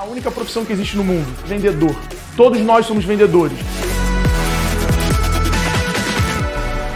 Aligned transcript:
a 0.00 0.04
única 0.04 0.30
profissão 0.30 0.64
que 0.64 0.72
existe 0.72 0.96
no 0.96 1.04
mundo: 1.04 1.26
vendedor. 1.46 1.94
Todos 2.34 2.58
nós 2.62 2.86
somos 2.86 3.04
vendedores. 3.04 3.58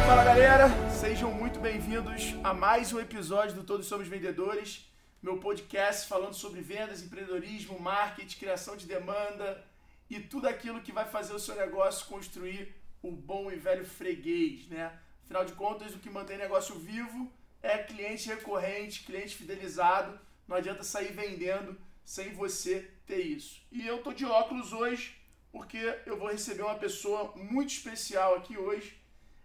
Fala 0.07 0.25
galera, 0.25 0.71
sejam 0.91 1.31
muito 1.31 1.61
bem-vindos 1.61 2.35
a 2.43 2.55
mais 2.55 2.95
um 2.95 2.99
episódio 2.99 3.57
do 3.57 3.63
Todos 3.63 3.87
Somos 3.87 4.09
Vendedores, 4.09 4.91
meu 5.23 5.37
podcast 5.37 6.09
falando 6.09 6.33
sobre 6.33 6.63
vendas, 6.63 7.03
empreendedorismo, 7.03 7.79
marketing, 7.79 8.39
criação 8.39 8.75
de 8.75 8.87
demanda 8.87 9.63
e 10.09 10.19
tudo 10.19 10.49
aquilo 10.49 10.81
que 10.81 10.91
vai 10.91 11.05
fazer 11.05 11.35
o 11.35 11.39
seu 11.39 11.55
negócio 11.57 12.07
construir 12.07 12.75
o 13.03 13.11
bom 13.13 13.53
e 13.53 13.57
velho 13.57 13.85
freguês, 13.85 14.67
né? 14.69 14.91
Afinal 15.25 15.45
de 15.45 15.53
contas, 15.53 15.95
o 15.95 15.99
que 15.99 16.09
mantém 16.09 16.39
negócio 16.39 16.75
vivo 16.77 17.31
é 17.63 17.77
cliente 17.77 18.31
recorrente, 18.31 19.05
cliente 19.05 19.37
fidelizado. 19.37 20.19
Não 20.49 20.57
adianta 20.57 20.83
sair 20.83 21.13
vendendo 21.13 21.77
sem 22.05 22.33
você 22.33 22.94
ter 23.07 23.21
isso. 23.21 23.61
E 23.71 23.87
eu 23.87 24.03
tô 24.03 24.13
de 24.13 24.25
óculos 24.25 24.73
hoje 24.73 25.17
porque 25.53 25.79
eu 26.05 26.19
vou 26.19 26.31
receber 26.31 26.63
uma 26.63 26.75
pessoa 26.75 27.33
muito 27.37 27.71
especial 27.71 28.35
aqui 28.35 28.59
hoje. 28.59 29.01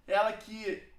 Ela 0.07 0.33
que 0.33 0.89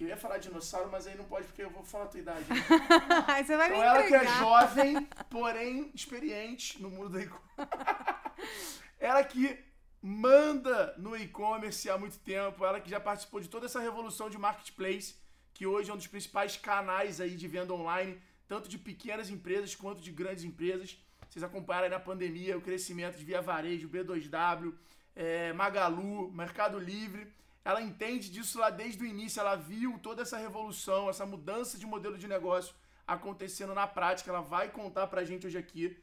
eu 0.00 0.08
ia 0.08 0.16
falar 0.16 0.38
dinossauro, 0.38 0.90
mas 0.90 1.06
aí 1.06 1.16
não 1.16 1.24
pode 1.24 1.46
porque 1.46 1.62
eu 1.62 1.70
vou 1.70 1.84
falar 1.84 2.04
a 2.04 2.08
tua 2.08 2.20
idade. 2.20 2.44
Né? 2.48 2.56
Você 3.44 3.56
vai 3.56 3.68
então 3.68 3.78
me 3.78 3.86
ela 3.86 4.02
que 4.02 4.14
é 4.14 4.26
jovem, 4.38 5.04
porém 5.30 5.90
experiente 5.94 6.80
no 6.82 6.90
mundo 6.90 7.10
do 7.10 7.20
e-commerce. 7.20 7.44
ela 8.98 9.22
que 9.22 9.58
manda 10.00 10.94
no 10.98 11.16
e-commerce 11.16 11.88
há 11.88 11.96
muito 11.96 12.18
tempo, 12.18 12.64
ela 12.64 12.80
que 12.80 12.90
já 12.90 13.00
participou 13.00 13.40
de 13.40 13.48
toda 13.48 13.66
essa 13.66 13.80
revolução 13.80 14.28
de 14.28 14.36
marketplace, 14.36 15.16
que 15.52 15.66
hoje 15.66 15.90
é 15.90 15.94
um 15.94 15.96
dos 15.96 16.06
principais 16.06 16.56
canais 16.56 17.20
aí 17.20 17.36
de 17.36 17.46
venda 17.46 17.72
online, 17.72 18.20
tanto 18.48 18.68
de 18.68 18.78
pequenas 18.78 19.30
empresas 19.30 19.74
quanto 19.74 20.02
de 20.02 20.10
grandes 20.10 20.44
empresas. 20.44 20.98
Vocês 21.34 21.42
acompanharam 21.42 21.86
aí 21.86 21.90
na 21.90 21.98
pandemia 21.98 22.56
o 22.56 22.60
crescimento 22.60 23.18
de 23.18 23.24
Via 23.24 23.42
Varejo, 23.42 23.88
B2W, 23.88 24.72
eh, 25.16 25.52
Magalu, 25.52 26.30
Mercado 26.30 26.78
Livre. 26.78 27.26
Ela 27.64 27.82
entende 27.82 28.30
disso 28.30 28.56
lá 28.56 28.70
desde 28.70 29.02
o 29.02 29.06
início, 29.06 29.40
ela 29.40 29.56
viu 29.56 29.98
toda 29.98 30.22
essa 30.22 30.38
revolução, 30.38 31.10
essa 31.10 31.26
mudança 31.26 31.76
de 31.76 31.86
modelo 31.86 32.16
de 32.16 32.28
negócio 32.28 32.72
acontecendo 33.04 33.74
na 33.74 33.84
prática. 33.84 34.30
Ela 34.30 34.42
vai 34.42 34.68
contar 34.68 35.08
pra 35.08 35.24
gente 35.24 35.44
hoje 35.44 35.58
aqui. 35.58 36.00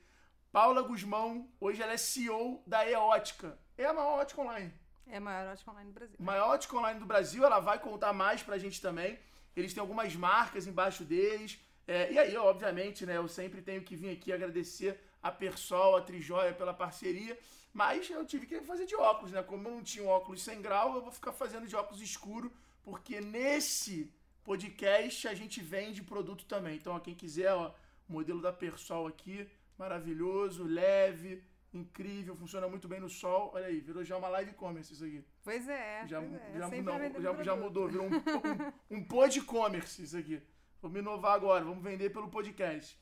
Paula 0.52 0.82
Guzmão, 0.82 1.48
hoje 1.62 1.82
ela 1.82 1.94
é 1.94 1.98
CEO 1.98 2.62
da 2.68 2.86
E-Ótica. 2.86 3.58
É 3.78 3.86
a 3.86 3.94
maior 3.94 4.20
ótica 4.20 4.42
online. 4.42 4.74
É 5.08 5.16
a 5.16 5.22
maior 5.22 5.54
ótica 5.54 5.72
online 5.72 5.92
do 5.92 5.94
Brasil. 5.94 6.16
Maior 6.20 6.50
ótica 6.50 6.76
online 6.76 7.00
do 7.00 7.06
Brasil, 7.06 7.46
ela 7.46 7.62
vai 7.62 7.80
contar 7.80 8.12
mais 8.12 8.44
pra 8.44 8.58
gente 8.58 8.82
também. 8.82 9.18
Eles 9.56 9.74
têm 9.74 9.80
algumas 9.80 10.14
marcas 10.14 10.68
embaixo 10.68 11.06
deles. 11.06 11.58
É, 11.88 12.12
e 12.12 12.20
aí, 12.20 12.36
obviamente, 12.36 13.06
né, 13.06 13.16
eu 13.16 13.30
sempre 13.30 13.62
tenho 13.62 13.82
que 13.82 13.96
vir 13.96 14.09
aqui 14.09 14.34
agradecer 14.34 15.00
a 15.22 15.32
Persol, 15.32 15.98
a 15.98 16.02
Trijoia 16.02 16.54
pela 16.54 16.74
parceria. 16.74 17.38
Mas 17.74 18.10
eu 18.10 18.26
tive 18.26 18.46
que 18.46 18.62
fazer 18.62 18.86
de 18.86 18.96
óculos, 18.96 19.32
né? 19.32 19.42
Como 19.42 19.68
eu 19.68 19.72
não 19.72 19.84
tinha 19.84 20.04
um 20.04 20.10
óculos 20.10 20.44
sem 20.44 20.62
grau, 20.62 20.96
eu 20.96 21.02
vou 21.02 21.12
ficar 21.12 21.32
fazendo 21.32 21.68
de 21.68 21.76
óculos 21.76 22.02
escuro, 22.02 22.52
porque 22.84 23.22
nesse 23.22 24.12
podcast 24.44 25.28
a 25.28 25.34
gente 25.34 25.62
vende 25.62 26.02
produto 26.04 26.46
também. 26.46 26.76
Então, 26.76 26.94
ó, 26.94 27.00
quem 27.00 27.16
quiser, 27.16 27.54
ó, 27.54 27.74
o 28.10 28.14
modelo 28.14 28.42
da 28.42 28.52
Persol 28.52 29.08
aqui, 29.08 29.48
maravilhoso, 29.78 30.64
leve, 30.64 31.42
incrível, 31.74 32.36
funciona 32.36 32.68
muito 32.68 32.88
bem 32.88 33.00
no 33.00 33.10
sol. 33.10 33.52
Olha 33.54 33.68
aí, 33.68 33.80
virou 33.80 34.04
já 34.04 34.18
uma 34.18 34.28
live 34.28 34.54
commerce 34.54 34.94
isso 34.94 35.06
aqui. 35.06 35.24
Pois 35.44 35.68
é. 35.70 36.06
Já, 36.08 36.20
pois 36.20 36.34
é. 36.34 36.60
já, 36.60 36.68
não, 36.68 37.22
já, 37.22 37.44
já 37.44 37.56
mudou, 37.56 37.88
virou 37.88 38.08
um, 38.08 38.16
um, 38.16 38.98
um 38.98 39.04
pod 39.04 39.40
commerce 39.42 40.04
isso 40.04 40.18
aqui. 40.18 40.42
Vamos 40.82 41.00
inovar 41.00 41.36
agora, 41.36 41.64
vamos 41.64 41.84
vender 41.84 42.10
pelo 42.10 42.28
podcast. 42.28 43.00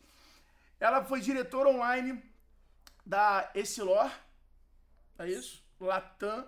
Ela 0.79 1.03
foi 1.03 1.19
diretora 1.19 1.69
online 1.69 2.23
da 3.05 3.51
Essilor, 3.53 4.09
é 5.17 5.27
isso? 5.27 5.61
Latam, 5.79 6.47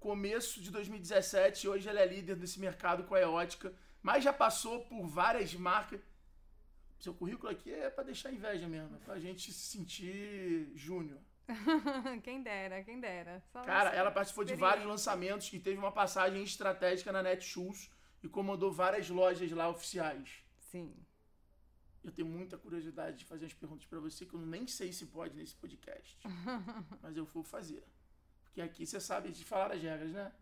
começo 0.00 0.62
de 0.62 0.70
2017. 0.70 1.68
Hoje 1.68 1.88
ela 1.88 2.00
é 2.00 2.06
líder 2.06 2.36
desse 2.36 2.58
mercado 2.58 3.04
com 3.04 3.14
a 3.14 3.20
Eótica, 3.20 3.74
mas 4.02 4.24
já 4.24 4.32
passou 4.32 4.86
por 4.86 5.06
várias 5.06 5.54
marcas. 5.54 6.00
Seu 6.98 7.12
currículo 7.12 7.52
aqui 7.52 7.70
é 7.70 7.90
pra 7.90 8.02
deixar 8.02 8.32
inveja 8.32 8.66
mesmo, 8.66 8.96
é 8.96 8.98
pra 9.00 9.18
gente 9.18 9.52
se 9.52 9.76
sentir 9.76 10.72
júnior. 10.74 11.18
quem 12.24 12.42
dera, 12.42 12.82
quem 12.82 12.98
dera. 12.98 13.42
Só 13.52 13.62
Cara, 13.62 13.90
ela 13.90 14.10
participou 14.10 14.44
de 14.44 14.54
vários 14.54 14.86
lançamentos 14.86 15.52
e 15.52 15.60
teve 15.60 15.76
uma 15.76 15.92
passagem 15.92 16.42
estratégica 16.42 17.12
na 17.12 17.22
Netshoes 17.22 17.90
e 18.22 18.28
comandou 18.28 18.72
várias 18.72 19.10
lojas 19.10 19.50
lá 19.52 19.68
oficiais. 19.68 20.42
Sim. 20.58 20.94
Eu 22.06 22.12
tenho 22.12 22.28
muita 22.28 22.56
curiosidade 22.56 23.18
de 23.18 23.24
fazer 23.24 23.46
umas 23.46 23.54
perguntas 23.54 23.84
pra 23.84 23.98
você 23.98 24.24
que 24.24 24.34
eu 24.34 24.40
nem 24.40 24.64
sei 24.68 24.92
se 24.92 25.06
pode 25.06 25.34
nesse 25.36 25.56
podcast. 25.56 26.16
mas 27.02 27.16
eu 27.16 27.24
vou 27.24 27.42
fazer. 27.42 27.82
Porque 28.44 28.60
aqui 28.60 28.86
você 28.86 29.00
sabe 29.00 29.32
de 29.32 29.44
falar 29.44 29.72
as 29.72 29.82
regras, 29.82 30.12
né? 30.12 30.32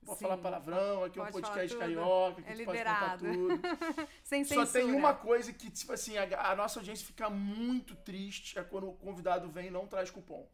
Que 0.00 0.04
pode 0.04 0.18
Sim, 0.18 0.24
falar 0.24 0.38
palavrão, 0.38 1.04
aqui 1.04 1.20
é 1.20 1.22
um 1.22 1.30
podcast 1.30 1.78
carioca, 1.78 2.42
que 2.42 2.50
É 2.50 2.64
pode 2.64 2.78
contar 2.78 3.18
tudo. 3.18 3.60
Sem 4.24 4.44
Só 4.44 4.66
censura. 4.66 4.84
tem 4.84 4.92
uma 4.92 5.14
coisa 5.14 5.52
que, 5.52 5.70
tipo 5.70 5.92
assim, 5.92 6.18
a, 6.18 6.50
a 6.50 6.56
nossa 6.56 6.80
audiência 6.80 7.06
fica 7.06 7.30
muito 7.30 7.94
triste 7.94 8.58
é 8.58 8.64
quando 8.64 8.88
o 8.88 8.94
convidado 8.94 9.48
vem 9.48 9.68
e 9.68 9.70
não 9.70 9.86
traz 9.86 10.10
cupom. 10.10 10.50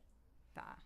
Tá. 0.53 0.77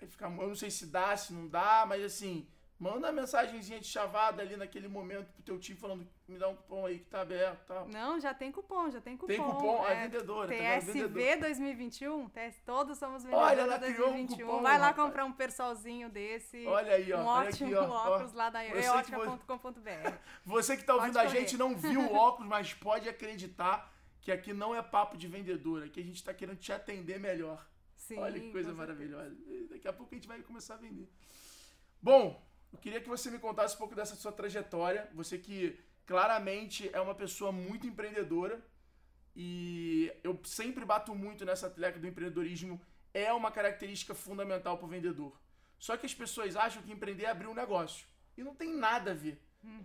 Aí 0.00 0.08
fica, 0.08 0.24
eu 0.24 0.48
não 0.48 0.54
sei 0.54 0.70
se 0.70 0.86
dá, 0.86 1.14
se 1.14 1.34
não 1.34 1.46
dá, 1.46 1.84
mas 1.86 2.02
assim, 2.02 2.48
manda 2.78 2.98
uma 2.98 3.12
mensagenzinha 3.12 3.80
de 3.80 3.86
chavada 3.86 4.40
ali 4.40 4.56
naquele 4.56 4.86
momento 4.86 5.32
pro 5.32 5.42
teu 5.42 5.58
time 5.58 5.76
falando, 5.76 6.08
me 6.28 6.38
dá 6.38 6.48
um 6.48 6.54
cupom 6.54 6.86
aí 6.86 7.00
que 7.00 7.06
tá 7.06 7.22
aberto 7.22 7.62
e 7.62 7.66
tal. 7.66 7.88
Não, 7.88 8.20
já 8.20 8.32
tem 8.32 8.52
cupom, 8.52 8.90
já 8.90 9.00
tem 9.00 9.16
cupom. 9.16 9.26
Tem 9.26 9.42
cupom? 9.42 9.84
Ah, 9.84 9.90
é 9.90 10.02
vendedora, 10.02 10.48
tá 10.48 10.54
vendo? 10.54 10.80
TSV 10.80 10.92
Vendedora. 11.08 11.40
2021, 11.40 12.28
TS, 12.28 12.62
todos 12.64 12.98
somos 12.98 13.24
Olha, 13.24 13.56
vendedores 13.56 13.58
ela 13.58 13.78
criou 13.78 14.08
um 14.08 14.26
2021. 14.26 14.46
cupom, 14.46 14.62
Vai 14.62 14.78
lá 14.78 14.94
comprar 14.94 15.24
um 15.24 15.32
persolzinho 15.32 16.08
desse. 16.08 16.64
Olha 16.66 16.92
aí, 16.92 17.12
ó. 17.12 17.18
um 17.18 17.26
olha 17.26 17.48
ótimo 17.48 17.68
aqui, 17.68 17.76
ó, 17.76 17.90
ó. 17.90 18.10
óculos 18.14 18.32
lá 18.32 18.50
da 18.50 18.64
eótica.com.br. 18.64 20.12
Você 20.46 20.76
que 20.76 20.84
tá 20.84 20.94
ouvindo 20.94 21.18
a 21.18 21.26
gente 21.26 21.56
não 21.56 21.76
viu 21.76 22.00
o 22.00 22.14
óculos, 22.14 22.48
mas 22.48 22.72
pode 22.74 23.08
acreditar 23.08 23.92
que 24.20 24.30
aqui 24.30 24.52
não 24.52 24.74
é 24.74 24.82
papo 24.82 25.16
de 25.16 25.26
vendedor, 25.26 25.82
aqui 25.82 26.00
a 26.00 26.04
gente 26.04 26.22
tá 26.22 26.32
querendo 26.32 26.58
te 26.58 26.72
atender 26.72 27.18
melhor. 27.18 27.66
Sim, 27.96 28.18
Olha 28.18 28.38
que 28.38 28.52
coisa 28.52 28.72
maravilhosa. 28.72 29.36
Daqui 29.68 29.88
a 29.88 29.92
pouco 29.92 30.14
a 30.14 30.16
gente 30.16 30.28
vai 30.28 30.40
começar 30.42 30.74
a 30.74 30.76
vender. 30.76 31.10
Bom, 32.00 32.40
eu 32.72 32.78
queria 32.78 33.00
que 33.00 33.08
você 33.08 33.30
me 33.30 33.38
contasse 33.38 33.74
um 33.74 33.78
pouco 33.78 33.94
dessa 33.94 34.14
sua 34.14 34.32
trajetória. 34.32 35.08
Você 35.14 35.38
que 35.38 35.78
claramente 36.06 36.90
é 36.92 37.00
uma 37.00 37.14
pessoa 37.14 37.50
muito 37.52 37.86
empreendedora 37.86 38.64
e 39.34 40.12
eu 40.22 40.38
sempre 40.44 40.84
bato 40.84 41.14
muito 41.14 41.44
nessa 41.44 41.70
tecla 41.70 42.00
do 42.00 42.06
empreendedorismo. 42.06 42.80
É 43.14 43.32
uma 43.32 43.50
característica 43.50 44.14
fundamental 44.14 44.76
para 44.76 44.86
o 44.86 44.88
vendedor. 44.88 45.32
Só 45.78 45.96
que 45.96 46.06
as 46.06 46.14
pessoas 46.14 46.56
acham 46.56 46.82
que 46.82 46.92
empreender 46.92 47.24
é 47.24 47.30
abrir 47.30 47.46
um 47.46 47.54
negócio. 47.54 48.06
E 48.36 48.42
não 48.42 48.54
tem 48.54 48.74
nada 48.74 49.12
a 49.12 49.14
ver. 49.14 49.40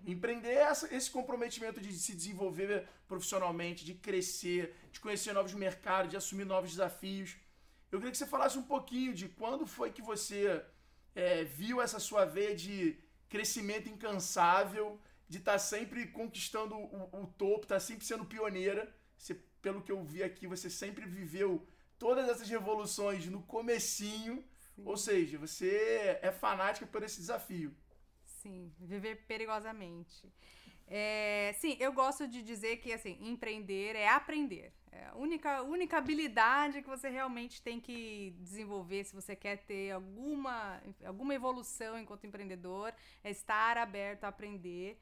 Empreender 0.05 0.53
é 0.53 0.71
esse 0.91 1.09
comprometimento 1.09 1.81
de 1.81 1.91
se 1.93 2.15
desenvolver 2.15 2.87
profissionalmente, 3.07 3.83
de 3.83 3.95
crescer, 3.95 4.75
de 4.91 4.99
conhecer 4.99 5.33
novos 5.33 5.53
mercados, 5.53 6.11
de 6.11 6.17
assumir 6.17 6.45
novos 6.45 6.71
desafios. 6.71 7.35
Eu 7.91 7.99
queria 7.99 8.11
que 8.11 8.17
você 8.17 8.27
falasse 8.27 8.57
um 8.57 8.63
pouquinho 8.63 9.13
de 9.13 9.27
quando 9.29 9.65
foi 9.65 9.91
que 9.91 10.01
você 10.01 10.63
é, 11.15 11.43
viu 11.43 11.81
essa 11.81 11.99
sua 11.99 12.25
veia 12.25 12.55
de 12.55 12.97
crescimento 13.29 13.89
incansável, 13.89 14.99
de 15.27 15.37
estar 15.39 15.57
sempre 15.57 16.07
conquistando 16.07 16.75
o, 16.75 17.23
o 17.23 17.27
topo, 17.27 17.63
estar 17.63 17.79
sempre 17.79 18.05
sendo 18.05 18.25
pioneira. 18.25 18.93
Você, 19.17 19.35
pelo 19.61 19.81
que 19.81 19.91
eu 19.91 20.03
vi 20.03 20.23
aqui, 20.23 20.45
você 20.47 20.69
sempre 20.69 21.05
viveu 21.05 21.65
todas 21.97 22.27
essas 22.29 22.49
revoluções 22.49 23.25
no 23.27 23.41
comecinho. 23.43 24.43
Sim. 24.75 24.83
Ou 24.85 24.97
seja, 24.97 25.37
você 25.37 26.19
é 26.21 26.31
fanática 26.31 26.85
por 26.85 27.03
esse 27.03 27.17
desafio. 27.17 27.75
Sim, 28.25 28.71
viver 28.79 29.25
perigosamente. 29.25 30.31
É, 30.87 31.55
sim, 31.59 31.77
eu 31.79 31.93
gosto 31.93 32.27
de 32.27 32.41
dizer 32.41 32.77
que 32.77 32.91
assim, 32.91 33.17
empreender 33.21 33.95
é 33.95 34.07
aprender. 34.07 34.73
É 34.95 35.07
a 35.07 35.15
única, 35.15 35.63
única 35.63 35.97
habilidade 35.97 36.81
que 36.83 36.89
você 36.95 37.09
realmente 37.09 37.61
tem 37.61 37.79
que 37.79 38.35
desenvolver 38.39 39.03
se 39.03 39.15
você 39.19 39.35
quer 39.35 39.57
ter 39.65 39.91
alguma, 39.91 40.81
alguma 41.03 41.33
evolução 41.33 41.97
enquanto 41.97 42.27
empreendedor 42.27 42.93
é 43.23 43.31
estar 43.31 43.75
aberto 43.77 44.23
a 44.25 44.27
aprender 44.27 44.99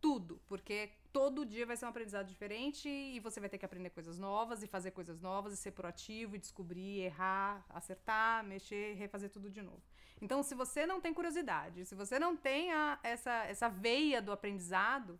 tudo, 0.00 0.40
porque 0.46 0.90
todo 1.12 1.44
dia 1.44 1.66
vai 1.66 1.76
ser 1.76 1.86
um 1.86 1.88
aprendizado 1.88 2.26
diferente 2.26 2.88
e 2.88 3.18
você 3.20 3.40
vai 3.40 3.48
ter 3.48 3.58
que 3.58 3.64
aprender 3.64 3.90
coisas 3.90 4.18
novas 4.18 4.62
e 4.62 4.66
fazer 4.66 4.90
coisas 4.90 5.20
novas 5.20 5.52
e 5.54 5.56
ser 5.56 5.72
proativo 5.72 6.36
e 6.36 6.38
descobrir, 6.38 7.00
errar, 7.00 7.64
acertar, 7.70 8.44
mexer, 8.44 8.94
refazer 8.94 9.30
tudo 9.30 9.50
de 9.50 9.62
novo. 9.62 9.82
Então, 10.20 10.42
se 10.42 10.54
você 10.54 10.86
não 10.86 11.00
tem 11.00 11.14
curiosidade, 11.14 11.84
se 11.86 11.94
você 11.94 12.18
não 12.18 12.36
tem 12.36 12.72
a- 12.72 12.98
essa, 13.02 13.32
essa 13.44 13.68
veia 13.68 14.20
do 14.20 14.32
aprendizado, 14.32 15.18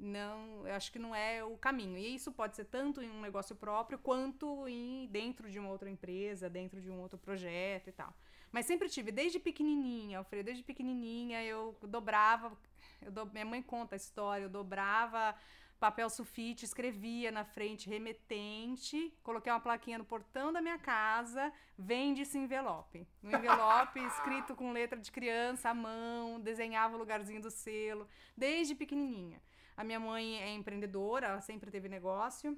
não, 0.00 0.66
eu 0.66 0.74
acho 0.74 0.90
que 0.90 0.98
não 0.98 1.14
é 1.14 1.44
o 1.44 1.56
caminho. 1.58 1.98
E 1.98 2.14
isso 2.14 2.32
pode 2.32 2.56
ser 2.56 2.64
tanto 2.64 3.02
em 3.02 3.10
um 3.10 3.20
negócio 3.20 3.54
próprio 3.54 3.98
quanto 3.98 4.66
em 4.66 5.06
dentro 5.08 5.50
de 5.50 5.58
uma 5.58 5.68
outra 5.70 5.90
empresa, 5.90 6.48
dentro 6.48 6.80
de 6.80 6.90
um 6.90 7.00
outro 7.00 7.18
projeto 7.18 7.88
e 7.88 7.92
tal. 7.92 8.14
Mas 8.50 8.66
sempre 8.66 8.88
tive, 8.88 9.12
desde 9.12 9.38
pequenininha, 9.38 10.18
Alfredo, 10.18 10.46
desde 10.46 10.64
pequenininha 10.64 11.44
eu 11.44 11.76
dobrava, 11.82 12.56
eu 13.02 13.12
do- 13.12 13.26
minha 13.26 13.44
mãe 13.44 13.62
conta 13.62 13.94
a 13.94 13.96
história, 13.96 14.44
eu 14.44 14.48
dobrava 14.50 15.36
papel 15.78 16.10
sulfite, 16.10 16.64
escrevia 16.66 17.30
na 17.32 17.42
frente 17.42 17.88
remetente, 17.88 19.14
coloquei 19.22 19.50
uma 19.50 19.60
plaquinha 19.60 19.96
no 19.96 20.04
portão 20.04 20.52
da 20.52 20.60
minha 20.60 20.78
casa, 20.78 21.50
vende-se 21.78 22.36
envelope. 22.36 23.06
No 23.22 23.32
envelope, 23.34 23.98
escrito 24.04 24.54
com 24.54 24.72
letra 24.72 24.98
de 24.98 25.10
criança, 25.10 25.70
à 25.70 25.74
mão, 25.74 26.38
desenhava 26.38 26.96
o 26.96 26.98
lugarzinho 26.98 27.40
do 27.40 27.50
selo, 27.50 28.06
desde 28.36 28.74
pequenininha. 28.74 29.40
A 29.80 29.84
minha 29.84 29.98
mãe 29.98 30.38
é 30.42 30.50
empreendedora, 30.52 31.28
ela 31.28 31.40
sempre 31.40 31.70
teve 31.70 31.88
negócio. 31.88 32.48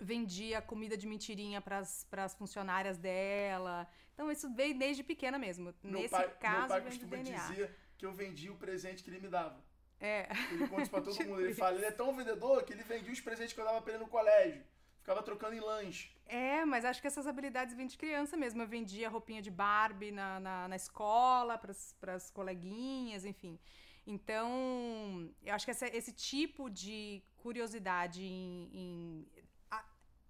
Vendia 0.00 0.60
comida 0.60 0.96
de 0.96 1.06
mentirinha 1.06 1.60
para 1.60 1.78
as 2.24 2.34
funcionárias 2.34 2.98
dela. 2.98 3.86
Então, 4.12 4.28
isso 4.28 4.52
veio 4.52 4.76
desde 4.76 5.04
pequena 5.04 5.38
mesmo. 5.38 5.72
Meu 5.84 6.00
Nesse 6.00 6.08
pai, 6.08 6.28
caso, 6.40 6.58
meu 6.58 6.68
pai 6.68 6.80
costuma 6.80 7.16
dizer 7.18 7.76
que 7.96 8.04
eu 8.04 8.12
vendia 8.12 8.50
o 8.50 8.56
presente 8.56 9.04
que 9.04 9.10
ele 9.10 9.20
me 9.20 9.28
dava. 9.28 9.62
É. 10.00 10.26
Ele 10.50 10.66
conta 10.66 10.90
pra 10.90 11.00
todo 11.00 11.14
mundo. 11.24 11.42
Ele 11.42 11.54
fala, 11.54 11.76
ele 11.76 11.84
é 11.84 11.92
tão 11.92 12.12
vendedor 12.12 12.64
que 12.64 12.72
ele 12.72 12.82
vendia 12.82 13.12
os 13.12 13.20
presentes 13.20 13.52
que 13.52 13.60
eu 13.60 13.64
dava 13.64 13.80
pra 13.80 13.92
ele 13.92 14.02
no 14.02 14.08
colégio. 14.08 14.64
Ficava 14.98 15.22
trocando 15.22 15.54
em 15.54 15.60
lanche. 15.60 16.10
É, 16.26 16.64
mas 16.64 16.84
acho 16.84 17.00
que 17.00 17.06
essas 17.06 17.28
habilidades 17.28 17.76
vêm 17.76 17.86
de 17.86 17.96
criança 17.96 18.36
mesmo. 18.36 18.60
Eu 18.60 18.66
vendia 18.66 19.08
roupinha 19.08 19.40
de 19.40 19.50
Barbie 19.50 20.10
na, 20.10 20.40
na, 20.40 20.66
na 20.66 20.74
escola, 20.74 21.56
para 21.56 22.14
as 22.14 22.30
coleguinhas, 22.32 23.24
enfim. 23.24 23.60
Então, 24.06 25.30
eu 25.42 25.54
acho 25.54 25.64
que 25.64 25.70
essa- 25.70 25.86
esse 25.96 26.12
tipo 26.12 26.68
de 26.68 27.22
curiosidade 27.36 28.22
em, 28.22 28.68
em 28.72 29.26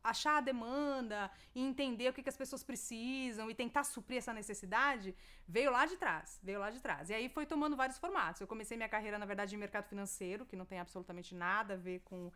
achar 0.04 0.38
a 0.38 0.40
demanda, 0.40 1.30
e 1.54 1.60
entender 1.62 2.08
o 2.08 2.12
que, 2.12 2.22
que 2.22 2.28
as 2.28 2.36
pessoas 2.36 2.62
precisam 2.64 3.48
e 3.50 3.54
tentar 3.54 3.84
suprir 3.84 4.18
essa 4.18 4.32
necessidade, 4.32 5.14
veio 5.46 5.70
lá 5.70 5.86
de 5.86 5.96
trás. 5.96 6.40
Veio 6.42 6.58
lá 6.58 6.70
de 6.70 6.80
trás. 6.80 7.08
E 7.10 7.14
aí 7.14 7.28
foi 7.28 7.46
tomando 7.46 7.76
vários 7.76 7.98
formatos. 7.98 8.40
Eu 8.40 8.46
comecei 8.48 8.76
minha 8.76 8.88
carreira, 8.88 9.18
na 9.18 9.26
verdade, 9.26 9.54
em 9.54 9.58
mercado 9.58 9.86
financeiro, 9.88 10.44
que 10.44 10.56
não 10.56 10.64
tem 10.66 10.80
absolutamente 10.80 11.34
nada 11.34 11.74
a 11.74 11.76
ver 11.76 12.00
com. 12.00 12.32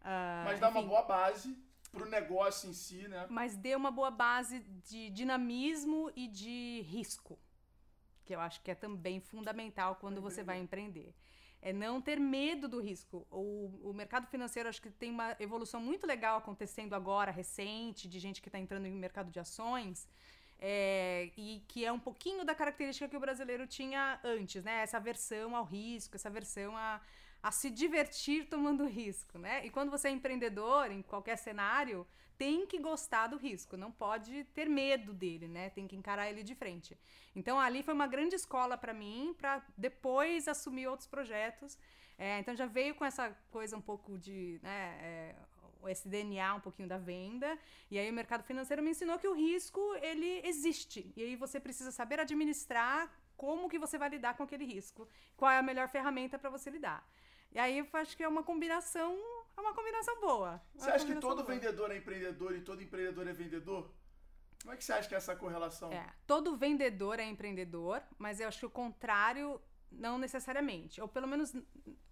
ah, 0.00 0.42
Mas 0.44 0.58
dá 0.58 0.68
uma 0.68 0.80
enfim, 0.80 0.88
boa 0.88 1.02
base 1.02 1.56
pro 1.92 2.06
negócio 2.10 2.68
em 2.68 2.74
si, 2.74 3.06
né? 3.06 3.24
mas 3.30 3.56
deu 3.56 3.78
uma 3.78 3.92
boa 3.92 4.10
base 4.10 4.58
de 4.84 5.10
dinamismo 5.10 6.10
e 6.16 6.26
de 6.26 6.80
risco, 6.88 7.38
que 8.24 8.34
eu 8.34 8.40
acho 8.40 8.60
que 8.62 8.70
é 8.70 8.74
também 8.74 9.20
fundamental 9.20 9.96
quando 9.96 10.20
você 10.20 10.42
vai 10.42 10.58
empreender. 10.58 11.14
É 11.60 11.72
não 11.72 12.00
ter 12.00 12.18
medo 12.20 12.68
do 12.68 12.80
risco. 12.80 13.26
O, 13.30 13.90
o 13.90 13.92
mercado 13.94 14.26
financeiro, 14.26 14.68
acho 14.68 14.82
que 14.82 14.90
tem 14.90 15.10
uma 15.10 15.36
evolução 15.40 15.80
muito 15.80 16.06
legal 16.06 16.38
acontecendo 16.38 16.94
agora, 16.94 17.30
recente, 17.30 18.08
de 18.08 18.18
gente 18.18 18.42
que 18.42 18.48
está 18.48 18.58
entrando 18.58 18.86
no 18.86 18.96
mercado 18.96 19.30
de 19.30 19.40
ações, 19.40 20.08
é, 20.58 21.30
e 21.36 21.64
que 21.68 21.84
é 21.84 21.92
um 21.92 21.98
pouquinho 21.98 22.44
da 22.44 22.54
característica 22.54 23.08
que 23.08 23.16
o 23.16 23.20
brasileiro 23.20 23.66
tinha 23.66 24.20
antes, 24.22 24.62
né? 24.62 24.82
Essa 24.82 24.98
aversão 24.98 25.56
ao 25.56 25.64
risco, 25.64 26.16
essa 26.16 26.28
aversão 26.28 26.76
a, 26.76 27.00
a 27.42 27.50
se 27.50 27.70
divertir 27.70 28.48
tomando 28.48 28.86
risco, 28.86 29.38
né? 29.38 29.64
E 29.66 29.70
quando 29.70 29.90
você 29.90 30.08
é 30.08 30.10
empreendedor, 30.10 30.90
em 30.90 31.02
qualquer 31.02 31.36
cenário, 31.36 32.06
tem 32.36 32.66
que 32.66 32.78
gostar 32.78 33.26
do 33.28 33.36
risco, 33.36 33.76
não 33.76 33.90
pode 33.90 34.44
ter 34.54 34.68
medo 34.68 35.12
dele, 35.12 35.48
né? 35.48 35.70
Tem 35.70 35.86
que 35.86 35.96
encarar 35.96 36.28
ele 36.28 36.42
de 36.42 36.54
frente. 36.54 36.98
Então 37.34 37.58
ali 37.58 37.82
foi 37.82 37.94
uma 37.94 38.06
grande 38.06 38.34
escola 38.34 38.76
para 38.76 38.92
mim, 38.92 39.34
para 39.38 39.62
depois 39.76 40.48
assumir 40.48 40.86
outros 40.86 41.06
projetos. 41.06 41.78
É, 42.18 42.38
então 42.38 42.54
já 42.54 42.66
veio 42.66 42.94
com 42.94 43.04
essa 43.04 43.30
coisa 43.50 43.76
um 43.76 43.80
pouco 43.80 44.16
de, 44.18 44.60
né, 44.62 44.98
é, 45.02 45.36
esse 45.90 46.08
DNA 46.08 46.54
um 46.54 46.60
pouquinho 46.60 46.88
da 46.88 46.98
venda. 46.98 47.58
E 47.90 47.98
aí 47.98 48.08
o 48.10 48.12
mercado 48.12 48.44
financeiro 48.44 48.82
me 48.82 48.90
ensinou 48.90 49.18
que 49.18 49.28
o 49.28 49.34
risco 49.34 49.80
ele 50.02 50.40
existe. 50.44 51.12
E 51.16 51.22
aí 51.22 51.36
você 51.36 51.58
precisa 51.60 51.90
saber 51.90 52.20
administrar 52.20 53.10
como 53.36 53.68
que 53.68 53.78
você 53.78 53.98
vai 53.98 54.08
lidar 54.08 54.36
com 54.36 54.42
aquele 54.44 54.64
risco, 54.64 55.08
qual 55.36 55.50
é 55.50 55.58
a 55.58 55.62
melhor 55.62 55.88
ferramenta 55.88 56.38
para 56.38 56.50
você 56.50 56.70
lidar. 56.70 57.06
E 57.52 57.58
aí 57.58 57.78
eu 57.78 57.86
acho 57.94 58.16
que 58.16 58.22
é 58.22 58.28
uma 58.28 58.42
combinação, 58.42 59.16
é 59.56 59.60
uma 59.60 59.74
combinação 59.74 60.20
boa. 60.20 60.60
É 60.74 60.78
Você 60.78 60.90
acha 60.90 61.06
que 61.06 61.14
todo 61.16 61.42
boa. 61.42 61.54
vendedor 61.54 61.90
é 61.90 61.96
empreendedor 61.96 62.54
e 62.54 62.60
todo 62.60 62.82
empreendedor 62.82 63.28
é 63.28 63.32
vendedor? 63.32 63.90
Como 64.62 64.72
é 64.72 64.76
que 64.76 64.84
você 64.84 64.92
acha 64.92 65.08
que 65.08 65.14
é 65.14 65.18
essa 65.18 65.36
correlação? 65.36 65.92
É, 65.92 66.06
todo 66.26 66.56
vendedor 66.56 67.20
é 67.20 67.24
empreendedor, 67.24 68.02
mas 68.18 68.40
eu 68.40 68.48
acho 68.48 68.58
que 68.60 68.66
o 68.66 68.70
contrário 68.70 69.60
não 69.90 70.18
necessariamente. 70.18 71.00
Ou 71.00 71.06
pelo 71.08 71.28
menos 71.28 71.54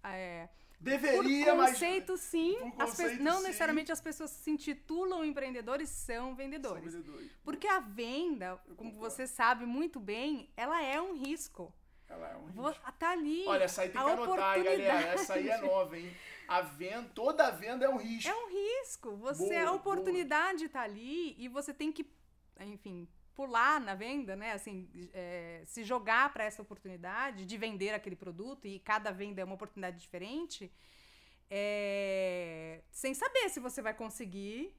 é, 0.05 0.49
por 0.83 0.85
Deveria, 0.91 1.55
mas. 1.55 1.73
conceito, 1.73 2.17
sim. 2.17 2.57
por 2.59 2.83
as 2.83 2.91
conceito, 2.91 3.23
não 3.23 3.37
sim. 3.39 3.43
necessariamente 3.45 3.93
as 3.93 4.01
pessoas 4.01 4.31
se 4.31 4.51
intitulam 4.51 5.25
empreendedores, 5.25 5.89
são 5.89 6.27
São 6.27 6.35
vendedores. 6.35 6.93
vendedores. 6.93 7.31
Porque 7.45 7.69
a 7.69 7.79
venda, 7.79 8.61
como 8.77 8.93
você 8.93 9.27
sabe 9.27 9.65
muito 9.65 10.01
bem, 10.01 10.51
ela 10.57 10.83
é 10.83 11.01
um 11.01 11.15
risco. 11.15 11.73
Ela 12.09 12.29
é 12.31 12.37
um 12.37 12.47
risco. 12.47 12.93
Tá 12.99 13.11
ali. 13.11 13.45
Olha, 13.47 13.65
essa 13.65 13.83
aí 13.83 13.91
tem 13.91 14.03
que 14.03 14.11
anotar, 14.11 14.59
hein, 14.59 14.65
galera. 14.65 15.09
Essa 15.15 15.35
aí 15.35 15.49
é 15.49 15.59
nova, 15.59 15.99
hein? 15.99 16.15
A 16.53 16.61
venda, 16.61 17.09
toda 17.15 17.51
venda 17.51 17.87
é 17.87 17.89
um 17.89 17.97
risco. 17.97 18.31
É 18.31 18.35
um 18.35 18.49
risco. 18.49 19.17
Você, 19.17 19.59
Boa, 19.59 19.71
a 19.71 19.73
oportunidade 19.73 20.69
tá 20.69 20.83
ali 20.83 21.35
e 21.39 21.49
você 21.49 21.73
tem 21.73 21.91
que, 21.91 22.07
enfim, 22.61 23.09
pular 23.35 23.81
na 23.81 23.95
venda, 23.95 24.37
né? 24.37 24.53
Assim, 24.53 24.87
é, 25.15 25.63
se 25.65 25.83
jogar 25.83 26.31
para 26.31 26.45
essa 26.45 26.61
oportunidade 26.61 27.47
de 27.47 27.57
vender 27.57 27.95
aquele 27.95 28.15
produto 28.15 28.67
e 28.67 28.79
cada 28.81 29.11
venda 29.11 29.41
é 29.41 29.45
uma 29.45 29.55
oportunidade 29.55 29.99
diferente, 29.99 30.71
é, 31.51 32.83
sem 32.91 33.15
saber 33.15 33.49
se 33.49 33.59
você 33.59 33.81
vai 33.81 33.95
conseguir 33.95 34.77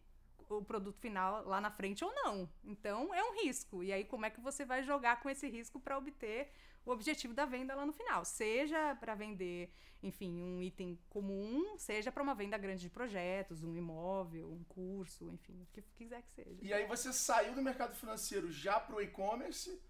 o 0.48 0.62
produto 0.64 1.00
final 1.00 1.44
lá 1.44 1.60
na 1.60 1.72
frente 1.72 2.06
ou 2.06 2.14
não. 2.14 2.48
Então 2.64 3.12
é 3.16 3.24
um 3.24 3.34
risco. 3.44 3.84
E 3.84 3.92
aí 3.92 4.06
como 4.06 4.28
é 4.28 4.30
que 4.30 4.40
você 4.40 4.64
vai 4.64 4.84
jogar 4.84 5.20
com 5.22 5.28
esse 5.28 5.50
risco 5.50 5.80
para 5.80 5.98
obter 5.98 6.52
o 6.86 6.92
objetivo 6.92 7.34
da 7.34 7.46
venda 7.46 7.76
lá 7.76 7.86
no 7.86 7.94
final? 7.94 8.26
Seja 8.26 8.96
para 8.96 9.16
vender, 9.16 9.72
enfim, 10.02 10.42
um 10.42 10.62
item 10.62 11.00
comum, 11.10 11.78
seja 11.78 12.12
para 12.12 12.24
uma 12.24 12.36
venda 12.36 12.58
grande 12.58 12.82
de 12.82 12.90
projetos, 12.90 13.64
um 13.64 13.76
imóvel, 13.76 14.52
um 14.52 14.64
curso, 14.64 15.30
enfim, 15.32 15.62
o 15.62 15.68
que 15.74 15.82
quiser 15.96 16.22
que 16.24 16.32
seja. 16.32 16.60
E 16.62 16.74
aí 16.74 16.86
você 16.86 17.14
saiu 17.14 17.54
do 17.56 17.62
mercado 17.62 17.96
financeiro 17.96 18.52
já 18.52 18.80
pro 18.80 19.02
e-commerce, 19.02 19.82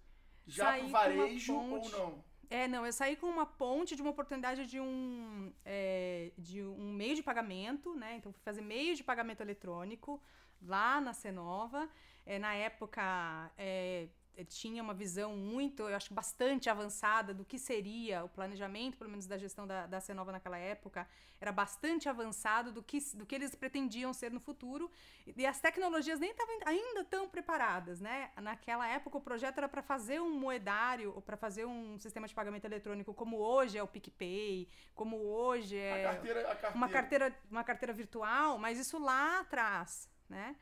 já 0.46 0.66
Saí 0.66 0.80
pro 0.82 0.90
com 0.90 0.90
uma 0.90 1.00
varejo 1.00 1.56
ou 1.56 1.90
não? 1.90 2.24
É, 2.50 2.68
não, 2.68 2.86
eu 2.86 2.94
saí 2.94 3.16
com 3.16 3.28
uma 3.28 3.48
ponte 3.48 3.96
de 3.96 4.02
uma 4.02 4.12
oportunidade 4.12 4.68
de 4.68 4.80
um, 4.80 5.52
é, 5.66 6.32
de 6.38 6.62
um 6.62 6.94
meio 6.94 7.16
de 7.16 7.24
pagamento, 7.24 7.96
né? 7.96 8.18
Então, 8.18 8.32
fui 8.32 8.42
fazer 8.44 8.62
meio 8.62 8.96
de 8.96 9.04
pagamento 9.04 9.42
eletrônico 9.42 10.22
lá 10.62 11.02
na 11.02 11.14
Cenova. 11.14 11.90
É, 12.26 12.38
na 12.38 12.54
época, 12.54 13.52
é, 13.58 14.08
tinha 14.48 14.82
uma 14.82 14.94
visão 14.94 15.36
muito, 15.36 15.84
eu 15.84 15.96
acho 15.96 16.14
bastante 16.14 16.70
avançada 16.70 17.34
do 17.34 17.46
que 17.46 17.60
seria 17.60 18.24
o 18.24 18.30
planejamento, 18.30 18.98
pelo 18.98 19.10
menos 19.10 19.26
da 19.28 19.38
gestão 19.38 19.68
da, 19.68 19.86
da 19.86 20.00
Cenova 20.00 20.32
naquela 20.32 20.58
época, 20.58 21.08
era 21.40 21.52
bastante 21.52 22.08
avançado 22.08 22.72
do 22.72 22.82
que, 22.82 23.00
do 23.16 23.26
que 23.26 23.36
eles 23.36 23.54
pretendiam 23.54 24.14
ser 24.14 24.32
no 24.32 24.40
futuro, 24.40 24.90
e, 25.28 25.34
e 25.36 25.46
as 25.46 25.60
tecnologias 25.60 26.20
nem 26.20 26.32
estavam 26.32 26.58
ainda 26.66 27.04
tão 27.04 27.28
preparadas, 27.28 28.00
né? 28.00 28.32
Naquela 28.42 28.88
época 28.88 29.18
o 29.18 29.22
projeto 29.22 29.58
era 29.58 29.68
para 29.68 29.82
fazer 29.82 30.22
um 30.22 30.40
moedário, 30.40 31.14
ou 31.16 31.22
para 31.22 31.38
fazer 31.38 31.66
um 31.66 31.98
sistema 32.00 32.28
de 32.28 32.34
pagamento 32.34 32.66
eletrônico 32.66 33.14
como 33.14 33.38
hoje 33.38 33.78
é 33.78 33.84
o 33.84 33.88
PicPay, 33.88 34.68
como 34.96 35.18
hoje 35.18 35.78
é 35.78 36.08
A 36.08 36.14
carteira, 36.14 36.40
a 36.40 36.44
carteira. 36.46 36.76
uma 36.76 36.90
carteira, 36.90 37.42
uma 37.52 37.64
carteira 37.64 37.94
virtual, 37.94 38.58
mas 38.58 38.80
isso 38.80 38.98
lá 38.98 39.40
atrás, 39.42 40.10
né? 40.30 40.56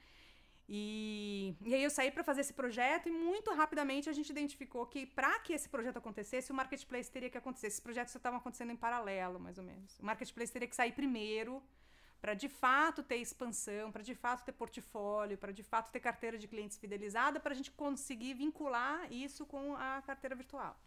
E, 0.67 1.55
e 1.65 1.73
aí 1.75 1.83
eu 1.83 1.89
saí 1.89 2.11
para 2.11 2.23
fazer 2.23 2.41
esse 2.41 2.53
projeto 2.53 3.09
e 3.09 3.11
muito 3.11 3.53
rapidamente 3.53 4.09
a 4.09 4.13
gente 4.13 4.29
identificou 4.29 4.85
que 4.85 5.05
para 5.05 5.39
que 5.39 5.53
esse 5.53 5.67
projeto 5.67 5.97
acontecesse, 5.97 6.51
o 6.51 6.55
marketplace 6.55 7.11
teria 7.11 7.29
que 7.29 7.37
acontecer. 7.37 7.67
Esses 7.67 7.79
projetos 7.79 8.15
estavam 8.15 8.39
acontecendo 8.39 8.71
em 8.71 8.77
paralelo, 8.77 9.39
mais 9.39 9.57
ou 9.57 9.63
menos. 9.63 9.99
O 9.99 10.05
marketplace 10.05 10.51
teria 10.51 10.67
que 10.67 10.75
sair 10.75 10.93
primeiro 10.93 11.61
para 12.21 12.35
de 12.35 12.47
fato 12.47 13.01
ter 13.01 13.17
expansão, 13.17 13.91
para 13.91 14.03
de 14.03 14.13
fato 14.13 14.45
ter 14.45 14.51
portfólio, 14.51 15.37
para 15.37 15.51
de 15.51 15.63
fato 15.63 15.91
ter 15.91 15.99
carteira 15.99 16.37
de 16.37 16.47
clientes 16.47 16.77
fidelizada, 16.77 17.39
para 17.39 17.51
a 17.51 17.55
gente 17.55 17.71
conseguir 17.71 18.35
vincular 18.35 19.11
isso 19.11 19.43
com 19.45 19.75
a 19.75 20.01
carteira 20.03 20.35
virtual. 20.35 20.79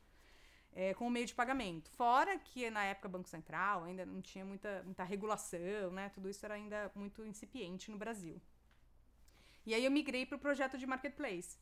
É, 0.76 0.92
com 0.94 1.06
o 1.06 1.10
meio 1.10 1.26
de 1.26 1.34
pagamento. 1.34 1.88
Fora 1.90 2.36
que 2.38 2.68
na 2.68 2.84
época 2.84 3.08
Banco 3.08 3.28
Central 3.28 3.84
ainda 3.84 4.04
não 4.04 4.20
tinha 4.20 4.44
muita, 4.44 4.82
muita 4.84 5.04
regulação, 5.04 5.92
né? 5.92 6.08
Tudo 6.08 6.28
isso 6.28 6.44
era 6.44 6.54
ainda 6.54 6.90
muito 6.96 7.24
incipiente 7.24 7.92
no 7.92 7.96
Brasil. 7.96 8.40
E 9.66 9.74
aí 9.74 9.84
eu 9.84 9.90
migrei 9.90 10.26
para 10.26 10.36
o 10.36 10.38
projeto 10.38 10.76
de 10.76 10.86
marketplace. 10.86 11.58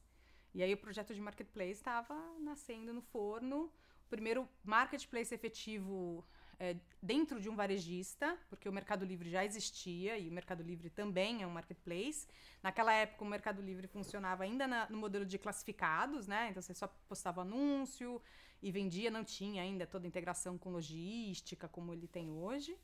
E 0.55 0.63
aí 0.63 0.73
o 0.75 0.77
projeto 0.77 1.15
de 1.15 1.21
marketplace 1.21 1.73
estava 1.73 2.15
nascendo 2.41 2.93
no 2.93 3.01
forno. 3.01 3.73
O 4.07 4.11
primeiro 4.11 4.49
marketplace 4.65 5.35
efetivo 5.35 6.25
é, 6.59 6.77
dentro 7.03 7.41
de 7.41 7.49
um 7.49 7.57
varejista, 7.57 8.39
porque 8.49 8.69
o 8.69 8.73
Mercado 8.73 9.05
Livre 9.05 9.31
já 9.31 9.45
existia 9.45 10.19
e 10.19 10.29
o 10.29 10.33
Mercado 10.33 10.63
Livre 10.63 10.91
também 10.91 11.43
é 11.43 11.47
um 11.47 11.51
marketplace. 11.51 12.29
Naquela 12.63 12.93
época 12.93 13.25
o 13.25 13.27
Mercado 13.27 13.63
Livre 13.63 13.87
funcionava 13.87 14.45
ainda 14.45 14.67
na, 14.67 14.89
no 14.91 14.99
modelo 14.99 15.25
de 15.25 15.39
classificados, 15.39 16.29
né? 16.29 16.49
Então 16.51 16.63
você 16.63 16.75
só 16.75 16.87
postava 17.09 17.43
anúncio 17.43 18.21
e 18.63 18.71
vendia, 18.71 19.11
não 19.11 19.25
tinha 19.25 19.63
ainda 19.63 19.87
toda 19.87 20.07
a 20.07 20.09
integração 20.09 20.57
com 20.59 20.71
logística 20.71 21.69
como 21.69 21.93
ele 21.93 22.07
tem 22.07 22.31
hoje. 22.31 22.79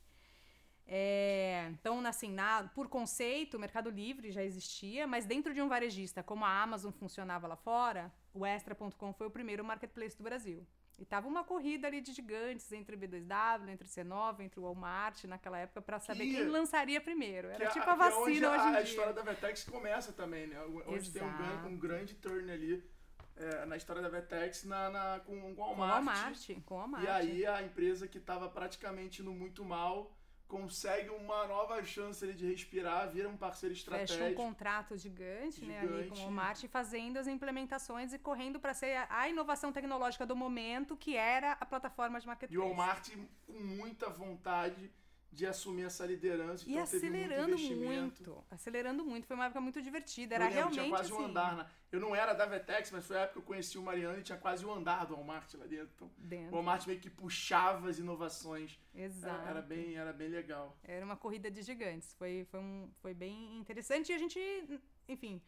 É, 0.91 1.67
então, 1.69 2.03
assim, 2.07 2.31
na, 2.31 2.63
por 2.73 2.87
conceito, 2.87 3.57
o 3.57 3.59
Mercado 3.59 3.91
Livre 3.91 4.31
já 4.31 4.43
existia, 4.43 5.05
mas 5.05 5.23
dentro 5.23 5.53
de 5.53 5.61
um 5.61 5.69
varejista, 5.69 6.23
como 6.23 6.43
a 6.43 6.63
Amazon 6.63 6.91
funcionava 6.91 7.45
lá 7.45 7.55
fora, 7.55 8.11
o 8.33 8.43
Extra.com 8.43 9.13
foi 9.13 9.27
o 9.27 9.29
primeiro 9.29 9.63
marketplace 9.63 10.17
do 10.17 10.23
Brasil. 10.23 10.65
E 10.97 11.05
tava 11.05 11.27
uma 11.27 11.43
corrida 11.43 11.87
ali 11.87 12.01
de 12.01 12.11
gigantes 12.11 12.71
entre 12.71 12.95
o 12.95 12.99
B2W, 12.99 13.69
entre 13.69 13.87
o 13.87 13.89
C9, 13.89 14.39
entre 14.41 14.59
o 14.59 14.63
Walmart 14.63 15.25
naquela 15.25 15.59
época 15.59 15.79
para 15.79 15.99
saber 15.99 16.25
que, 16.25 16.33
quem 16.33 16.47
lançaria 16.47 16.99
primeiro. 16.99 17.49
Era 17.49 17.67
que 17.67 17.73
tipo 17.73 17.87
a, 17.87 17.93
a 17.93 17.95
vacina 17.95 18.47
é 18.47 18.49
hoje 18.49 18.63
em 18.63 18.67
a, 18.67 18.71
dia. 18.71 18.79
A 18.79 18.81
história 18.81 19.13
da 19.13 19.21
Vetex 19.21 19.63
começa 19.65 20.11
também, 20.11 20.47
né? 20.47 20.59
Onde 20.87 21.11
tem 21.11 21.21
um, 21.21 21.67
um 21.67 21.77
grande 21.77 22.15
turn 22.15 22.51
ali 22.51 22.83
é, 23.37 23.65
na 23.65 23.77
história 23.77 24.01
da 24.01 24.09
Vetex 24.09 24.65
na, 24.65 24.89
na, 24.89 25.19
com, 25.21 25.39
com 25.39 25.51
o 25.51 25.55
Walmart. 25.55 25.77
Com 25.77 25.77
o 25.77 26.05
Walmart, 26.05 26.63
com 26.65 26.73
o 26.73 26.77
Walmart. 26.77 27.03
E 27.05 27.07
aí 27.07 27.45
a 27.45 27.61
empresa 27.61 28.07
que 28.07 28.17
estava 28.17 28.49
praticamente 28.49 29.23
no 29.23 29.33
muito 29.33 29.63
mal 29.63 30.11
consegue 30.49 31.11
uma 31.11 31.45
nova 31.45 31.81
chance 31.83 32.25
de 32.33 32.49
respirar, 32.49 33.07
vira 33.11 33.29
um 33.29 33.37
parceiro 33.37 33.73
estratégico. 33.73 34.17
Fecha 34.17 34.31
um 34.31 34.33
contrato 34.33 34.97
gigante, 34.97 35.61
gigante. 35.61 35.85
Né, 35.85 35.99
ali 35.99 36.09
com 36.09 36.15
o 36.15 36.21
Walmart, 36.23 36.65
fazendo 36.65 37.17
as 37.17 37.27
implementações 37.27 38.11
e 38.13 38.17
correndo 38.17 38.59
para 38.59 38.73
ser 38.73 39.05
a, 39.09 39.29
inovação 39.29 39.71
tecnológica 39.71 40.25
do 40.25 40.35
momento, 40.35 40.97
que 40.97 41.15
era 41.15 41.51
a 41.51 41.65
plataforma 41.67 42.19
de 42.19 42.25
marketplace. 42.25 42.55
E 42.55 42.57
o 42.57 42.67
Walmart 42.67 43.11
com 43.45 43.59
muita 43.59 44.09
vontade 44.09 44.91
de 45.31 45.45
assumir 45.45 45.83
essa 45.83 46.05
liderança. 46.05 46.65
E 46.67 46.71
então 46.71 46.83
acelerando 46.83 47.57
muito, 47.57 47.75
muito, 47.75 48.45
Acelerando 48.49 49.05
muito. 49.05 49.27
Foi 49.27 49.35
uma 49.35 49.45
época 49.45 49.61
muito 49.61 49.81
divertida. 49.81 50.35
Era 50.35 50.45
eu 50.45 50.49
lembro, 50.49 50.59
realmente. 50.59 50.85
Tinha 50.85 50.89
quase 50.89 51.13
assim, 51.13 51.21
um 51.21 51.25
andar. 51.25 51.55
Na... 51.55 51.67
Eu 51.91 51.99
não 51.99 52.15
era 52.15 52.33
da 52.33 52.45
Vetex, 52.45 52.91
mas 52.91 53.05
foi 53.05 53.17
a 53.17 53.21
época 53.21 53.33
que 53.33 53.39
eu 53.39 53.43
conheci 53.43 53.77
o 53.77 53.83
Mariano 53.83 54.19
e 54.19 54.23
tinha 54.23 54.37
quase 54.37 54.65
um 54.65 54.73
andar 54.73 55.05
do 55.05 55.15
Walmart 55.15 55.53
lá 55.53 55.65
dentro. 55.65 55.89
Então, 55.95 56.11
dentro. 56.17 56.51
O 56.51 56.55
Walmart 56.55 56.85
meio 56.87 56.99
que 56.99 57.09
puxava 57.09 57.89
as 57.89 57.99
inovações. 57.99 58.79
Exato. 58.93 59.41
Era, 59.41 59.49
era, 59.49 59.61
bem, 59.61 59.95
era 59.95 60.13
bem 60.13 60.29
legal. 60.29 60.75
Era 60.83 61.05
uma 61.05 61.15
corrida 61.15 61.49
de 61.51 61.61
gigantes. 61.61 62.13
Foi, 62.15 62.45
foi, 62.49 62.59
um, 62.59 62.89
foi 63.01 63.13
bem 63.13 63.57
interessante 63.57 64.11
e 64.11 64.15
a 64.15 64.17
gente, 64.17 64.39
enfim, 65.07 65.41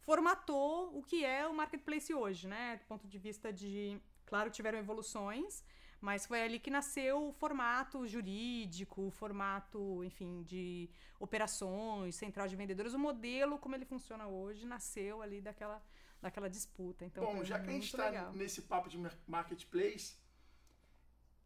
formatou 0.00 0.96
o 0.98 1.02
que 1.02 1.24
é 1.24 1.46
o 1.46 1.54
marketplace 1.54 2.12
hoje, 2.12 2.48
né? 2.48 2.76
Do 2.76 2.84
ponto 2.86 3.06
de 3.06 3.18
vista 3.18 3.52
de. 3.52 3.98
Claro, 4.26 4.50
tiveram 4.50 4.78
evoluções 4.78 5.64
mas 6.00 6.26
foi 6.26 6.42
ali 6.42 6.58
que 6.58 6.70
nasceu 6.70 7.28
o 7.28 7.32
formato 7.32 8.06
jurídico, 8.06 9.06
o 9.06 9.10
formato, 9.10 10.02
enfim, 10.02 10.42
de 10.44 10.88
operações, 11.18 12.14
central 12.14 12.48
de 12.48 12.56
vendedores. 12.56 12.94
O 12.94 12.98
modelo, 12.98 13.58
como 13.58 13.74
ele 13.74 13.84
funciona 13.84 14.26
hoje, 14.26 14.64
nasceu 14.66 15.20
ali 15.20 15.40
daquela, 15.42 15.82
daquela 16.20 16.48
disputa. 16.48 17.04
Então, 17.04 17.22
Bom, 17.24 17.44
já 17.44 17.60
que 17.60 17.68
a 17.68 17.72
gente 17.72 17.84
está 17.84 18.32
nesse 18.32 18.62
papo 18.62 18.88
de 18.88 18.98
marketplace, 19.26 20.16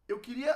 eu 0.07 0.19
queria 0.19 0.53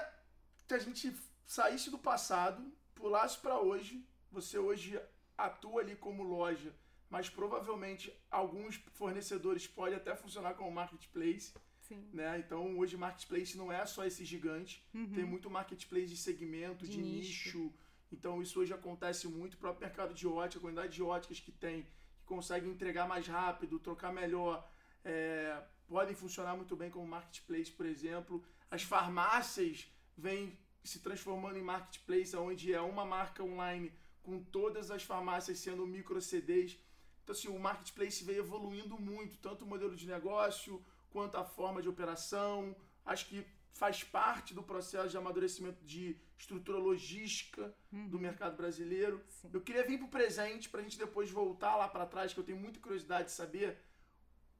que 0.65 0.73
a 0.73 0.79
gente 0.79 1.13
saísse 1.45 1.89
do 1.89 1.99
passado, 1.99 2.71
pulasse 2.95 3.37
para 3.39 3.59
hoje. 3.59 4.07
Você 4.31 4.57
hoje 4.57 5.01
atua 5.37 5.81
ali 5.81 5.95
como 5.95 6.23
loja, 6.23 6.73
mas 7.09 7.29
provavelmente 7.29 8.13
alguns 8.29 8.75
fornecedores 8.93 9.67
podem 9.67 9.95
até 9.95 10.15
funcionar 10.15 10.53
como 10.53 10.71
marketplace. 10.71 11.53
Sim. 11.89 12.07
Né? 12.13 12.39
Então, 12.39 12.77
hoje, 12.77 12.95
marketplace 12.95 13.57
não 13.57 13.71
é 13.71 13.83
só 13.85 14.05
esse 14.05 14.23
gigante. 14.23 14.87
Uhum. 14.93 15.11
Tem 15.11 15.25
muito 15.25 15.49
marketplace 15.49 16.07
de 16.07 16.17
segmento, 16.17 16.85
de, 16.85 16.91
de 16.91 17.01
nicho. 17.01 17.57
nicho. 17.57 17.73
Então, 18.11 18.41
isso 18.41 18.59
hoje 18.59 18.71
acontece 18.71 19.27
muito. 19.27 19.55
O 19.55 19.57
próprio 19.57 19.87
mercado 19.87 20.13
de 20.13 20.27
ótica, 20.27 20.59
a 20.59 20.61
quantidade 20.61 20.93
de 20.93 21.01
óticas 21.01 21.39
que 21.39 21.51
tem, 21.51 21.81
que 21.81 22.25
conseguem 22.25 22.71
entregar 22.71 23.07
mais 23.07 23.25
rápido, 23.27 23.79
trocar 23.79 24.13
melhor, 24.13 24.69
é, 25.03 25.61
podem 25.87 26.15
funcionar 26.15 26.55
muito 26.55 26.75
bem 26.75 26.91
como 26.91 27.07
marketplace, 27.07 27.71
por 27.71 27.87
exemplo. 27.87 28.43
As 28.69 28.83
farmácias 28.83 29.91
vêm 30.15 30.55
se 30.83 30.99
transformando 30.99 31.57
em 31.57 31.63
marketplace, 31.63 32.35
onde 32.35 32.71
é 32.71 32.81
uma 32.81 33.03
marca 33.03 33.43
online 33.43 33.91
com 34.21 34.43
todas 34.43 34.91
as 34.91 35.01
farmácias 35.01 35.57
sendo 35.57 35.87
micro 35.87 36.21
CDs. 36.21 36.77
Então, 37.23 37.33
assim, 37.35 37.47
o 37.47 37.59
marketplace 37.59 38.23
veio 38.23 38.39
evoluindo 38.39 38.99
muito, 38.99 39.37
tanto 39.37 39.65
o 39.65 39.67
modelo 39.67 39.95
de 39.95 40.07
negócio, 40.07 40.83
quanto 41.11 41.35
à 41.37 41.43
forma 41.43 41.81
de 41.81 41.89
operação. 41.89 42.75
Acho 43.05 43.27
que 43.27 43.45
faz 43.73 44.03
parte 44.03 44.53
do 44.53 44.61
processo 44.61 45.09
de 45.09 45.17
amadurecimento 45.17 45.83
de 45.85 46.17
estrutura 46.37 46.77
logística 46.77 47.73
uhum. 47.91 48.07
do 48.09 48.19
mercado 48.19 48.55
brasileiro. 48.55 49.23
Sim. 49.29 49.49
Eu 49.53 49.61
queria 49.61 49.85
vir 49.85 49.97
para 49.97 50.07
o 50.07 50.09
presente 50.09 50.69
para 50.69 50.81
a 50.81 50.83
gente 50.83 50.97
depois 50.97 51.29
voltar 51.29 51.75
lá 51.75 51.87
para 51.87 52.05
trás, 52.05 52.33
que 52.33 52.39
eu 52.39 52.43
tenho 52.43 52.59
muita 52.59 52.79
curiosidade 52.79 53.25
de 53.25 53.31
saber 53.31 53.77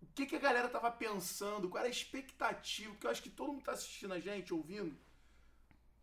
o 0.02 0.06
que, 0.08 0.26
que 0.26 0.36
a 0.36 0.40
galera 0.40 0.68
estava 0.68 0.90
pensando, 0.92 1.68
qual 1.68 1.80
era 1.80 1.90
a 1.90 1.92
expectativa, 1.92 2.92
porque 2.92 3.06
eu 3.06 3.12
acho 3.12 3.22
que 3.22 3.30
todo 3.30 3.50
mundo 3.50 3.60
está 3.60 3.74
assistindo 3.74 4.14
a 4.14 4.20
gente, 4.20 4.54
ouvindo, 4.54 4.98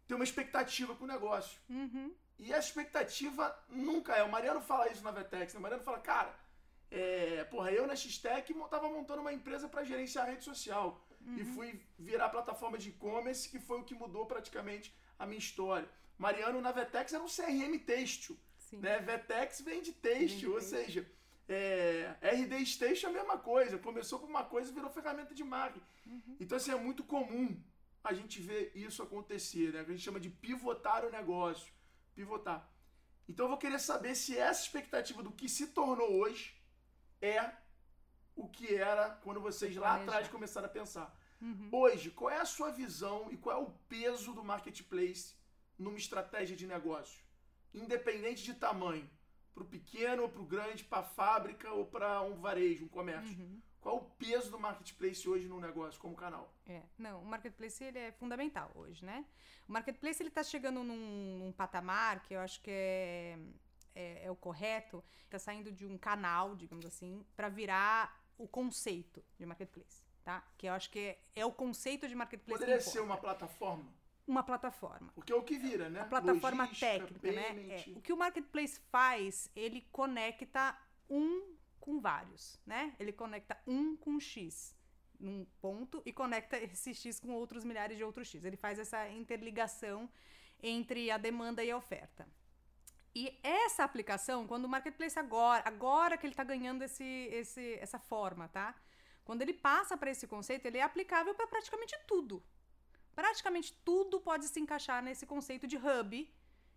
tem 0.07 0.15
uma 0.15 0.25
expectativa 0.25 0.95
com 0.95 1.05
o 1.05 1.09
negócio. 1.09 1.59
Uhum. 1.69 2.15
E 2.39 2.53
a 2.53 2.59
expectativa 2.59 3.57
nunca 3.69 4.15
é. 4.15 4.23
O 4.23 4.31
Mariano 4.31 4.61
fala 4.61 4.91
isso 4.91 5.03
na 5.03 5.11
Vetex, 5.11 5.55
né? 5.55 5.59
O 5.59 5.63
Mariano 5.63 5.83
fala, 5.83 5.99
cara, 5.99 6.35
é, 6.91 7.45
porra, 7.45 7.73
eu 7.73 7.87
na 7.87 7.97
X-Tech 7.97 8.53
tava 8.71 8.89
montando 8.89 9.21
uma 9.21 9.33
empresa 9.33 9.69
para 9.69 9.85
gerenciar 9.85 10.27
a 10.27 10.31
rede 10.31 10.45
social. 10.45 11.07
Uhum. 11.21 11.37
E 11.39 11.45
fui 11.45 11.81
virar 11.99 12.29
plataforma 12.29 12.79
de 12.79 12.91
e-commerce, 12.91 13.49
que 13.49 13.59
foi 13.59 13.81
o 13.81 13.85
que 13.85 13.95
mudou 13.95 14.27
praticamente 14.27 14.95
a 15.19 15.27
minha 15.27 15.39
história. 15.39 15.89
Mariano 16.17 16.61
na 16.61 16.73
Vetex 16.73 17.13
era 17.13 17.23
um 17.23 17.29
CRM 17.29 17.79
têxtil. 17.85 18.39
Né? 18.73 18.99
Vetex 19.01 19.61
vem 19.61 19.83
de 19.83 19.93
têxtil, 19.93 20.53
ou 20.53 20.61
seja, 20.61 21.09
é, 21.49 22.17
RD 22.23 22.65
Station 22.67 23.09
é 23.09 23.11
a 23.11 23.13
mesma 23.13 23.39
coisa. 23.39 23.79
Começou 23.79 24.19
com 24.19 24.27
uma 24.27 24.45
coisa 24.45 24.71
e 24.71 24.75
virou 24.75 24.91
ferramenta 24.91 25.35
de 25.35 25.45
marketing. 25.45 25.87
Uhum. 26.07 26.37
Então, 26.41 26.57
assim, 26.57 26.71
é 26.71 26.77
muito 26.77 27.05
comum 27.05 27.61
a 28.03 28.13
gente 28.13 28.41
ver 28.41 28.73
isso 28.75 29.03
acontecer, 29.03 29.73
né? 29.73 29.81
A 29.81 29.85
gente 29.85 30.03
chama 30.03 30.21
de 30.21 30.31
pivotar 30.31 31.05
o 31.05 31.11
negócio. 31.11 31.73
Pivotar. 32.15 32.71
Então, 33.29 33.47
eu 33.47 33.51
vou 33.51 33.59
querer 33.59 33.81
saber 33.81 34.15
se 34.15 34.39
essa 34.39 34.63
expectativa 34.63 35.23
do 35.23 35.33
que 35.33 35.49
se 35.49 35.69
tornou 35.69 36.13
hoje 36.13 36.56
é 37.21 37.53
o 38.35 38.49
que 38.49 38.75
era 38.75 39.11
quando 39.23 39.41
vocês 39.41 39.75
lá 39.77 39.97
atrás 39.97 40.29
começaram 40.29 40.67
a 40.67 40.71
pensar. 40.71 41.17
Uhum. 41.41 41.69
Hoje, 41.73 42.11
qual 42.11 42.31
é 42.31 42.39
a 42.39 42.45
sua 42.45 42.71
visão 42.71 43.29
e 43.31 43.37
qual 43.37 43.57
é 43.57 43.63
o 43.63 43.71
peso 43.89 44.33
do 44.33 44.45
marketplace 44.45 45.35
numa 45.79 45.97
estratégia 45.97 46.57
de 46.57 46.67
negócio? 46.67 47.23
Independente 47.75 48.43
de 48.43 48.55
tamanho. 48.55 49.09
Para 49.55 49.63
o 49.63 49.67
pequeno 49.67 50.25
ou 50.25 50.29
para 50.29 50.43
o 50.43 50.45
grande, 50.45 50.85
para 50.85 50.99
a 50.99 51.03
fábrica 51.03 51.73
ou 51.73 51.87
para 51.87 52.21
um 52.21 52.39
varejo, 52.39 52.85
um 52.85 52.89
comércio. 52.89 53.39
Uhum. 53.39 53.61
Qual 53.81 53.97
é 53.97 54.01
o 54.01 54.05
peso 54.05 54.51
do 54.51 54.59
marketplace 54.59 55.29
hoje 55.29 55.49
no 55.49 55.61
negócio, 55.61 56.01
como 56.01 56.15
canal? 56.15 56.53
É, 56.67 56.83
não, 56.99 57.23
o 57.23 57.25
marketplace 57.25 57.83
ele 57.85 57.99
é 57.99 58.13
fundamental 58.13 58.71
hoje, 58.75 59.05
né? 59.05 59.25
O 59.69 59.73
marketplace 59.73 60.21
ele 60.21 60.29
está 60.29 60.43
chegando 60.43 60.83
num, 60.83 61.39
num 61.39 61.53
patamar 61.53 62.21
que 62.23 62.35
eu 62.35 62.41
acho 62.41 62.61
que 62.61 62.71
é 62.71 63.39
é, 63.97 64.27
é 64.27 64.31
o 64.31 64.37
correto, 64.37 65.03
está 65.25 65.39
saindo 65.39 65.73
de 65.73 65.87
um 65.87 65.97
canal, 65.97 66.55
digamos 66.55 66.85
assim, 66.85 67.25
para 67.35 67.49
virar 67.49 68.23
o 68.39 68.47
conceito 68.47 69.25
de 69.39 69.47
marketplace, 69.47 70.05
tá? 70.23 70.47
Que 70.59 70.69
eu 70.69 70.75
acho 70.75 70.91
que 70.91 70.99
é, 70.99 71.19
é 71.35 71.47
o 71.47 71.51
conceito 71.51 72.07
de 72.07 72.15
marketplace. 72.15 72.61
Poderia 72.61 72.81
ser 72.81 73.01
uma 73.01 73.17
plataforma? 73.17 73.93
Uma 74.27 74.43
plataforma. 74.43 75.11
Porque 75.15 75.33
é 75.33 75.37
o 75.37 75.43
que 75.43 75.57
vira, 75.57 75.89
né? 75.89 76.01
A 76.01 76.05
plataforma 76.05 76.69
técnica, 76.69 77.33
né? 77.33 77.69
É, 77.71 77.85
o 77.97 78.01
que 78.01 78.13
o 78.13 78.17
marketplace 78.17 78.79
faz, 78.91 79.51
ele 79.57 79.89
conecta 79.91 80.77
um 81.09 81.57
com 81.81 82.01
vários, 82.01 82.61
né? 82.67 82.95
Ele 82.99 83.13
conecta 83.13 83.57
um 83.67 83.97
com 83.97 84.21
X 84.21 84.77
num 85.19 85.47
ponto 85.61 86.03
e 86.05 86.13
conecta 86.13 86.59
esse 86.59 86.93
X 86.93 87.19
com 87.19 87.33
outros 87.33 87.65
milhares 87.65 87.97
de 87.97 88.05
outros 88.05 88.29
X. 88.29 88.45
Ele 88.45 88.57
faz 88.57 88.79
essa 88.79 89.09
interligação 89.09 90.11
entre 90.63 91.11
a 91.11 91.17
demanda 91.17 91.65
e 91.65 91.71
a 91.71 91.77
oferta. 91.77 92.29
E 93.19 93.35
essa 93.43 93.83
aplicação, 93.83 94.47
quando 94.47 94.67
o 94.67 94.69
marketplace 94.69 95.19
agora, 95.19 95.63
agora 95.67 96.19
que 96.19 96.27
ele 96.27 96.35
está 96.35 96.45
ganhando 96.45 96.83
esse, 96.83 97.03
esse, 97.41 97.79
essa 97.81 97.99
forma, 97.99 98.47
tá? 98.49 98.75
Quando 99.25 99.41
ele 99.41 99.55
passa 99.55 99.97
para 99.97 100.11
esse 100.11 100.27
conceito, 100.27 100.67
ele 100.67 100.77
é 100.77 100.83
aplicável 100.83 101.35
para 101.35 101.47
praticamente 101.47 101.97
tudo. 102.07 102.43
Praticamente 103.15 103.73
tudo 103.83 104.21
pode 104.21 104.47
se 104.49 104.61
encaixar 104.61 105.03
nesse 105.03 105.25
conceito 105.25 105.67
de 105.67 105.79
hub, 105.79 106.31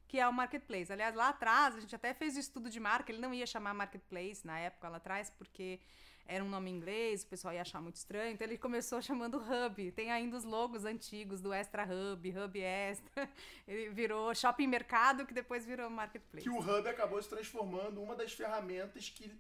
que 0.08 0.18
é 0.18 0.26
o 0.30 0.32
marketplace. 0.32 0.94
Aliás, 0.94 1.14
lá 1.14 1.28
atrás, 1.28 1.76
a 1.76 1.82
gente 1.82 1.94
até 1.94 2.14
fez 2.14 2.38
o 2.38 2.40
estudo 2.40 2.70
de 2.70 2.80
marca, 2.80 3.12
ele 3.12 3.20
não 3.20 3.34
ia 3.34 3.46
chamar 3.46 3.74
marketplace 3.74 4.48
na 4.48 4.58
época 4.60 4.88
lá 4.88 4.96
atrás, 4.96 5.30
porque 5.30 5.82
era 6.30 6.44
um 6.44 6.48
nome 6.48 6.70
inglês, 6.70 7.24
o 7.24 7.26
pessoal 7.26 7.52
ia 7.52 7.62
achar 7.62 7.82
muito 7.82 7.96
estranho, 7.96 8.34
então 8.34 8.48
ele 8.48 8.58
começou 8.58 9.02
chamando 9.02 9.38
Hub. 9.38 9.92
Tem 9.94 10.12
ainda 10.12 10.38
os 10.38 10.44
logos 10.44 10.86
antigos 10.86 11.42
do 11.42 11.52
Extra 11.52 11.84
Hub, 11.84 12.30
Hub 12.38 12.60
Extra. 12.62 13.28
Ele 13.68 13.90
virou 13.90 14.34
Shopping 14.36 14.68
Mercado, 14.68 15.26
que 15.26 15.34
depois 15.34 15.66
virou 15.66 15.90
Marketplace. 15.90 16.44
Que 16.44 16.50
o 16.50 16.60
Hub 16.60 16.88
acabou 16.88 17.22
se 17.22 17.28
transformando 17.28 18.02
uma 18.02 18.16
das 18.16 18.32
ferramentas 18.32 19.10
que 19.10 19.32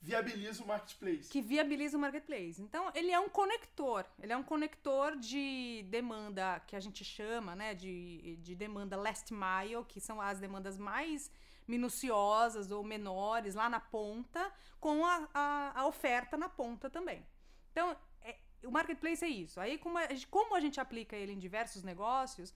viabiliza 0.00 0.64
o 0.64 0.66
marketplace. 0.66 1.28
Que 1.28 1.42
viabiliza 1.42 1.98
o 1.98 2.00
marketplace. 2.00 2.60
Então, 2.62 2.90
ele 2.94 3.10
é 3.10 3.20
um 3.20 3.28
conector. 3.28 4.06
Ele 4.22 4.32
é 4.32 4.36
um 4.36 4.42
conector 4.42 5.16
de 5.16 5.84
demanda 5.90 6.58
que 6.66 6.74
a 6.74 6.80
gente 6.80 7.04
chama, 7.04 7.54
né, 7.54 7.74
de, 7.74 8.36
de 8.36 8.54
demanda 8.54 8.96
last 8.96 9.30
mile, 9.32 9.84
que 9.86 10.00
são 10.00 10.20
as 10.20 10.38
demandas 10.38 10.78
mais 10.78 11.30
minuciosas 11.70 12.70
ou 12.70 12.82
menores 12.84 13.54
lá 13.54 13.68
na 13.68 13.80
ponta, 13.80 14.52
com 14.78 15.06
a, 15.06 15.28
a, 15.32 15.80
a 15.80 15.86
oferta 15.86 16.36
na 16.36 16.48
ponta 16.48 16.90
também. 16.90 17.24
Então, 17.70 17.96
é, 18.22 18.36
o 18.64 18.70
marketplace 18.70 19.24
é 19.24 19.28
isso. 19.28 19.60
Aí, 19.60 19.78
como 19.78 19.96
a, 19.98 20.02
como 20.30 20.56
a 20.56 20.60
gente 20.60 20.80
aplica 20.80 21.16
ele 21.16 21.32
em 21.32 21.38
diversos 21.38 21.82
negócios, 21.82 22.52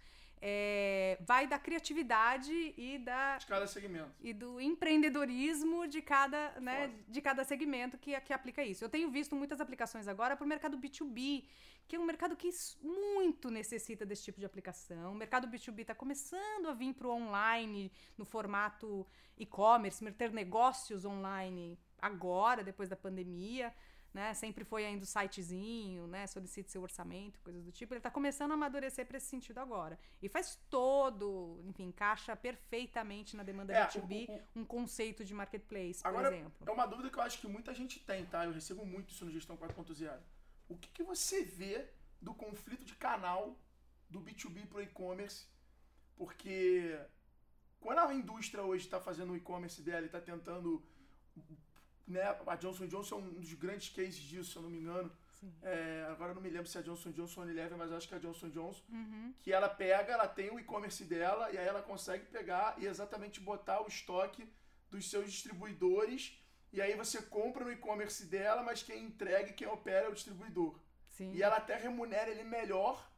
é, 0.46 1.16
vai 1.22 1.46
da 1.46 1.58
criatividade 1.58 2.52
e 2.76 2.98
da 2.98 3.38
de 3.38 3.46
cada 3.46 3.66
segmento 3.66 4.10
e 4.20 4.34
do 4.34 4.60
empreendedorismo 4.60 5.88
de 5.88 6.02
cada, 6.02 6.60
né, 6.60 6.92
de 7.08 7.22
cada 7.22 7.42
segmento 7.44 7.96
que, 7.96 8.20
que 8.20 8.30
aplica 8.30 8.62
isso. 8.62 8.84
Eu 8.84 8.90
tenho 8.90 9.10
visto 9.10 9.34
muitas 9.34 9.58
aplicações 9.58 10.06
agora 10.06 10.36
para 10.36 10.44
o 10.44 10.46
mercado 10.46 10.76
B2B, 10.76 11.46
que 11.88 11.96
é 11.96 11.98
um 11.98 12.04
mercado 12.04 12.36
que 12.36 12.50
muito 12.82 13.50
necessita 13.50 14.04
desse 14.04 14.24
tipo 14.24 14.38
de 14.38 14.44
aplicação. 14.44 15.12
O 15.12 15.14
mercado 15.14 15.48
B2B 15.48 15.80
está 15.80 15.94
começando 15.94 16.68
a 16.68 16.74
vir 16.74 16.92
para 16.92 17.08
o 17.08 17.12
online 17.12 17.90
no 18.18 18.26
formato 18.26 19.06
e-commerce, 19.38 20.04
ter 20.12 20.30
negócios 20.30 21.06
online 21.06 21.78
agora, 22.02 22.62
depois 22.62 22.90
da 22.90 22.96
pandemia 22.96 23.72
né? 24.14 24.32
Sempre 24.32 24.64
foi 24.64 24.86
ainda 24.86 25.02
o 25.02 25.06
sitezinho, 25.06 26.06
né? 26.06 26.24
Solicite 26.28 26.70
seu 26.70 26.80
orçamento, 26.80 27.40
coisas 27.40 27.64
do 27.64 27.72
tipo. 27.72 27.92
Ele 27.92 27.98
está 27.98 28.10
começando 28.10 28.52
a 28.52 28.54
amadurecer 28.54 29.04
para 29.04 29.16
esse 29.16 29.26
sentido 29.26 29.58
agora. 29.58 29.98
E 30.22 30.28
faz 30.28 30.56
todo, 30.70 31.60
enfim, 31.64 31.86
encaixa 31.86 32.36
perfeitamente 32.36 33.36
na 33.36 33.42
demanda 33.42 33.72
é, 33.72 33.84
B2B 33.88 34.28
o, 34.28 34.32
o, 34.32 34.62
um 34.62 34.64
conceito 34.64 35.24
de 35.24 35.34
marketplace, 35.34 36.00
por 36.00 36.08
agora, 36.08 36.28
exemplo. 36.28 36.52
É 36.64 36.70
uma 36.70 36.86
dúvida 36.86 37.10
que 37.10 37.18
eu 37.18 37.22
acho 37.22 37.40
que 37.40 37.48
muita 37.48 37.74
gente 37.74 37.98
tem, 37.98 38.24
tá? 38.24 38.44
Eu 38.44 38.52
recebo 38.52 38.86
muito 38.86 39.10
isso 39.10 39.24
no 39.24 39.32
Gestão 39.32 39.56
4.0. 39.56 40.16
O 40.68 40.76
que, 40.76 40.88
que 40.90 41.02
você 41.02 41.42
vê 41.42 41.88
do 42.22 42.32
conflito 42.32 42.84
de 42.84 42.94
canal 42.94 43.58
do 44.08 44.20
B2B 44.20 44.66
para 44.68 44.78
o 44.78 44.82
e-commerce? 44.82 45.46
Porque 46.16 46.96
quando 47.80 47.98
a 47.98 48.14
indústria 48.14 48.62
hoje 48.62 48.84
está 48.84 49.00
fazendo 49.00 49.32
o 49.32 49.36
e-commerce 49.36 49.82
dela 49.82 50.02
e 50.02 50.06
está 50.06 50.20
tentando 50.20 50.82
né, 52.06 52.22
a 52.46 52.56
Johnson 52.56 52.86
Johnson 52.86 53.16
é 53.16 53.18
um 53.18 53.40
dos 53.40 53.52
grandes 53.54 53.88
cases 53.88 54.16
disso, 54.16 54.52
se 54.52 54.56
eu 54.56 54.62
não 54.62 54.70
me 54.70 54.78
engano. 54.78 55.10
É, 55.62 56.06
agora 56.10 56.30
eu 56.30 56.34
não 56.34 56.42
me 56.42 56.48
lembro 56.48 56.66
se 56.66 56.76
é 56.76 56.80
a 56.80 56.84
Johnson 56.84 57.10
Johnson 57.10 57.40
ou 57.40 57.46
Unilever, 57.46 57.76
mas 57.76 57.92
acho 57.92 58.08
que 58.08 58.14
é 58.14 58.16
a 58.16 58.20
Johnson 58.20 58.48
Johnson. 58.50 58.82
Uhum. 58.88 59.34
Que 59.42 59.52
ela 59.52 59.68
pega, 59.68 60.12
ela 60.12 60.26
tem 60.28 60.50
o 60.50 60.58
e-commerce 60.58 61.04
dela 61.04 61.50
e 61.50 61.58
aí 61.58 61.66
ela 61.66 61.82
consegue 61.82 62.24
pegar 62.26 62.76
e 62.78 62.86
exatamente 62.86 63.40
botar 63.40 63.82
o 63.82 63.86
estoque 63.86 64.48
dos 64.90 65.10
seus 65.10 65.30
distribuidores. 65.30 66.38
E 66.72 66.80
aí 66.80 66.96
você 66.96 67.22
compra 67.22 67.64
no 67.64 67.72
e-commerce 67.72 68.26
dela, 68.26 68.62
mas 68.62 68.82
quem 68.82 69.04
entrega 69.04 69.50
e 69.50 69.52
quem 69.52 69.68
opera 69.68 70.06
é 70.06 70.08
o 70.08 70.14
distribuidor. 70.14 70.78
Sim. 71.10 71.32
E 71.32 71.42
ela 71.42 71.56
até 71.56 71.76
remunera 71.76 72.30
ele 72.30 72.42
melhor 72.42 73.08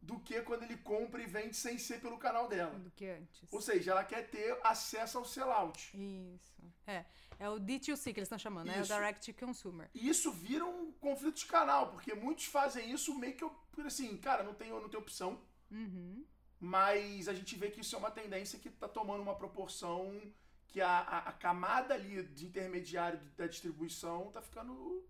do 0.00 0.18
que 0.20 0.40
quando 0.42 0.62
ele 0.62 0.76
compra 0.76 1.22
e 1.22 1.26
vende 1.26 1.56
sem 1.56 1.78
ser 1.78 2.00
pelo 2.00 2.18
canal 2.18 2.48
dela. 2.48 2.78
Do 2.78 2.90
que 2.90 3.06
antes. 3.06 3.52
Ou 3.52 3.60
seja, 3.60 3.90
ela 3.90 4.04
quer 4.04 4.28
ter 4.28 4.58
acesso 4.62 5.18
ao 5.18 5.24
sellout. 5.24 5.90
Isso. 5.94 6.62
É. 6.86 7.04
É 7.38 7.48
o 7.48 7.60
D2C 7.60 8.12
que 8.12 8.18
eles 8.18 8.26
estão 8.26 8.38
chamando, 8.38 8.66
né? 8.66 8.78
É 8.78 8.82
o 8.82 8.84
Direct 8.84 9.32
to 9.32 9.46
Consumer. 9.46 9.88
E 9.94 10.08
isso 10.08 10.32
vira 10.32 10.64
um 10.64 10.90
conflito 10.92 11.36
de 11.36 11.46
canal, 11.46 11.90
porque 11.90 12.12
muitos 12.12 12.46
fazem 12.46 12.90
isso 12.90 13.16
meio 13.16 13.36
que 13.36 13.44
assim, 13.86 14.16
cara, 14.16 14.42
não 14.42 14.54
tem, 14.54 14.70
não 14.70 14.88
tem 14.88 14.98
opção. 14.98 15.40
Uhum. 15.70 16.24
Mas 16.58 17.28
a 17.28 17.34
gente 17.34 17.54
vê 17.56 17.70
que 17.70 17.80
isso 17.80 17.94
é 17.94 17.98
uma 17.98 18.10
tendência 18.10 18.58
que 18.58 18.68
está 18.68 18.88
tomando 18.88 19.22
uma 19.22 19.36
proporção 19.36 20.20
que 20.66 20.80
a, 20.80 20.98
a, 20.98 21.18
a, 21.28 21.32
camada 21.32 21.94
ali 21.94 22.22
de 22.24 22.46
intermediário 22.46 23.20
da 23.36 23.46
distribuição 23.46 24.28
está 24.28 24.42
ficando 24.42 25.06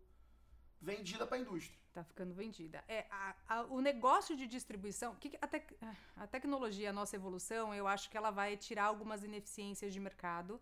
vendida 0.80 1.26
para 1.26 1.38
a 1.38 1.40
indústria. 1.40 1.78
Está 1.98 2.04
ficando 2.04 2.32
vendida. 2.32 2.84
É, 2.86 3.06
a, 3.10 3.34
a, 3.48 3.62
o 3.64 3.80
negócio 3.80 4.36
de 4.36 4.46
distribuição, 4.46 5.16
que 5.16 5.36
a, 5.40 5.48
tec, 5.48 5.74
a 6.16 6.26
tecnologia, 6.28 6.90
a 6.90 6.92
nossa 6.92 7.16
evolução, 7.16 7.74
eu 7.74 7.88
acho 7.88 8.08
que 8.08 8.16
ela 8.16 8.30
vai 8.30 8.56
tirar 8.56 8.84
algumas 8.84 9.24
ineficiências 9.24 9.92
de 9.92 9.98
mercado 9.98 10.60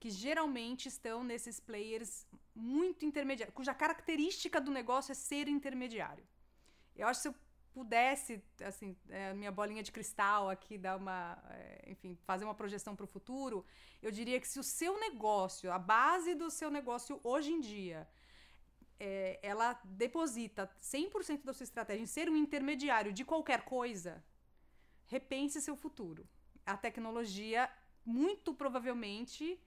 que 0.00 0.10
geralmente 0.10 0.88
estão 0.88 1.22
nesses 1.22 1.60
players 1.60 2.26
muito 2.52 3.04
intermediários, 3.04 3.54
cuja 3.54 3.72
característica 3.72 4.60
do 4.60 4.72
negócio 4.72 5.12
é 5.12 5.14
ser 5.14 5.46
intermediário. 5.46 6.26
Eu 6.96 7.06
acho 7.06 7.20
que 7.20 7.22
se 7.22 7.28
eu 7.28 7.34
pudesse, 7.72 8.42
assim, 8.60 8.96
é, 9.08 9.32
minha 9.32 9.52
bolinha 9.52 9.82
de 9.82 9.92
cristal 9.92 10.50
aqui 10.50 10.76
dar 10.76 10.96
uma, 10.96 11.38
é, 11.50 11.84
enfim, 11.92 12.18
fazer 12.24 12.44
uma 12.44 12.54
projeção 12.54 12.96
para 12.96 13.04
o 13.04 13.06
futuro, 13.06 13.64
eu 14.02 14.10
diria 14.10 14.40
que 14.40 14.48
se 14.48 14.58
o 14.58 14.64
seu 14.64 14.98
negócio, 14.98 15.70
a 15.70 15.78
base 15.78 16.34
do 16.34 16.50
seu 16.50 16.70
negócio 16.70 17.20
hoje 17.22 17.52
em 17.52 17.60
dia, 17.60 18.08
é, 18.98 19.38
ela 19.42 19.80
deposita 19.84 20.70
100% 20.80 21.44
da 21.44 21.52
sua 21.52 21.64
estratégia 21.64 22.02
em 22.02 22.06
ser 22.06 22.28
um 22.28 22.36
intermediário 22.36 23.12
de 23.12 23.24
qualquer 23.24 23.64
coisa, 23.64 24.24
repense 25.06 25.60
seu 25.60 25.76
futuro. 25.76 26.26
A 26.64 26.76
tecnologia, 26.76 27.70
muito 28.04 28.54
provavelmente, 28.54 29.60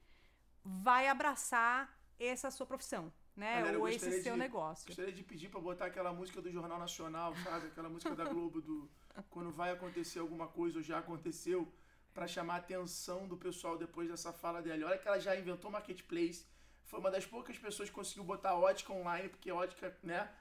vai 0.63 1.07
abraçar 1.07 1.95
essa 2.17 2.49
sua 2.49 2.65
profissão, 2.65 3.11
né? 3.35 3.55
Galera, 3.57 3.79
Ou 3.79 3.87
esse 3.87 4.21
seu 4.21 4.33
de, 4.33 4.39
negócio. 4.39 4.87
Gostaria 4.87 5.13
de 5.13 5.23
pedir 5.23 5.49
para 5.49 5.59
botar 5.59 5.85
aquela 5.87 6.13
música 6.13 6.41
do 6.41 6.49
Jornal 6.51 6.79
Nacional, 6.79 7.35
sabe? 7.43 7.67
Aquela 7.67 7.89
música 7.89 8.15
da 8.15 8.23
Globo 8.23 8.61
do 8.61 8.89
quando 9.29 9.51
vai 9.51 9.71
acontecer 9.71 10.19
alguma 10.19 10.47
coisa 10.47 10.77
ou 10.77 10.83
já 10.83 10.99
aconteceu, 10.99 11.71
para 12.13 12.27
chamar 12.27 12.55
a 12.55 12.57
atenção 12.57 13.27
do 13.27 13.37
pessoal 13.37 13.77
depois 13.77 14.09
dessa 14.09 14.31
fala 14.31 14.61
dele. 14.61 14.85
Olha 14.85 14.97
que 14.97 15.07
ela 15.07 15.19
já 15.19 15.37
inventou 15.37 15.69
marketplace. 15.69 16.45
Foi 16.85 16.99
uma 16.99 17.11
das 17.11 17.25
poucas 17.25 17.57
pessoas 17.57 17.89
que 17.89 17.95
conseguiu 17.95 18.23
botar 18.23 18.51
a 18.51 18.57
ótica 18.57 18.93
online, 18.93 19.29
porque 19.29 19.49
a 19.49 19.55
ótica, 19.55 19.97
né? 20.03 20.31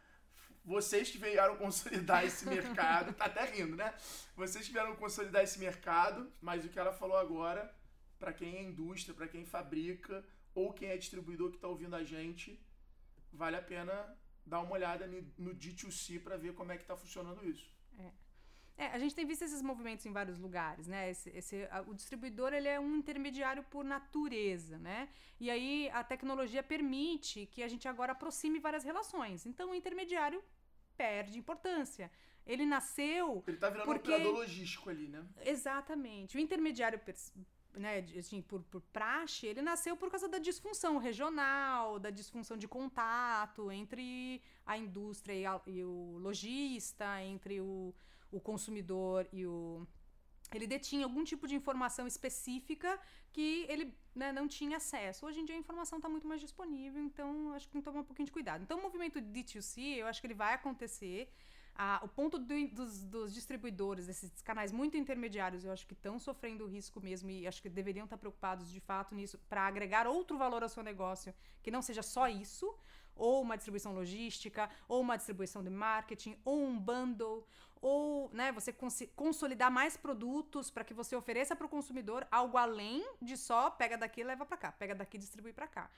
Vocês 0.65 1.11
que 1.11 1.19
vieram 1.19 1.57
consolidar 1.57 2.25
esse 2.25 2.47
mercado, 2.49 3.13
tá 3.13 3.27
até 3.27 3.45
rindo, 3.45 3.77
né? 3.77 3.95
Vocês 4.37 4.67
que 4.67 4.73
vieram 4.73 4.95
consolidar 4.97 5.43
esse 5.43 5.59
mercado, 5.59 6.31
mas 6.41 6.65
o 6.65 6.69
que 6.69 6.79
ela 6.79 6.93
falou 6.93 7.17
agora 7.17 7.75
para 8.19 8.33
quem 8.33 8.57
é 8.57 8.63
indústria, 8.63 9.15
para 9.15 9.29
quem 9.29 9.45
fabrica 9.45 10.25
ou 10.55 10.73
quem 10.73 10.89
é 10.89 10.97
distribuidor 10.97 11.51
que 11.51 11.57
está 11.57 11.69
ouvindo 11.69 11.97
a 11.97 12.05
gente, 12.05 12.59
vale 13.33 13.57
a 13.57 13.63
pena 13.63 14.17
dar 14.47 14.61
uma 14.61 14.73
olhada 14.73 15.07
no 15.37 15.55
D2C 15.55 16.23
para 16.23 16.37
ver 16.37 16.55
como 16.55 16.73
é 16.73 16.77
que 16.77 16.83
está 16.83 16.97
funcionando 16.97 17.45
isso. 17.45 17.74
É. 18.77 18.87
A 18.87 18.99
gente 18.99 19.15
tem 19.15 19.25
visto 19.25 19.43
esses 19.43 19.63
movimentos 19.63 20.05
em 20.05 20.13
vários 20.13 20.39
lugares, 20.39 20.87
né? 20.87 21.11
Esse, 21.11 21.31
esse, 21.31 21.69
a, 21.71 21.83
o 21.83 21.95
distribuidor 21.95 22.53
ele 22.53 22.69
é 22.69 22.79
um 22.81 22.97
intermediário 22.97 23.63
por 23.65 23.85
natureza, 23.85 24.79
né? 24.79 25.09
E 25.39 25.51
aí 25.51 25.89
a 25.91 26.03
tecnologia 26.03 26.63
permite 26.63 27.47
que 27.47 27.63
a 27.63 27.69
gente 27.69 27.87
agora 27.87 28.13
aproxime 28.13 28.59
várias 28.59 28.85
relações. 28.85 29.47
Então 29.47 29.71
o 29.71 29.75
intermediário 29.75 30.43
perde 30.97 31.39
importância. 31.39 32.11
Ele 32.47 32.67
nasceu. 32.67 33.43
Ele 33.47 33.57
está 33.57 33.71
virando 33.71 33.87
porque... 33.87 34.11
um 34.11 34.15
operador 34.15 34.41
logístico 34.41 34.91
ali, 34.91 35.09
né? 35.09 35.25
Exatamente. 35.45 36.37
O 36.37 36.41
intermediário 36.41 37.01
né, 37.75 38.05
assim, 38.19 38.43
por, 38.43 38.63
por 38.65 38.81
praxe, 38.81 39.47
ele 39.47 39.63
nasceu 39.63 39.97
por 39.97 40.11
causa 40.11 40.29
da 40.29 40.39
disfunção 40.39 40.99
regional, 40.99 41.99
da 41.99 42.11
disfunção 42.11 42.57
de 42.57 42.69
contato 42.69 43.71
entre 43.71 44.43
a 44.67 44.77
indústria 44.77 45.35
e, 45.35 45.47
a, 45.47 45.61
e 45.67 45.83
o 45.83 46.19
lojista, 46.19 47.23
entre 47.23 47.61
o, 47.61 47.95
o 48.37 48.41
consumidor 48.41 49.29
e 49.33 49.47
o. 49.47 49.87
Ele 50.53 50.67
detinha 50.67 51.05
algum 51.05 51.25
tipo 51.25 51.47
de 51.49 51.55
informação 51.55 52.07
específica 52.07 53.01
que 53.33 53.67
ele 53.69 53.93
né, 54.15 54.31
não 54.33 54.47
tinha 54.47 54.77
acesso. 54.77 55.27
Hoje 55.27 55.41
em 55.41 55.45
dia 55.45 55.57
a 55.57 55.59
informação 55.59 55.99
está 55.99 56.09
muito 56.09 56.29
mais 56.29 56.41
disponível, 56.41 57.03
então 57.03 57.53
acho 57.55 57.67
que 57.67 57.73
tem 57.73 57.81
que 57.81 57.85
tomar 57.85 58.01
um 58.01 58.05
pouquinho 58.05 58.27
de 58.27 58.33
cuidado. 58.33 58.63
Então 58.63 58.79
o 58.79 58.83
movimento 58.83 59.19
D2C, 59.21 59.97
eu 59.97 60.07
acho 60.07 60.21
que 60.21 60.27
ele 60.27 60.35
vai 60.35 60.55
acontecer 60.55 61.29
o 62.03 62.09
ponto 62.09 62.39
do, 62.39 62.69
dos, 62.69 63.05
dos, 63.05 63.35
distribuidores, 63.35 64.07
desses 64.07 64.31
canais 64.43 64.71
muito 64.71 64.97
intermediários, 64.97 65.65
eu 65.65 65.73
acho 65.73 65.87
que 65.87 65.93
estão 65.93 66.21
sofrendo 66.21 66.67
risco 66.67 67.01
mesmo 67.01 67.31
e 67.31 67.49
acho 67.49 67.61
que 67.61 67.69
deveriam 67.69 68.05
estar 68.05 68.17
preocupados 68.17 68.71
de 68.71 68.79
fato 68.79 69.15
nisso 69.15 69.39
para 69.49 69.63
agregar 69.63 70.07
outro 70.07 70.39
valor 70.39 70.63
ao 70.63 70.69
seu 70.69 70.85
negócio, 70.85 71.35
que 71.63 71.73
não 71.73 71.83
seja 71.83 72.03
só 72.03 72.29
isso, 72.29 72.73
ou 73.17 73.43
uma 73.43 73.57
distribuição 73.57 73.95
logística, 73.95 74.69
ou 74.89 75.01
uma 75.01 75.17
distribuição 75.17 75.63
de 75.63 75.71
marketing, 75.71 76.37
ou 76.45 76.65
um 76.65 76.79
bundle, 76.79 77.47
ou 77.81 78.31
né, 78.33 78.51
você 78.51 78.73
cons 78.73 79.03
consolidar 79.15 79.71
mais 79.71 79.97
produtos 79.97 80.71
para 80.71 80.85
que 80.85 80.95
você 80.95 81.15
ofereça 81.15 81.55
para 81.55 81.67
o 81.67 81.69
consumidor 81.69 82.27
algo 82.31 82.57
além 82.57 83.07
de 83.21 83.37
só 83.37 83.71
pega 83.71 83.97
daqui 83.97 84.23
e 84.23 84.25
leva 84.25 84.47
para 84.47 84.57
cá, 84.57 84.73
pega 84.73 84.95
daqui 84.95 85.17
e 85.17 85.21
distribui 85.21 85.53
para 85.53 85.67
cá. 85.67 85.91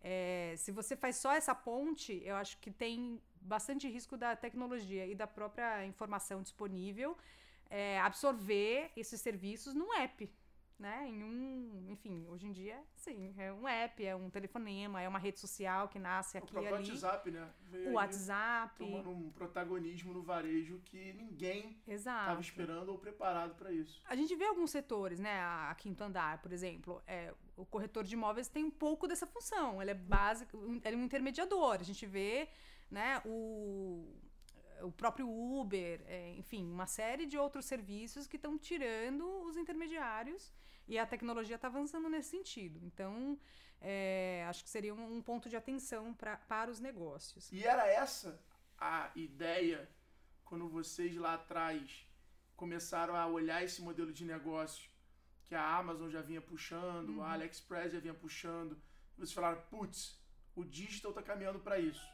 É, 0.00 0.54
se 0.56 0.72
você 0.72 0.96
faz 0.96 1.16
só 1.16 1.32
essa 1.32 1.54
ponte, 1.54 2.20
eu 2.24 2.36
acho 2.36 2.58
que 2.58 2.70
tem 2.70 3.20
bastante 3.40 3.88
risco 3.88 4.16
da 4.16 4.34
tecnologia 4.34 5.06
e 5.06 5.14
da 5.14 5.26
própria 5.26 5.84
informação 5.86 6.42
disponível 6.42 7.16
é, 7.72 7.98
absorver 8.00 8.90
esses 8.94 9.18
serviços 9.20 9.74
num 9.74 9.94
app, 9.94 10.30
né? 10.82 11.08
Em 11.08 11.22
um, 11.22 11.86
enfim, 11.88 12.26
hoje 12.28 12.46
em 12.46 12.52
dia, 12.52 12.78
sim, 12.96 13.32
é 13.38 13.52
um 13.52 13.66
app, 13.68 14.04
é 14.04 14.14
um 14.16 14.28
telefonema, 14.28 15.00
é 15.00 15.08
uma 15.08 15.18
rede 15.18 15.38
social 15.38 15.88
que 15.88 15.98
nasce 15.98 16.36
aqui 16.36 16.54
o 16.54 16.58
ali. 16.58 16.68
O 16.68 16.72
WhatsApp, 16.72 17.30
né? 17.30 17.48
Veio 17.70 17.90
o 17.90 17.92
WhatsApp. 17.92 18.78
Tomando 18.78 19.10
um 19.10 19.30
protagonismo 19.30 20.12
no 20.12 20.22
varejo 20.22 20.80
que 20.84 21.12
ninguém 21.12 21.80
estava 21.86 22.40
esperando 22.40 22.88
ou 22.88 22.98
preparado 22.98 23.54
para 23.54 23.70
isso. 23.70 24.02
A 24.04 24.16
gente 24.16 24.34
vê 24.34 24.44
alguns 24.44 24.70
setores, 24.72 25.20
né? 25.20 25.40
A 25.40 25.74
Quinto 25.78 26.02
Andar, 26.02 26.42
por 26.42 26.52
exemplo, 26.52 27.00
é, 27.06 27.32
o 27.56 27.64
corretor 27.64 28.02
de 28.02 28.14
imóveis 28.14 28.48
tem 28.48 28.64
um 28.64 28.70
pouco 28.70 29.06
dessa 29.06 29.26
função. 29.26 29.80
Ele 29.80 29.92
é 29.92 29.94
básico, 29.94 30.58
ele 30.84 30.96
é 30.96 30.98
um 30.98 31.04
intermediador. 31.04 31.76
A 31.80 31.84
gente 31.84 32.04
vê, 32.04 32.48
né? 32.90 33.22
O 33.24 34.04
o 34.82 34.90
próprio 34.90 35.28
Uber, 35.30 36.02
é, 36.08 36.34
enfim, 36.36 36.68
uma 36.68 36.88
série 36.88 37.24
de 37.24 37.38
outros 37.38 37.66
serviços 37.66 38.26
que 38.26 38.34
estão 38.34 38.58
tirando 38.58 39.24
os 39.44 39.56
intermediários 39.56 40.52
e 40.92 40.98
a 40.98 41.06
tecnologia 41.06 41.56
está 41.56 41.68
avançando 41.68 42.06
nesse 42.08 42.28
sentido. 42.36 42.78
Então, 42.84 43.38
é, 43.80 44.44
acho 44.46 44.62
que 44.62 44.68
seria 44.68 44.94
um, 44.94 45.16
um 45.16 45.22
ponto 45.22 45.48
de 45.48 45.56
atenção 45.56 46.12
pra, 46.12 46.36
para 46.36 46.70
os 46.70 46.80
negócios. 46.80 47.50
E 47.50 47.64
era 47.64 47.86
essa 47.88 48.38
a 48.78 49.10
ideia 49.16 49.88
quando 50.44 50.68
vocês 50.68 51.16
lá 51.16 51.32
atrás 51.34 52.06
começaram 52.54 53.16
a 53.16 53.26
olhar 53.26 53.64
esse 53.64 53.80
modelo 53.80 54.12
de 54.12 54.24
negócio 54.24 54.90
que 55.46 55.54
a 55.54 55.76
Amazon 55.78 56.10
já 56.10 56.20
vinha 56.20 56.42
puxando, 56.42 57.08
Uhum. 57.16 57.22
a 57.22 57.32
AliExpress 57.32 57.92
já 57.92 57.98
vinha 57.98 58.14
puxando. 58.14 58.76
Vocês 59.16 59.32
falaram, 59.32 59.62
putz, 59.70 60.20
o 60.54 60.62
digital 60.62 61.12
tá 61.14 61.22
caminhando 61.22 61.58
para 61.58 61.78
isso. 61.78 62.06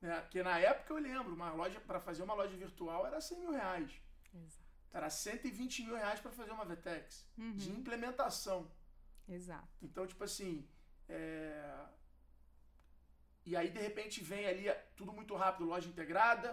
Né? 0.00 0.20
Porque 0.20 0.42
na 0.44 0.58
época 0.60 0.92
eu 0.94 0.98
lembro, 0.98 1.34
uma 1.34 1.52
loja 1.52 1.80
para 1.80 1.98
fazer 1.98 2.22
uma 2.22 2.34
loja 2.34 2.56
virtual 2.56 3.04
era 3.04 3.20
100 3.20 3.40
mil 3.40 3.50
reais. 3.50 3.90
Exato. 4.32 4.65
Era 4.98 5.10
120 5.10 5.82
mil 5.86 5.94
reais 5.94 6.20
para 6.20 6.30
fazer 6.38 6.52
uma 6.52 6.64
VTEX 6.64 7.26
de 7.36 7.68
Uhum. 7.70 7.76
implementação. 7.80 8.58
Exato. 9.28 9.68
Então, 9.82 10.06
tipo 10.06 10.24
assim, 10.24 10.66
é... 11.06 11.84
e 13.44 13.54
aí 13.54 13.68
de 13.70 13.78
repente 13.78 14.22
vem 14.30 14.46
ali 14.46 14.64
tudo 14.96 15.12
muito 15.12 15.34
rápido, 15.36 15.66
loja 15.66 15.86
integrada. 15.86 16.50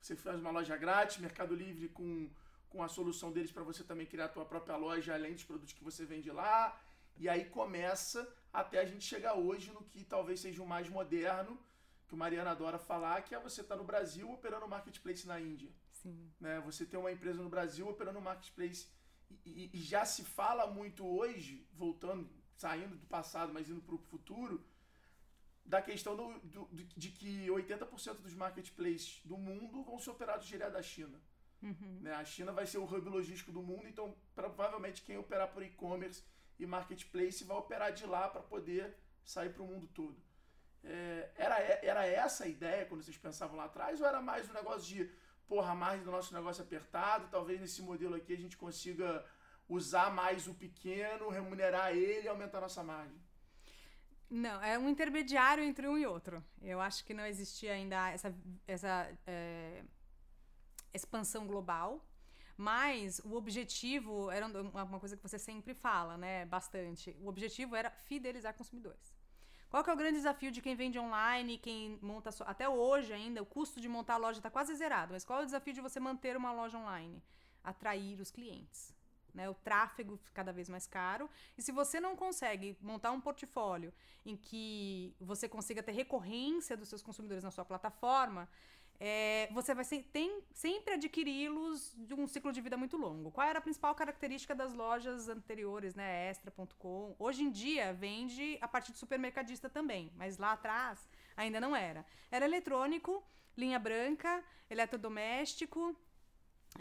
Você 0.00 0.14
faz 0.16 0.38
uma 0.38 0.50
loja 0.50 0.76
grátis, 0.76 1.16
Mercado 1.16 1.54
Livre 1.54 1.88
com, 1.88 2.30
com 2.68 2.82
a 2.82 2.88
solução 2.88 3.32
deles 3.32 3.50
para 3.50 3.62
você 3.70 3.82
também 3.82 4.06
criar 4.06 4.26
a 4.26 4.34
tua 4.36 4.44
própria 4.44 4.76
loja, 4.76 5.14
além 5.14 5.32
dos 5.32 5.44
produtos 5.44 5.72
que 5.72 5.82
você 5.82 6.04
vende 6.04 6.30
lá. 6.30 6.78
E 7.16 7.26
aí 7.26 7.46
começa 7.46 8.20
até 8.52 8.80
a 8.80 8.84
gente 8.84 9.04
chegar 9.04 9.32
hoje 9.34 9.72
no 9.72 9.82
que 9.82 10.04
talvez 10.04 10.40
seja 10.40 10.62
o 10.62 10.66
mais 10.66 10.90
moderno, 10.90 11.58
que 12.06 12.12
o 12.14 12.18
Mariana 12.18 12.50
adora 12.50 12.78
falar, 12.78 13.22
que 13.22 13.34
é 13.34 13.40
você 13.40 13.62
estar 13.62 13.76
no 13.76 13.84
Brasil 13.84 14.30
operando 14.30 14.68
marketplace 14.68 15.26
na 15.26 15.40
Índia 15.40 15.70
Sim. 16.02 16.30
né? 16.40 16.60
Você 16.60 16.84
tem 16.86 16.98
uma 16.98 17.12
empresa 17.12 17.42
no 17.42 17.48
Brasil 17.48 17.88
operando 17.88 18.18
um 18.18 18.22
marketplace 18.22 18.86
e, 19.44 19.64
e- 19.64 19.70
e 19.74 19.82
já 19.82 20.04
se 20.04 20.24
fala 20.24 20.66
muito 20.66 21.06
hoje, 21.06 21.66
voltando, 21.72 22.28
saindo 22.56 22.96
do 22.96 23.06
passado, 23.06 23.52
mas 23.52 23.68
indo 23.68 23.80
para 23.82 23.94
o 23.94 23.98
futuro, 23.98 24.64
da 25.64 25.82
questão 25.82 26.16
do, 26.16 26.38
do- 26.40 26.68
de 26.96 27.10
que 27.10 27.46
80% 27.50 28.22
dos 28.22 28.34
marketplaces 28.34 29.20
do 29.24 29.36
mundo 29.36 29.82
vão 29.82 29.98
ser 29.98 30.10
operados 30.10 30.46
direto 30.46 30.72
da 30.72 30.82
China. 30.82 31.20
Uhum. 31.60 31.98
né? 32.00 32.14
A 32.14 32.24
China 32.24 32.52
vai 32.52 32.66
ser 32.66 32.78
o 32.78 32.84
hub 32.84 33.08
logístico 33.10 33.50
do 33.50 33.60
mundo, 33.60 33.86
então 33.88 34.16
provavelmente 34.34 35.02
quem 35.02 35.18
operar 35.18 35.48
por 35.52 35.62
e-commerce 35.62 36.22
e 36.58 36.64
marketplace 36.66 37.42
vai 37.44 37.56
operar 37.56 37.92
de 37.92 38.06
lá 38.06 38.28
para 38.28 38.40
poder 38.40 38.96
sair 39.24 39.52
para 39.52 39.62
o 39.62 39.66
mundo 39.66 39.86
todo. 39.88 40.16
É, 40.84 41.30
era, 41.36 41.58
era 41.58 42.06
essa 42.06 42.44
a 42.44 42.48
ideia 42.48 42.86
quando 42.86 43.02
vocês 43.02 43.18
pensavam 43.18 43.56
lá 43.56 43.64
atrás, 43.64 44.00
ou 44.00 44.06
era 44.06 44.22
mais 44.22 44.48
um 44.48 44.52
negócio 44.52 44.88
de, 44.88 45.10
porra, 45.48 45.72
a 45.72 45.74
margem 45.74 46.04
do 46.04 46.10
nosso 46.10 46.34
negócio 46.34 46.62
apertado, 46.62 47.28
talvez 47.30 47.60
nesse 47.60 47.80
modelo 47.82 48.14
aqui 48.14 48.32
a 48.34 48.36
gente 48.36 48.56
consiga 48.56 49.24
usar 49.68 50.10
mais 50.10 50.46
o 50.46 50.54
pequeno, 50.54 51.28
remunerar 51.28 51.92
ele 51.92 52.26
e 52.26 52.28
aumentar 52.28 52.58
a 52.58 52.62
nossa 52.62 52.82
margem? 52.82 53.18
Não, 54.30 54.62
é 54.62 54.78
um 54.78 54.88
intermediário 54.88 55.64
entre 55.64 55.88
um 55.88 55.96
e 55.96 56.06
outro. 56.06 56.44
Eu 56.60 56.80
acho 56.80 57.04
que 57.04 57.14
não 57.14 57.24
existia 57.24 57.72
ainda 57.72 58.10
essa, 58.10 58.34
essa 58.66 59.10
é, 59.26 59.82
expansão 60.92 61.46
global, 61.46 62.04
mas 62.56 63.20
o 63.20 63.34
objetivo 63.34 64.30
era 64.30 64.46
uma 64.46 65.00
coisa 65.00 65.16
que 65.16 65.22
você 65.22 65.38
sempre 65.38 65.72
fala, 65.72 66.18
né? 66.18 66.44
Bastante. 66.44 67.16
O 67.20 67.28
objetivo 67.28 67.74
era 67.74 67.90
fidelizar 67.90 68.52
consumidores. 68.52 69.17
Qual 69.70 69.84
que 69.84 69.90
é 69.90 69.92
o 69.92 69.96
grande 69.96 70.16
desafio 70.16 70.50
de 70.50 70.62
quem 70.62 70.74
vende 70.74 70.98
online, 70.98 71.58
quem 71.58 71.98
monta 72.00 72.30
até 72.44 72.68
hoje 72.68 73.12
ainda 73.12 73.42
o 73.42 73.46
custo 73.46 73.80
de 73.80 73.88
montar 73.88 74.14
a 74.14 74.16
loja 74.16 74.38
está 74.38 74.50
quase 74.50 74.74
zerado. 74.74 75.12
Mas 75.12 75.24
qual 75.24 75.40
é 75.40 75.42
o 75.42 75.44
desafio 75.44 75.74
de 75.74 75.80
você 75.80 76.00
manter 76.00 76.36
uma 76.36 76.52
loja 76.52 76.78
online? 76.78 77.22
Atrair 77.62 78.20
os 78.20 78.30
clientes. 78.30 78.96
Né, 79.34 79.48
o 79.48 79.54
tráfego 79.54 80.16
fica 80.16 80.32
cada 80.32 80.52
vez 80.52 80.70
mais 80.70 80.86
caro. 80.86 81.28
E 81.56 81.62
se 81.62 81.70
você 81.70 82.00
não 82.00 82.16
consegue 82.16 82.76
montar 82.80 83.12
um 83.12 83.20
portfólio 83.20 83.92
em 84.24 84.34
que 84.34 85.14
você 85.20 85.46
consiga 85.46 85.82
ter 85.82 85.92
recorrência 85.92 86.76
dos 86.76 86.88
seus 86.88 87.02
consumidores 87.02 87.44
na 87.44 87.50
sua 87.50 87.64
plataforma, 87.64 88.48
é, 89.00 89.48
você 89.52 89.74
vai 89.74 89.84
se- 89.84 90.02
tem, 90.02 90.42
sempre 90.52 90.94
adquiri-los 90.94 91.94
de 91.96 92.14
um 92.14 92.26
ciclo 92.26 92.52
de 92.52 92.60
vida 92.60 92.76
muito 92.76 92.96
longo. 92.96 93.30
Qual 93.30 93.46
era 93.46 93.58
a 93.58 93.62
principal 93.62 93.94
característica 93.94 94.54
das 94.54 94.72
lojas 94.74 95.28
anteriores, 95.28 95.94
né? 95.94 96.28
Extra.com. 96.30 97.14
Hoje 97.18 97.42
em 97.44 97.50
dia 97.50 97.92
vende 97.92 98.58
a 98.60 98.66
partir 98.68 98.92
de 98.92 98.98
supermercadista 98.98 99.68
também, 99.70 100.12
mas 100.16 100.36
lá 100.38 100.52
atrás 100.52 101.08
ainda 101.36 101.60
não 101.60 101.74
era. 101.76 102.04
Era 102.30 102.44
eletrônico, 102.44 103.22
linha 103.56 103.78
branca, 103.78 104.42
eletrodoméstico, 104.68 105.96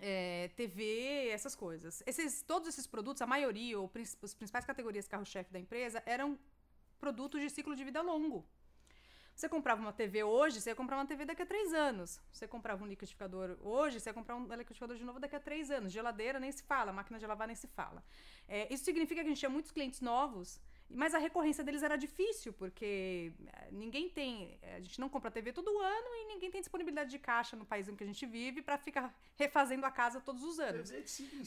é, 0.02 0.50
TV, 0.56 1.30
essas 1.30 1.56
coisas. 1.56 2.02
Esses, 2.06 2.42
todos 2.42 2.68
esses 2.68 2.88
produtos, 2.88 3.22
a 3.22 3.28
maioria, 3.28 3.80
ou 3.80 3.92
as 4.24 4.34
principais 4.34 4.66
categorias 4.66 5.08
carro-chefe 5.08 5.52
da 5.52 5.60
empresa, 5.60 6.02
eram 6.06 6.38
produtos 7.00 7.40
de 7.42 7.50
ciclo 7.50 7.76
de 7.76 7.84
vida 7.84 8.02
longo. 8.02 8.44
Você 9.38 9.48
comprava 9.48 9.80
uma 9.80 9.94
TV 9.94 10.24
hoje, 10.24 10.60
você 10.60 10.72
ia 10.72 10.76
comprar 10.76 10.98
uma 10.98 11.06
TV 11.06 11.24
daqui 11.24 11.44
a 11.44 11.46
três 11.46 11.72
anos. 11.72 12.20
Você 12.34 12.48
comprava 12.48 12.84
um 12.84 12.88
liquidificador 12.88 13.56
hoje, 13.62 14.00
você 14.00 14.10
ia 14.10 14.14
comprar 14.14 14.36
um 14.36 14.48
liquidificador 14.56 14.98
de 14.98 15.06
novo 15.06 15.20
daqui 15.20 15.36
a 15.36 15.40
três 15.40 15.70
anos. 15.70 15.94
Geladeira 15.94 16.40
nem 16.40 16.52
se 16.52 16.64
fala, 16.64 16.92
máquina 16.92 17.20
de 17.20 17.28
lavar 17.28 17.46
nem 17.46 17.56
se 17.56 17.68
fala. 17.68 18.04
É, 18.48 18.74
isso 18.74 18.84
significa 18.84 19.22
que 19.22 19.28
a 19.28 19.30
gente 19.30 19.38
tinha 19.38 19.50
muitos 19.58 19.70
clientes 19.72 20.02
novos, 20.02 20.60
mas 20.90 21.14
a 21.14 21.20
recorrência 21.20 21.64
deles 21.64 21.84
era 21.84 21.96
difícil, 21.96 22.52
porque 22.52 23.32
eh, 23.46 23.68
ninguém 23.72 24.10
tem. 24.10 24.58
eh, 24.60 24.78
A 24.78 24.80
gente 24.80 25.00
não 25.00 25.08
compra 25.08 25.30
TV 25.30 25.54
todo 25.54 25.70
ano 25.78 26.08
e 26.16 26.26
ninguém 26.34 26.50
tem 26.50 26.60
disponibilidade 26.60 27.12
de 27.12 27.20
caixa 27.20 27.56
no 27.56 27.66
país 27.66 27.88
em 27.88 27.96
que 27.96 28.04
a 28.04 28.08
gente 28.08 28.26
vive 28.26 28.64
para 28.64 28.76
ficar 28.80 29.14
refazendo 29.36 29.86
a 29.86 29.92
casa 29.92 30.20
todos 30.20 30.44
os 30.44 30.60
anos. 30.60 30.90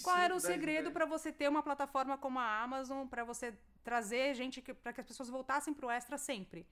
Qual 0.04 0.16
era 0.16 0.32
o 0.32 0.38
10 0.38 0.44
em 0.44 0.46
segredo 0.46 0.84
10. 0.84 0.92
para 0.92 1.06
você 1.06 1.32
ter 1.32 1.48
uma 1.48 1.62
plataforma 1.62 2.16
como 2.16 2.38
a 2.38 2.62
Amazon, 2.62 3.08
para 3.08 3.24
você 3.24 3.52
trazer 3.82 4.32
gente, 4.34 4.62
para 4.62 4.92
que 4.92 5.00
as 5.00 5.06
pessoas 5.08 5.28
voltassem 5.28 5.74
para 5.74 5.86
o 5.86 5.90
Extra 5.90 6.16
sempre? 6.16 6.64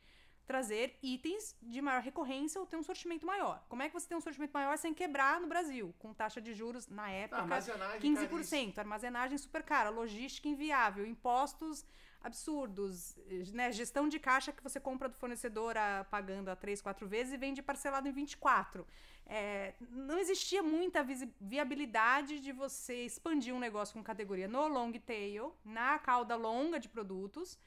Trazer 0.49 0.99
itens 1.03 1.55
de 1.63 1.81
maior 1.83 2.01
recorrência 2.01 2.59
ou 2.59 2.67
ter 2.67 2.77
um 2.79 2.83
sortimento 2.83 3.27
maior. 3.27 3.63
Como 3.69 3.83
é 3.83 3.89
que 3.89 3.93
você 3.93 4.09
tem 4.09 4.17
um 4.17 4.21
sortimento 4.21 4.51
maior 4.53 4.79
sem 4.79 4.95
quebrar 4.95 5.39
no 5.43 5.47
Brasil? 5.47 5.95
Com 5.99 6.15
taxa 6.15 6.41
de 6.41 6.55
juros, 6.55 6.89
na 6.89 7.05
Ah, 7.05 7.11
época, 7.11 7.43
armazenagem 7.43 8.01
15%, 8.01 8.29
caríssima. 8.29 8.73
armazenagem 8.83 9.37
super 9.37 9.63
cara, 9.63 9.91
logística 9.91 10.49
inviável, 10.49 11.07
impostos 11.07 11.85
absurdos, 12.23 13.15
né? 13.53 13.71
gestão 13.73 14.09
de 14.09 14.19
caixa 14.19 14.51
que 14.51 14.63
você 14.63 14.81
compra 14.81 15.09
do 15.09 15.15
fornecedor 15.17 15.77
a- 15.77 16.05
pagando 16.11 16.49
a 16.49 16.57
3, 16.57 16.81
4 16.81 17.07
vezes 17.07 17.35
e 17.35 17.37
vende 17.37 17.63
parcelado 17.63 18.09
em 18.09 18.13
24. 18.13 18.87
É, 19.27 19.75
não 19.91 20.19
existia 20.19 20.63
muita 20.63 21.05
viabilidade 21.41 22.41
de 22.41 22.53
você 22.53 23.05
expandir 23.05 23.55
um 23.55 23.59
negócio 23.59 23.93
com 23.95 24.03
categoria 24.03 24.49
no 24.49 24.67
long 24.67 24.93
tail, 24.93 25.55
na 25.65 25.99
cauda 25.99 26.35
longa 26.37 26.81
de 26.81 26.89
produtos, 26.89 27.59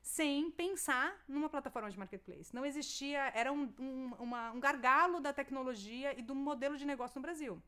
sem 0.00 0.50
pensar 0.50 1.22
numa 1.28 1.48
plataforma 1.48 1.90
de 1.90 1.98
marketplace. 1.98 2.54
Não 2.54 2.64
existia, 2.64 3.30
era 3.34 3.52
um, 3.52 3.72
um, 3.78 4.14
uma- 4.18 4.50
um 4.52 4.60
gargalo 4.60 5.20
da 5.20 5.32
tecnologia 5.32 6.18
e 6.18 6.22
do 6.22 6.34
modelo 6.34 6.76
de 6.76 6.84
negócio 6.84 7.18
no 7.18 7.22
Brasil. 7.22 7.62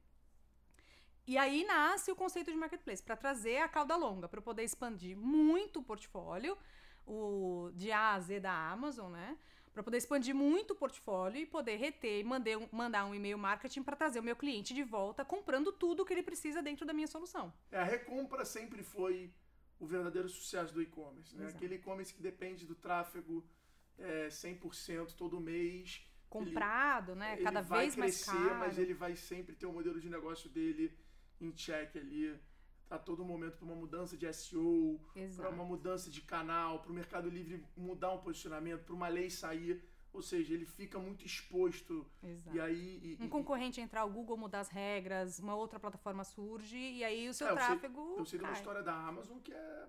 E 1.26 1.38
aí 1.38 1.64
nasce 1.64 2.10
o 2.10 2.16
conceito 2.16 2.50
de 2.50 2.56
marketplace, 2.56 3.02
para 3.02 3.16
trazer 3.16 3.58
a 3.58 3.68
cauda 3.68 3.94
longa, 3.96 4.28
para 4.28 4.40
poder 4.42 4.64
expandir 4.64 5.16
muito 5.16 5.78
o 5.78 5.82
portfólio, 5.82 6.58
o 7.06 7.70
de 7.74 7.92
A 7.92 8.14
a 8.14 8.20
Z 8.20 8.40
da 8.40 8.52
Amazon, 8.52 9.12
né? 9.12 9.36
Para 9.72 9.82
poder 9.82 9.96
expandir 9.98 10.34
muito 10.34 10.72
o 10.72 10.76
portfólio 10.76 11.40
e 11.40 11.46
poder 11.46 11.76
reter 11.76 12.20
e 12.20 12.24
mandar 12.24 12.58
um, 12.58 12.68
mandar 12.72 13.04
um 13.06 13.14
e-mail 13.14 13.38
marketing 13.38 13.82
para 13.82 13.96
trazer 13.96 14.20
o 14.20 14.22
meu 14.22 14.36
cliente 14.36 14.74
de 14.74 14.82
volta 14.82 15.24
comprando 15.24 15.72
tudo 15.72 16.04
que 16.04 16.12
ele 16.12 16.22
precisa 16.22 16.60
dentro 16.60 16.84
da 16.84 16.92
minha 16.92 17.06
solução. 17.06 17.52
É, 17.70 17.78
a 17.78 17.84
recompra 17.84 18.44
sempre 18.44 18.82
foi 18.82 19.32
o 19.82 19.86
verdadeiro 19.86 20.28
sucesso 20.28 20.72
do 20.72 20.80
e-commerce. 20.80 21.34
Né? 21.34 21.42
Exato. 21.42 21.56
Aquele 21.56 21.74
e-commerce 21.74 22.14
que 22.14 22.22
depende 22.22 22.64
do 22.64 22.74
tráfego 22.76 23.44
é, 23.98 24.28
100% 24.28 25.14
todo 25.14 25.40
mês. 25.40 26.06
Comprado, 26.28 27.16
né? 27.16 27.34
ele 27.34 27.42
Cada 27.42 27.62
vai 27.62 27.80
vez 27.80 27.96
mais 27.96 28.24
crescer, 28.24 28.48
caro. 28.48 28.60
mas 28.60 28.78
ele 28.78 28.94
vai 28.94 29.16
sempre 29.16 29.56
ter 29.56 29.66
o 29.66 29.72
modelo 29.72 30.00
de 30.00 30.08
negócio 30.08 30.48
dele 30.48 30.96
em 31.40 31.50
check 31.50 31.96
ali. 31.96 32.40
A 32.88 32.98
todo 32.98 33.24
momento 33.24 33.56
para 33.56 33.64
uma 33.64 33.74
mudança 33.74 34.16
de 34.16 34.30
SEO, 34.32 35.00
para 35.36 35.48
uma 35.48 35.64
mudança 35.64 36.10
de 36.10 36.20
canal, 36.20 36.80
para 36.80 36.92
o 36.92 36.94
Mercado 36.94 37.28
Livre 37.28 37.64
mudar 37.74 38.12
um 38.12 38.18
posicionamento, 38.18 38.84
para 38.84 38.94
uma 38.94 39.08
lei 39.08 39.30
sair. 39.30 39.82
Ou 40.12 40.20
seja, 40.20 40.52
ele 40.52 40.66
fica 40.66 40.98
muito 40.98 41.24
exposto. 41.24 42.06
Exato. 42.22 42.56
E 42.56 42.60
aí. 42.60 43.16
e- 43.18 43.24
Um 43.24 43.28
concorrente 43.28 43.80
entrar, 43.80 44.04
o 44.04 44.10
Google 44.10 44.36
mudar 44.36 44.60
as 44.60 44.68
regras, 44.68 45.38
uma 45.38 45.54
outra 45.54 45.80
plataforma 45.80 46.22
surge 46.22 46.76
e 46.76 47.02
aí 47.02 47.28
o 47.28 47.34
seu 47.34 47.46
É, 47.46 47.50
eu 47.50 47.56
sei- 47.56 47.64
tráfego 47.66 48.14
Eu 48.18 48.24
sei 48.26 48.38
de 48.38 48.44
uma 48.44 48.52
história 48.52 48.82
da 48.82 48.94
Amazon 48.94 49.38
que 49.38 49.52
é 49.52 49.88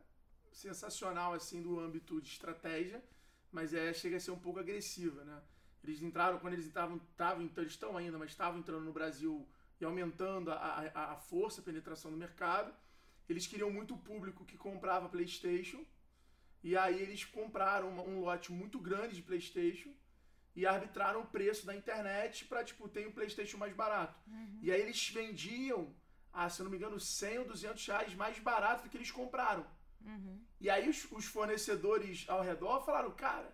sensacional, 0.51 1.33
assim, 1.33 1.61
do 1.61 1.79
âmbito 1.79 2.21
de 2.21 2.29
estratégia, 2.29 3.03
mas 3.51 3.73
é, 3.73 3.93
chega 3.93 4.17
a 4.17 4.19
ser 4.19 4.31
um 4.31 4.39
pouco 4.39 4.59
agressiva, 4.59 5.23
né? 5.23 5.41
Eles 5.83 6.01
entraram, 6.01 6.39
quando 6.39 6.53
eles 6.53 6.65
estavam, 6.65 6.97
estavam 6.97 7.43
então, 7.43 7.61
eles 7.63 7.73
estão 7.73 7.97
ainda, 7.97 8.17
mas 8.17 8.29
estavam 8.31 8.59
entrando 8.59 8.85
no 8.85 8.93
Brasil 8.93 9.47
e 9.81 9.83
aumentando 9.83 10.51
a, 10.51 10.55
a, 10.55 11.11
a 11.13 11.15
força, 11.17 11.59
a 11.59 11.63
penetração 11.63 12.09
do 12.11 12.15
mercado, 12.17 12.73
eles 13.27 13.45
queriam 13.47 13.69
muito 13.71 13.97
público 13.97 14.45
que 14.45 14.57
comprava 14.57 15.09
PlayStation, 15.09 15.83
e 16.63 16.77
aí 16.77 17.01
eles 17.01 17.25
compraram 17.25 17.89
uma- 17.89 18.03
um 18.03 18.21
lote 18.21 18.51
muito 18.53 18.79
grande 18.79 19.15
de 19.15 19.21
PlayStation 19.21 19.93
e 20.55 20.65
arbitraram 20.65 21.21
o 21.21 21.25
preço 21.25 21.65
da 21.65 21.75
internet 21.75 22.45
para 22.45 22.63
tipo, 22.63 22.87
tem 22.87 23.07
um 23.07 23.11
PlayStation 23.11 23.57
mais 23.57 23.73
barato. 23.73 24.19
E 24.61 24.71
aí 24.71 24.81
eles 24.81 25.09
vendiam, 25.09 25.93
ah, 26.31 26.49
se 26.49 26.61
eu 26.61 26.65
não 26.65 26.71
me 26.71 26.77
engano, 26.77 26.99
100 26.99 27.39
ou 27.39 27.45
200 27.45 27.85
reais 27.87 28.13
mais 28.13 28.37
barato 28.39 28.83
do 28.83 28.89
que 28.89 28.97
eles 28.97 29.11
compraram. 29.11 29.65
Uhum. 30.01 30.43
E 30.59 30.69
aí 30.69 30.87
os, 30.89 31.11
os 31.11 31.25
fornecedores 31.25 32.25
ao 32.27 32.41
redor 32.41 32.81
falaram, 32.85 33.11
cara, 33.11 33.51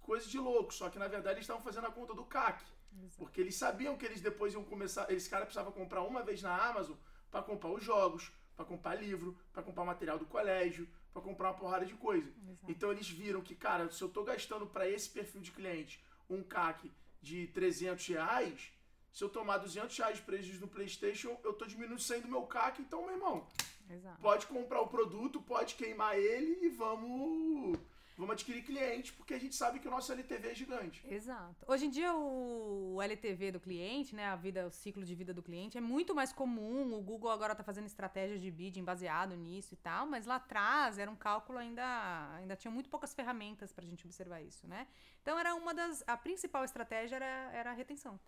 coisa 0.00 0.28
de 0.28 0.38
louco. 0.38 0.74
Só 0.74 0.90
que 0.90 0.98
na 0.98 1.08
verdade 1.08 1.36
eles 1.36 1.44
estavam 1.44 1.62
fazendo 1.62 1.86
a 1.86 1.90
conta 1.90 2.14
do 2.14 2.24
CAC. 2.24 2.62
Exato. 2.94 3.16
Porque 3.16 3.40
eles 3.40 3.54
sabiam 3.54 3.96
que 3.96 4.04
eles 4.04 4.20
depois 4.20 4.52
iam 4.52 4.64
começar. 4.64 5.10
Eles 5.10 5.26
caras 5.28 5.46
precisavam 5.46 5.72
comprar 5.72 6.02
uma 6.02 6.22
vez 6.22 6.42
na 6.42 6.54
Amazon 6.54 6.96
para 7.30 7.42
comprar 7.42 7.70
os 7.70 7.82
jogos, 7.82 8.30
para 8.54 8.64
comprar 8.64 8.94
livro, 8.96 9.38
para 9.52 9.62
comprar 9.62 9.84
material 9.84 10.18
do 10.18 10.26
colégio, 10.26 10.86
para 11.12 11.22
comprar 11.22 11.48
uma 11.50 11.58
porrada 11.58 11.84
de 11.84 11.94
coisa. 11.94 12.28
Exato. 12.28 12.70
Então 12.70 12.90
eles 12.90 13.08
viram 13.08 13.40
que, 13.42 13.54
cara, 13.54 13.90
se 13.90 14.02
eu 14.02 14.08
tô 14.08 14.24
gastando 14.24 14.66
para 14.66 14.88
esse 14.88 15.08
perfil 15.10 15.40
de 15.40 15.50
cliente 15.50 16.02
um 16.28 16.42
CAC 16.42 16.90
de 17.20 17.46
300 17.48 18.06
reais, 18.06 18.72
se 19.12 19.22
eu 19.22 19.28
tomar 19.28 19.58
200 19.58 19.96
reais 19.96 20.16
de 20.16 20.22
prejuízo 20.22 20.62
no 20.62 20.68
PlayStation, 20.68 21.38
eu 21.44 21.52
tô 21.52 21.66
diminuindo 21.66 22.00
100 22.00 22.22
do 22.22 22.28
meu 22.28 22.42
CAC, 22.42 22.80
então, 22.80 23.04
meu 23.04 23.14
irmão, 23.14 23.46
Exato. 23.90 24.20
pode 24.20 24.46
comprar 24.46 24.80
o 24.80 24.88
produto, 24.88 25.40
pode 25.42 25.74
queimar 25.74 26.18
ele 26.18 26.64
e 26.64 26.68
vamos 26.70 27.78
vamos 28.16 28.32
adquirir 28.34 28.62
clientes, 28.62 29.10
porque 29.10 29.34
a 29.34 29.38
gente 29.38 29.54
sabe 29.54 29.78
que 29.78 29.88
o 29.88 29.90
nosso 29.90 30.12
LTV 30.12 30.48
é 30.48 30.54
gigante. 30.54 31.06
Exato. 31.06 31.64
Hoje 31.66 31.86
em 31.86 31.90
dia, 31.90 32.14
o 32.14 33.00
LTV 33.00 33.52
do 33.52 33.60
cliente, 33.60 34.14
né, 34.14 34.26
a 34.26 34.36
vida, 34.36 34.66
o 34.66 34.70
ciclo 34.70 35.04
de 35.04 35.14
vida 35.14 35.32
do 35.32 35.42
cliente 35.42 35.78
é 35.78 35.80
muito 35.80 36.14
mais 36.14 36.32
comum. 36.32 36.94
O 36.94 37.02
Google 37.02 37.30
agora 37.30 37.52
está 37.52 37.64
fazendo 37.64 37.86
estratégias 37.86 38.40
de 38.40 38.50
bidding 38.50 38.84
baseado 38.84 39.36
nisso 39.36 39.74
e 39.74 39.76
tal, 39.76 40.06
mas 40.06 40.26
lá 40.26 40.36
atrás 40.36 40.98
era 40.98 41.10
um 41.10 41.16
cálculo 41.16 41.58
ainda, 41.58 42.34
ainda 42.36 42.56
tinha 42.56 42.70
muito 42.70 42.88
poucas 42.90 43.14
ferramentas 43.14 43.72
para 43.72 43.84
a 43.84 43.88
gente 43.88 44.04
observar 44.06 44.40
isso, 44.40 44.66
né? 44.66 44.86
Então 45.22 45.38
era 45.38 45.54
uma 45.54 45.72
das, 45.72 46.04
a 46.06 46.16
principal 46.16 46.64
estratégia 46.64 47.16
era, 47.16 47.50
era 47.52 47.70
a 47.70 47.74
retenção, 47.74 48.18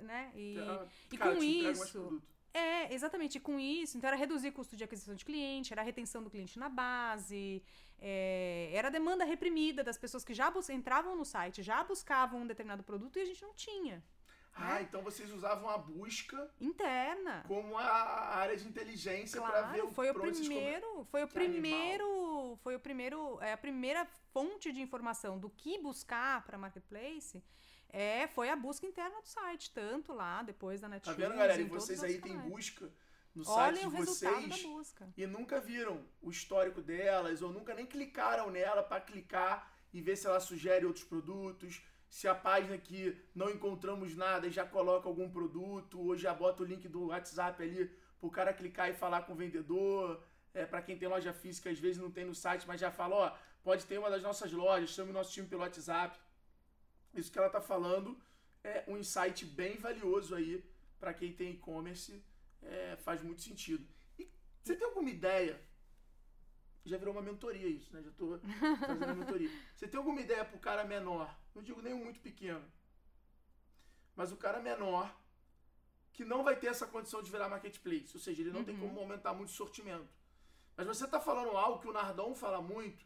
né? 0.00 0.32
E, 0.34 0.58
é, 0.58 0.86
e 1.12 1.18
com 1.18 1.42
isso 1.42 2.22
é, 2.56 2.94
exatamente. 2.94 3.38
Com 3.38 3.60
isso, 3.60 3.98
então 3.98 4.08
era 4.08 4.16
reduzir 4.16 4.48
o 4.48 4.52
custo 4.52 4.76
de 4.76 4.82
aquisição 4.82 5.14
de 5.14 5.26
cliente, 5.26 5.74
era 5.74 5.82
a 5.82 5.84
retenção 5.84 6.22
do 6.22 6.30
cliente 6.30 6.58
na 6.58 6.70
base, 6.70 7.62
é, 7.98 8.70
era 8.72 8.90
demanda 8.90 9.24
reprimida 9.24 9.82
das 9.82 9.96
pessoas 9.96 10.24
que 10.24 10.34
já 10.34 10.52
entravam 10.70 11.16
no 11.16 11.24
site, 11.24 11.62
já 11.62 11.82
buscavam 11.82 12.40
um 12.40 12.46
determinado 12.46 12.82
produto 12.82 13.18
e 13.18 13.22
a 13.22 13.24
gente 13.24 13.42
não 13.42 13.54
tinha. 13.54 14.02
Ah, 14.54 14.76
né? 14.76 14.82
então 14.82 15.02
vocês 15.02 15.30
usavam 15.30 15.68
a 15.68 15.76
busca 15.76 16.50
interna 16.58 17.44
como 17.46 17.76
a 17.76 18.36
área 18.36 18.56
de 18.56 18.66
inteligência 18.66 19.38
claro, 19.38 19.52
para 19.52 19.72
ver 19.72 19.84
o 19.84 19.90
foi 19.92 20.08
o 20.10 20.14
primeiro, 20.14 21.04
foi 21.10 21.24
o 21.24 21.28
primeiro, 21.28 22.04
animal. 22.06 22.56
foi 22.62 22.74
o 22.74 22.80
primeiro, 22.80 23.38
é 23.42 23.52
a 23.52 23.56
primeira 23.56 24.06
fonte 24.32 24.72
de 24.72 24.80
informação 24.80 25.38
do 25.38 25.50
que 25.50 25.78
buscar 25.78 26.42
para 26.46 26.56
marketplace 26.56 27.44
é, 27.90 28.26
foi 28.28 28.50
a 28.50 28.56
busca 28.56 28.86
interna 28.86 29.20
do 29.20 29.26
site, 29.26 29.70
tanto 29.72 30.12
lá, 30.12 30.42
depois 30.42 30.80
da 30.80 30.88
Netflix. 30.88 31.16
Tá 31.16 31.28
vendo, 31.28 31.38
galera? 31.38 31.60
E 31.60 31.64
vocês 31.64 32.02
aí 32.02 32.20
têm 32.20 32.36
busca 32.38 32.90
no 33.36 33.48
Olhem 33.48 33.82
site 33.82 33.90
de 33.90 33.96
vocês 33.96 34.94
e 35.16 35.26
nunca 35.26 35.60
viram 35.60 36.02
o 36.22 36.30
histórico 36.30 36.80
delas, 36.80 37.42
ou 37.42 37.52
nunca 37.52 37.74
nem 37.74 37.84
clicaram 37.84 38.50
nela 38.50 38.82
para 38.82 39.00
clicar 39.00 39.70
e 39.92 40.00
ver 40.00 40.16
se 40.16 40.26
ela 40.26 40.40
sugere 40.40 40.86
outros 40.86 41.04
produtos. 41.04 41.82
Se 42.08 42.26
a 42.26 42.34
página 42.34 42.78
que 42.78 43.16
não 43.34 43.50
encontramos 43.50 44.16
nada 44.16 44.48
já 44.50 44.64
coloca 44.64 45.08
algum 45.08 45.28
produto, 45.28 46.00
ou 46.00 46.16
já 46.16 46.32
bota 46.32 46.62
o 46.62 46.66
link 46.66 46.88
do 46.88 47.08
WhatsApp 47.08 47.62
ali 47.62 47.90
pro 48.18 48.30
cara 48.30 48.52
clicar 48.52 48.88
e 48.88 48.94
falar 48.94 49.22
com 49.22 49.32
o 49.34 49.36
vendedor. 49.36 50.22
É, 50.54 50.64
para 50.64 50.80
quem 50.80 50.96
tem 50.96 51.06
loja 51.06 51.34
física, 51.34 51.68
às 51.68 51.78
vezes 51.78 52.00
não 52.00 52.10
tem 52.10 52.24
no 52.24 52.34
site, 52.34 52.66
mas 52.66 52.80
já 52.80 52.90
fala, 52.90 53.14
ó, 53.14 53.36
pode 53.62 53.84
ter 53.84 53.98
uma 53.98 54.08
das 54.08 54.22
nossas 54.22 54.50
lojas, 54.50 54.90
chame 54.90 55.10
o 55.10 55.12
nosso 55.12 55.32
time 55.32 55.46
pelo 55.46 55.60
WhatsApp. 55.60 56.18
Isso 57.12 57.30
que 57.30 57.38
ela 57.38 57.48
está 57.48 57.60
falando 57.60 58.18
é 58.64 58.84
um 58.88 58.96
insight 58.96 59.44
bem 59.44 59.76
valioso 59.76 60.34
aí 60.34 60.64
para 60.98 61.12
quem 61.12 61.32
tem 61.32 61.52
e-commerce, 61.52 62.22
é, 62.66 62.96
faz 62.96 63.22
muito 63.22 63.42
sentido. 63.42 63.86
E 64.18 64.30
você 64.62 64.74
tem 64.76 64.86
alguma 64.86 65.10
ideia? 65.10 65.60
Já 66.84 66.96
virou 66.96 67.12
uma 67.12 67.22
mentoria 67.22 67.66
isso, 67.66 67.92
né? 67.92 68.02
Já 68.02 68.10
estou 68.10 68.38
fazendo 68.38 69.04
uma 69.04 69.14
mentoria. 69.14 69.50
Você 69.74 69.88
tem 69.88 69.98
alguma 69.98 70.20
ideia 70.20 70.44
para 70.44 70.56
o 70.56 70.60
cara 70.60 70.84
menor? 70.84 71.36
Não 71.52 71.60
digo 71.60 71.82
nem 71.82 71.92
um 71.92 72.04
muito 72.04 72.20
pequeno. 72.20 72.64
Mas 74.14 74.30
o 74.30 74.36
cara 74.36 74.60
menor 74.60 75.12
que 76.12 76.24
não 76.24 76.44
vai 76.44 76.56
ter 76.56 76.68
essa 76.68 76.86
condição 76.86 77.22
de 77.22 77.30
virar 77.30 77.48
marketplace, 77.48 78.12
ou 78.14 78.20
seja, 78.20 78.40
ele 78.40 78.50
não 78.52 78.60
uhum. 78.60 78.64
tem 78.64 78.78
como 78.78 79.00
aumentar 79.00 79.34
muito 79.34 79.50
o 79.50 79.52
sortimento. 79.52 80.08
Mas 80.76 80.86
você 80.86 81.04
está 81.04 81.20
falando 81.20 81.56
algo 81.56 81.80
que 81.80 81.88
o 81.88 81.92
Nardão 81.92 82.34
fala 82.34 82.62
muito, 82.62 83.04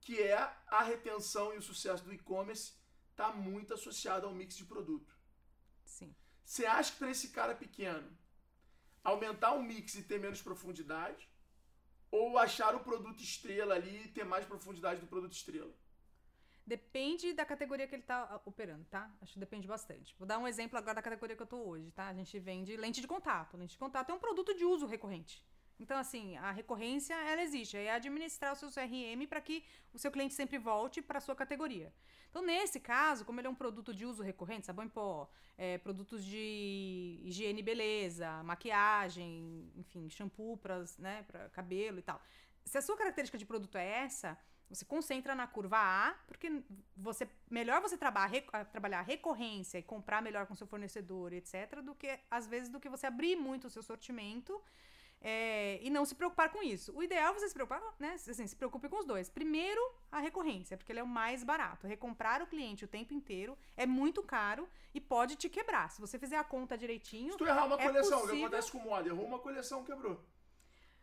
que 0.00 0.20
é 0.20 0.36
a 0.66 0.82
retenção 0.82 1.54
e 1.54 1.58
o 1.58 1.62
sucesso 1.62 2.02
do 2.02 2.12
e-commerce 2.12 2.72
está 3.10 3.32
muito 3.32 3.74
associado 3.74 4.26
ao 4.26 4.34
mix 4.34 4.56
de 4.56 4.64
produto. 4.64 5.14
Sim. 5.84 6.14
Você 6.44 6.66
acha 6.66 6.92
que 6.92 6.98
para 6.98 7.10
esse 7.10 7.28
cara 7.28 7.54
pequeno, 7.54 8.10
aumentar 9.02 9.52
o 9.52 9.62
mix 9.62 9.94
e 9.94 10.02
ter 10.02 10.18
menos 10.18 10.42
profundidade, 10.42 11.28
ou 12.10 12.38
achar 12.38 12.74
o 12.74 12.80
produto 12.80 13.22
estrela 13.22 13.74
ali 13.74 14.04
e 14.04 14.08
ter 14.08 14.24
mais 14.24 14.44
profundidade 14.44 15.00
do 15.00 15.06
produto 15.06 15.32
estrela? 15.32 15.72
Depende 16.64 17.32
da 17.32 17.44
categoria 17.44 17.88
que 17.88 17.94
ele 17.94 18.02
está 18.02 18.40
operando, 18.44 18.84
tá? 18.84 19.10
Acho 19.20 19.32
que 19.32 19.40
depende 19.40 19.66
bastante. 19.66 20.14
Vou 20.16 20.26
dar 20.26 20.38
um 20.38 20.46
exemplo 20.46 20.78
agora 20.78 20.94
da 20.94 21.02
categoria 21.02 21.34
que 21.34 21.42
eu 21.42 21.44
estou 21.44 21.66
hoje, 21.66 21.90
tá? 21.90 22.06
A 22.06 22.14
gente 22.14 22.38
vende 22.38 22.76
lente 22.76 23.00
de 23.00 23.08
contato. 23.08 23.56
Lente 23.56 23.72
de 23.72 23.78
contato 23.78 24.10
é 24.10 24.14
um 24.14 24.18
produto 24.18 24.54
de 24.54 24.64
uso 24.64 24.86
recorrente. 24.86 25.42
Então, 25.82 25.98
assim, 25.98 26.36
a 26.36 26.52
recorrência, 26.52 27.14
ela 27.14 27.42
existe. 27.42 27.76
É 27.76 27.92
administrar 27.92 28.52
o 28.52 28.56
seu 28.56 28.70
CRM 28.70 29.26
para 29.28 29.40
que 29.40 29.64
o 29.92 29.98
seu 29.98 30.10
cliente 30.12 30.32
sempre 30.32 30.56
volte 30.56 31.02
para 31.02 31.18
a 31.18 31.20
sua 31.20 31.34
categoria. 31.34 31.92
Então, 32.30 32.40
nesse 32.40 32.78
caso, 32.78 33.24
como 33.24 33.40
ele 33.40 33.48
é 33.48 33.50
um 33.50 33.54
produto 33.54 33.92
de 33.92 34.06
uso 34.06 34.22
recorrente, 34.22 34.64
sabão 34.64 34.84
em 34.84 34.88
pó, 34.88 35.28
é, 35.58 35.78
produtos 35.78 36.24
de 36.24 37.20
higiene 37.24 37.60
e 37.60 37.62
beleza, 37.62 38.42
maquiagem, 38.44 39.70
enfim, 39.76 40.08
shampoo 40.08 40.56
para 40.56 40.84
né, 40.98 41.26
cabelo 41.52 41.98
e 41.98 42.02
tal. 42.02 42.22
Se 42.64 42.78
a 42.78 42.82
sua 42.82 42.96
característica 42.96 43.36
de 43.36 43.44
produto 43.44 43.76
é 43.76 43.86
essa, 44.04 44.38
você 44.70 44.84
concentra 44.84 45.34
na 45.34 45.46
curva 45.46 45.78
A, 45.78 46.14
porque 46.28 46.62
você 46.96 47.28
melhor 47.50 47.82
você 47.82 47.96
trabalhar, 47.98 48.30
trabalhar 48.70 49.00
a 49.00 49.02
recorrência 49.02 49.78
e 49.78 49.82
comprar 49.82 50.22
melhor 50.22 50.46
com 50.46 50.54
seu 50.54 50.66
fornecedor, 50.66 51.32
etc., 51.32 51.82
do 51.82 51.94
que, 51.94 52.18
às 52.30 52.46
vezes, 52.46 52.68
do 52.70 52.80
que 52.80 52.88
você 52.88 53.06
abrir 53.06 53.34
muito 53.34 53.66
o 53.66 53.70
seu 53.70 53.82
sortimento 53.82 54.62
é, 55.22 55.78
e 55.80 55.88
não 55.88 56.04
se 56.04 56.14
preocupar 56.14 56.50
com 56.50 56.62
isso. 56.62 56.92
O 56.96 57.02
ideal 57.02 57.30
é 57.30 57.38
você 57.38 57.48
se 57.48 57.54
preocupar, 57.54 57.80
né? 57.98 58.14
Assim, 58.14 58.46
se 58.46 58.56
preocupe 58.56 58.88
com 58.88 58.98
os 58.98 59.06
dois. 59.06 59.30
Primeiro, 59.30 59.80
a 60.10 60.18
recorrência, 60.18 60.76
porque 60.76 60.90
ele 60.90 60.98
é 60.98 61.02
o 61.02 61.06
mais 61.06 61.44
barato. 61.44 61.86
Recomprar 61.86 62.42
o 62.42 62.46
cliente 62.46 62.84
o 62.84 62.88
tempo 62.88 63.14
inteiro 63.14 63.56
é 63.76 63.86
muito 63.86 64.22
caro 64.22 64.68
e 64.92 65.00
pode 65.00 65.36
te 65.36 65.48
quebrar. 65.48 65.90
Se 65.90 66.00
você 66.00 66.18
fizer 66.18 66.36
a 66.36 66.44
conta 66.44 66.76
direitinho. 66.76 67.32
Se 67.32 67.38
tu 67.38 67.46
errar 67.46 67.66
uma 67.66 67.80
é 67.80 67.86
coleção, 67.86 68.20
possível... 68.20 68.34
o 68.34 68.38
que 68.38 68.44
acontece 68.44 68.72
com 68.72 68.78
o 68.78 68.84
moda? 68.84 69.08
Errou 69.08 69.24
uma 69.24 69.38
coleção, 69.38 69.84
quebrou. 69.84 70.14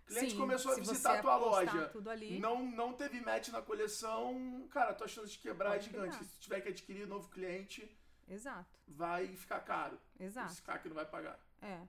O 0.03 0.05
cliente 0.08 0.32
Sim, 0.32 0.38
começou 0.38 0.73
a 0.73 0.75
visitar 0.75 1.19
a 1.19 1.21
tua 1.21 1.38
loja. 1.38 1.91
Não, 2.39 2.65
não 2.65 2.93
teve 2.93 3.21
match 3.21 3.49
na 3.49 3.62
coleção. 3.62 4.67
Cara, 4.71 4.93
tua 4.93 5.08
chance 5.08 5.32
de 5.32 5.38
quebrar 5.38 5.69
é 5.69 5.71
pode 5.73 5.86
é 5.86 5.91
gigante. 5.91 6.17
Quebrar. 6.17 6.34
Se 6.34 6.39
tiver 6.39 6.62
que 6.62 6.69
adquirir 6.69 7.08
novo 7.08 7.29
cliente. 7.29 7.89
Exato. 8.27 8.77
Vai 8.88 9.27
ficar 9.36 9.60
caro. 9.62 9.99
Exato. 10.19 10.51
Esse 10.51 10.62
cara 10.62 10.79
que 10.79 10.89
não 10.89 10.95
vai 10.95 11.05
pagar. 11.05 11.39
É. 11.62 11.79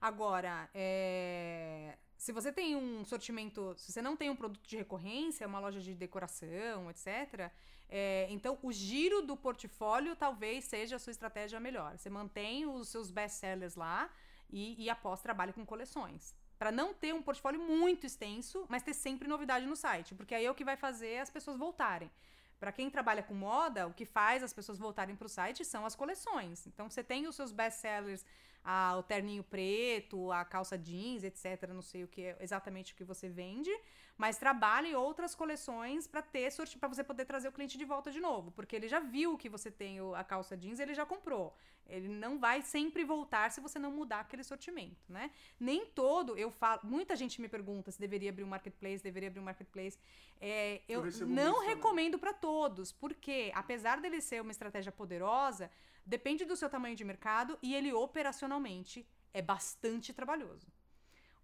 Agora, 0.00 0.68
é... 0.74 1.96
se 2.16 2.32
você 2.32 2.52
tem 2.52 2.76
um 2.76 3.04
sortimento, 3.04 3.74
se 3.76 3.92
você 3.92 4.00
não 4.00 4.16
tem 4.16 4.30
um 4.30 4.36
produto 4.36 4.66
de 4.66 4.76
recorrência, 4.76 5.46
uma 5.46 5.58
loja 5.58 5.80
de 5.80 5.94
decoração, 5.94 6.90
etc., 6.90 7.50
é... 7.88 8.26
então 8.30 8.58
o 8.62 8.72
giro 8.72 9.22
do 9.22 9.36
portfólio 9.36 10.14
talvez 10.14 10.64
seja 10.64 10.96
a 10.96 10.98
sua 10.98 11.10
estratégia 11.10 11.58
melhor. 11.58 11.98
Você 11.98 12.08
mantém 12.08 12.66
os 12.66 12.88
seus 12.88 13.10
best-sellers 13.10 13.74
lá 13.74 14.10
e, 14.50 14.84
e 14.84 14.88
após 14.88 15.20
trabalha 15.20 15.52
com 15.52 15.64
coleções. 15.66 16.34
Para 16.58 16.72
não 16.72 16.92
ter 16.92 17.14
um 17.14 17.22
portfólio 17.22 17.60
muito 17.60 18.04
extenso, 18.04 18.66
mas 18.68 18.82
ter 18.82 18.94
sempre 18.94 19.28
novidade 19.28 19.64
no 19.66 19.76
site, 19.76 20.14
porque 20.14 20.34
aí 20.34 20.44
é 20.44 20.50
o 20.50 20.54
que 20.54 20.64
vai 20.64 20.76
fazer 20.76 21.18
as 21.18 21.30
pessoas 21.30 21.56
voltarem. 21.56 22.10
Para 22.58 22.72
quem 22.72 22.90
trabalha 22.90 23.22
com 23.22 23.34
moda, 23.34 23.86
o 23.86 23.94
que 23.94 24.04
faz 24.04 24.42
as 24.42 24.52
pessoas 24.52 24.78
voltarem 24.78 25.14
para 25.14 25.26
o 25.26 25.28
site 25.28 25.64
são 25.64 25.86
as 25.86 25.94
coleções. 25.94 26.66
Então 26.66 26.90
você 26.90 27.04
tem 27.04 27.28
os 27.28 27.36
seus 27.36 27.52
best-sellers 27.52 28.24
a, 28.70 28.98
o 28.98 29.02
terninho 29.02 29.42
preto, 29.42 30.30
a 30.30 30.44
calça 30.44 30.76
jeans, 30.76 31.24
etc. 31.24 31.66
Não 31.72 31.80
sei 31.80 32.04
o 32.04 32.08
que 32.08 32.20
é 32.20 32.36
exatamente 32.38 32.92
o 32.92 32.96
que 32.96 33.02
você 33.02 33.26
vende, 33.26 33.70
mas 34.14 34.36
trabalhe 34.36 34.94
outras 34.94 35.34
coleções 35.34 36.06
para 36.06 36.20
ter 36.20 36.52
para 36.78 36.88
você 36.88 37.02
poder 37.02 37.24
trazer 37.24 37.48
o 37.48 37.52
cliente 37.52 37.78
de 37.78 37.86
volta 37.86 38.10
de 38.10 38.20
novo, 38.20 38.50
porque 38.50 38.76
ele 38.76 38.86
já 38.86 39.00
viu 39.00 39.38
que 39.38 39.48
você 39.48 39.70
tem 39.70 39.98
a 40.14 40.22
calça 40.22 40.54
jeans, 40.54 40.80
ele 40.80 40.92
já 40.92 41.06
comprou. 41.06 41.56
Ele 41.86 42.08
não 42.08 42.38
vai 42.38 42.60
sempre 42.60 43.04
voltar 43.04 43.50
se 43.50 43.58
você 43.58 43.78
não 43.78 43.90
mudar 43.90 44.20
aquele 44.20 44.44
sortimento, 44.44 45.02
né? 45.08 45.30
Nem 45.58 45.86
todo, 45.86 46.36
eu 46.36 46.50
falo, 46.50 46.80
muita 46.84 47.16
gente 47.16 47.40
me 47.40 47.48
pergunta 47.48 47.90
se 47.90 47.98
deveria 47.98 48.28
abrir 48.28 48.44
um 48.44 48.48
marketplace, 48.48 49.02
deveria 49.02 49.30
abrir 49.30 49.40
um 49.40 49.44
marketplace. 49.44 49.98
É, 50.38 50.82
eu 50.86 51.02
não 51.26 51.64
recomendo 51.64 52.18
para 52.18 52.34
todos, 52.34 52.92
porque 52.92 53.50
apesar 53.54 53.98
dele 53.98 54.20
ser 54.20 54.42
uma 54.42 54.52
estratégia 54.52 54.92
poderosa, 54.92 55.70
Depende 56.04 56.44
do 56.44 56.56
seu 56.56 56.68
tamanho 56.68 56.96
de 56.96 57.04
mercado 57.04 57.58
e 57.62 57.74
ele 57.74 57.92
operacionalmente 57.92 59.06
é 59.32 59.42
bastante 59.42 60.12
trabalhoso. 60.12 60.66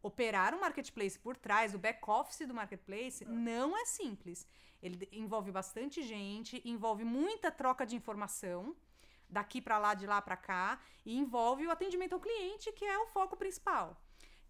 Operar 0.02 0.54
um 0.54 0.60
marketplace 0.60 1.18
por 1.18 1.36
trás, 1.36 1.74
o 1.74 1.78
back-office 1.78 2.46
do 2.46 2.54
marketplace, 2.54 3.24
não 3.24 3.76
é 3.76 3.84
simples. 3.86 4.46
Ele 4.82 5.08
envolve 5.12 5.50
bastante 5.50 6.02
gente, 6.02 6.60
envolve 6.64 7.04
muita 7.04 7.50
troca 7.50 7.86
de 7.86 7.96
informação, 7.96 8.76
daqui 9.28 9.60
para 9.62 9.78
lá, 9.78 9.94
de 9.94 10.06
lá 10.06 10.20
para 10.20 10.36
cá, 10.36 10.78
e 11.06 11.16
envolve 11.16 11.66
o 11.66 11.70
atendimento 11.70 12.12
ao 12.12 12.20
cliente, 12.20 12.70
que 12.72 12.84
é 12.84 12.98
o 12.98 13.06
foco 13.06 13.36
principal. 13.36 13.98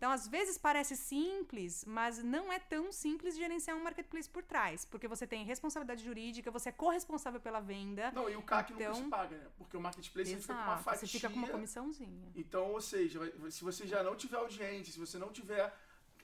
Então, 0.04 0.12
às 0.12 0.28
vezes 0.28 0.58
parece 0.58 0.98
simples, 0.98 1.82
mas 1.86 2.22
não 2.22 2.52
é 2.52 2.58
tão 2.58 2.92
simples 2.92 3.38
gerenciar 3.38 3.74
um 3.74 3.82
marketplace 3.82 4.28
por 4.28 4.42
trás, 4.42 4.84
porque 4.84 5.08
você 5.08 5.26
tem 5.26 5.46
responsabilidade 5.46 6.04
jurídica, 6.04 6.50
você 6.50 6.68
é 6.68 6.72
corresponsável 6.72 7.40
pela 7.40 7.58
venda. 7.58 8.10
Não, 8.10 8.28
e 8.28 8.36
o 8.36 8.42
CAC 8.42 8.74
então, 8.74 8.88
nunca 8.88 9.02
se 9.02 9.08
paga, 9.08 9.38
né? 9.38 9.46
Porque 9.56 9.74
o 9.74 9.80
marketplace 9.80 10.30
exato, 10.30 10.42
fica 10.42 10.54
com 10.56 10.62
uma 10.62 10.76
fatia. 10.76 11.00
Você 11.00 11.06
fica 11.06 11.30
com 11.30 11.36
uma 11.36 11.48
comissãozinha. 11.48 12.30
Então, 12.36 12.72
ou 12.72 12.82
seja, 12.82 13.18
se 13.50 13.64
você 13.64 13.86
já 13.86 14.02
não 14.02 14.14
tiver 14.14 14.36
audiência, 14.36 14.92
se 14.92 14.98
você 14.98 15.16
não 15.16 15.32
tiver 15.32 15.74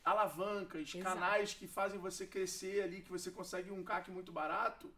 alavancas, 0.05 0.95
Exato. 0.95 1.03
canais 1.03 1.55
que 1.55 1.66
fazem 1.66 1.99
você 1.99 2.27
crescer 2.27 2.83
ali, 2.83 3.01
que 3.01 3.11
você 3.11 3.31
consegue 3.31 3.71
um 3.71 3.83
CAC 3.83 4.11
muito 4.11 4.31
barato, 4.31 4.93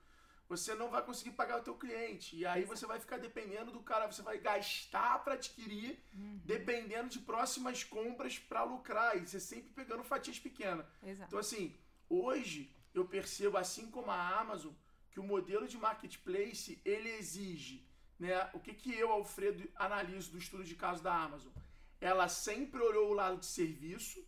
você 0.49 0.75
não 0.75 0.91
vai 0.91 1.03
conseguir 1.03 1.33
pagar 1.33 1.61
o 1.61 1.63
teu 1.63 1.75
cliente. 1.75 2.37
E 2.37 2.45
aí 2.45 2.65
você 2.65 2.87
vai 2.87 3.01
ficar 3.01 3.19
dependendo 3.19 3.71
do 3.71 3.81
cara, 3.81 4.11
você 4.11 4.23
vai 4.23 4.39
gastar 4.39 5.23
para 5.25 5.35
adquirir, 5.35 5.99
uhum. 6.15 6.41
dependendo 6.45 7.09
de 7.09 7.21
próximas 7.21 7.83
compras 7.85 8.39
para 8.39 8.63
lucrar. 8.65 9.17
E 9.17 9.27
você 9.27 9.41
sempre 9.41 9.71
pegando 9.71 10.05
fatias 10.05 10.39
pequenas. 10.39 10.87
Exato. 11.03 11.29
Então, 11.29 11.39
assim, 11.39 11.77
hoje 12.09 12.75
eu 12.93 13.07
percebo, 13.07 13.57
assim 13.57 13.91
como 13.91 14.11
a 14.11 14.41
Amazon, 14.41 14.73
que 15.11 15.21
o 15.21 15.25
modelo 15.25 15.67
de 15.67 15.79
marketplace 15.79 16.81
ele 16.85 17.09
exige. 17.11 17.87
Né? 18.19 18.51
O 18.53 18.61
que, 18.61 18.75
que 18.75 18.95
eu, 18.95 19.11
Alfredo, 19.11 19.69
analiso 19.75 20.33
do 20.33 20.39
estudo 20.39 20.65
de 20.65 20.75
caso 20.75 21.03
da 21.03 21.15
Amazon? 21.15 21.53
Ela 22.01 22.29
sempre 22.29 22.81
olhou 22.81 23.11
o 23.11 23.15
lado 23.15 23.39
de 23.39 23.47
serviço, 23.47 24.27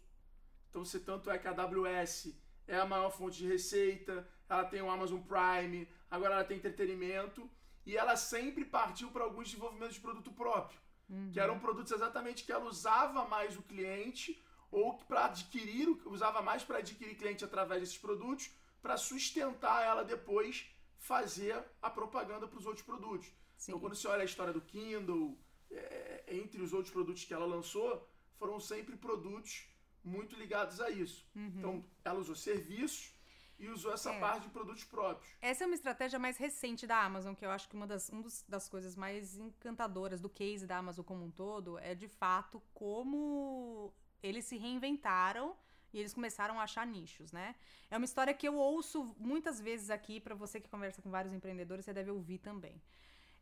então, 0.75 0.85
se 0.85 0.99
tanto 0.99 1.31
é 1.31 1.39
que 1.39 1.47
a 1.47 1.53
AWS 1.53 2.35
é 2.67 2.77
a 2.77 2.85
maior 2.85 3.09
fonte 3.09 3.39
de 3.39 3.47
receita, 3.47 4.29
ela 4.49 4.65
tem 4.65 4.83
o 4.83 4.91
Amazon 4.91 5.21
Prime, 5.21 5.87
agora 6.15 6.35
ela 6.35 6.45
tem 6.45 6.57
entretenimento, 6.57 7.49
e 7.87 7.97
ela 7.97 8.17
sempre 8.17 8.65
partiu 8.65 9.11
para 9.11 9.25
alguns 9.25 9.49
desenvolvimentos 9.49 9.95
de 9.95 10.01
produto 10.01 10.33
próprio, 10.33 10.79
uhum. 11.09 11.31
que 11.33 11.41
eram 11.41 11.59
produtos 11.59 11.93
exatamente 11.93 12.45
que 12.45 12.53
ela 12.53 12.65
usava 12.65 13.27
mais 13.27 13.57
o 13.57 13.63
cliente 13.63 14.43
ou 14.71 14.95
para 14.99 15.27
adquirir, 15.27 15.89
usava 16.07 16.43
mais 16.43 16.65
para 16.65 16.79
adquirir 16.79 17.17
cliente 17.17 17.45
através 17.45 17.81
desses 17.81 17.99
produtos, 17.99 18.51
para 18.83 18.97
sustentar 18.97 19.85
ela 19.85 20.05
depois 20.05 20.67
fazer 20.99 21.63
a 21.81 21.91
propaganda 21.91 22.49
para 22.49 22.59
os 22.59 22.67
outros 22.67 22.85
produtos. 22.85 23.27
Sim. 23.57 23.73
Então, 23.73 23.81
quando 23.81 23.95
você 23.95 24.09
olha 24.09 24.23
a 24.23 24.25
história 24.25 24.53
do 24.53 24.61
Kindle, 24.61 25.39
é, 25.71 26.25
entre 26.29 26.61
os 26.63 26.73
outros 26.73 26.93
produtos 26.93 27.25
que 27.25 27.33
ela 27.33 27.47
lançou, 27.47 28.09
foram 28.37 28.59
sempre 28.59 28.97
produtos 28.97 29.69
muito 30.03 30.37
ligados 30.37 30.81
a 30.81 30.91
isso. 30.91 31.27
Uhum. 31.35 31.53
Então, 31.57 31.85
ela 32.05 32.19
usou 32.19 32.35
serviços 32.35 33.14
e 33.59 33.69
usou 33.69 33.93
essa 33.93 34.13
é. 34.13 34.21
parte 34.21 34.43
de 34.43 34.49
produtos 34.51 34.85
próprios. 34.85 35.29
Essa 35.41 35.65
é 35.65 35.67
uma 35.67 35.75
estratégia 35.75 36.19
mais 36.19 36.37
recente 36.37 36.87
da 36.87 37.03
Amazon, 37.03 37.35
que 37.35 37.45
eu 37.45 37.51
acho 37.51 37.69
que 37.69 37.77
uma 37.77 37.87
das, 37.87 38.11
um 38.11 38.21
dos, 38.21 38.43
das 38.49 38.69
coisas 38.69 38.97
mais 38.97 39.37
encantadoras 39.39 40.21
do 40.21 40.29
case 40.29 40.67
da 40.67 40.79
Amazon 40.79 41.05
como 41.05 41.25
um 41.25 41.31
todo 41.31 41.79
é, 41.79 41.95
de 41.95 42.09
fato, 42.09 42.63
como 42.73 43.93
eles 44.23 44.45
se 44.45 44.57
reinventaram 44.57 45.57
e 45.93 45.99
eles 46.01 46.13
começaram 46.13 46.59
a 46.59 46.65
achar 46.65 46.85
nichos, 46.87 47.31
né? 47.31 47.55
É 47.89 47.97
uma 47.97 48.05
história 48.05 48.35
que 48.35 48.49
eu 48.49 48.57
ouço 48.57 49.15
muitas 49.19 49.61
vezes 49.61 49.91
aqui, 49.91 50.19
para 50.19 50.35
você 50.35 50.61
que 50.61 50.69
conversa 50.69 51.01
com 51.01 51.09
vários 51.09 51.33
empreendedores, 51.33 51.85
você 51.85 51.93
deve 51.93 52.11
ouvir 52.11 52.39
também. 52.39 52.83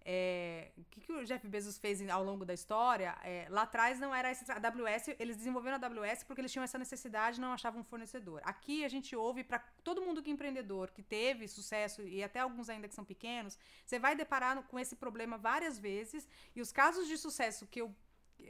É, 0.05 0.71
o 0.77 0.85
que, 0.85 1.01
que, 1.01 1.13
o 1.13 1.25
Jeff 1.25 1.47
Bezos 1.47 1.79
fez 1.79 2.07
ao 2.09 2.25
longo 2.25 2.45
da 2.45 2.55
história? 2.55 3.17
É, 3.23 3.47
lá 3.49 3.63
atrás 3.63 3.99
não 3.99 4.15
era 4.15 4.29
essa, 4.29 4.53
AWS, 4.55 5.09
eles 5.19 5.37
desenvolveram 5.37 5.79
a 5.81 5.87
AWS 5.87 6.25
porque 6.25 6.41
eles 6.41 6.51
tinham 6.51 6.65
essa 6.65 6.79
necessidade 6.79 7.41
não 7.41 7.53
achavam 7.53 7.81
um 7.81 7.85
fornecedor. 7.85 8.41
Aqui 8.45 8.85
a 8.85 8.89
gente 8.89 9.15
ouve 9.15 9.45
para 9.45 9.59
todo 9.85 10.03
mundo 10.03 10.23
que 10.23 10.31
é 10.31 10.33
empreendedor, 10.33 10.91
que 10.91 11.03
teve 11.03 11.47
sucesso 11.49 12.03
e 12.03 12.23
até 12.23 12.41
alguns 12.41 12.69
ainda 12.69 12.89
que 12.89 12.95
são 12.95 13.05
pequenos, 13.05 13.59
você 13.87 13.99
vai 13.99 14.15
deparar 14.15 14.63
com 14.63 14.79
esse 14.79 14.97
problema 14.97 15.39
várias 15.39 15.79
vezes 15.79 16.29
e 16.55 16.61
os 16.61 16.73
casos 16.73 17.07
de 17.07 17.17
sucesso 17.17 17.67
que 17.67 17.81
eu 17.81 17.95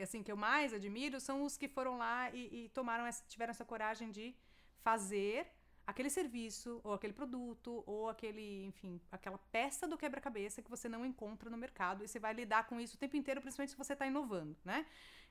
assim 0.00 0.22
que 0.22 0.32
eu 0.32 0.36
mais 0.36 0.72
admiro 0.72 1.20
são 1.20 1.42
os 1.42 1.58
que 1.58 1.68
foram 1.68 1.98
lá 1.98 2.30
e, 2.30 2.64
e 2.64 2.68
tomaram 2.70 3.04
essa, 3.04 3.22
tiveram 3.28 3.50
essa 3.50 3.64
coragem 3.64 4.10
de 4.10 4.34
fazer 4.80 5.46
aquele 5.92 6.10
serviço, 6.10 6.80
ou 6.82 6.92
aquele 6.92 7.12
produto, 7.12 7.82
ou 7.86 8.08
aquele, 8.08 8.64
enfim, 8.64 9.00
aquela 9.10 9.38
peça 9.50 9.86
do 9.86 9.96
quebra-cabeça 9.96 10.60
que 10.60 10.70
você 10.70 10.88
não 10.88 11.06
encontra 11.06 11.48
no 11.48 11.56
mercado 11.56 12.04
e 12.04 12.08
você 12.08 12.18
vai 12.18 12.34
lidar 12.34 12.66
com 12.66 12.80
isso 12.80 12.96
o 12.96 12.98
tempo 12.98 13.16
inteiro, 13.16 13.40
principalmente 13.40 13.70
se 13.70 13.78
você 13.78 13.92
está 13.92 14.06
inovando, 14.06 14.56
né? 14.64 14.84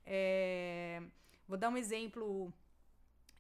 É, 0.06 1.02
vou 1.48 1.58
dar 1.58 1.70
um 1.70 1.78
exemplo 1.78 2.54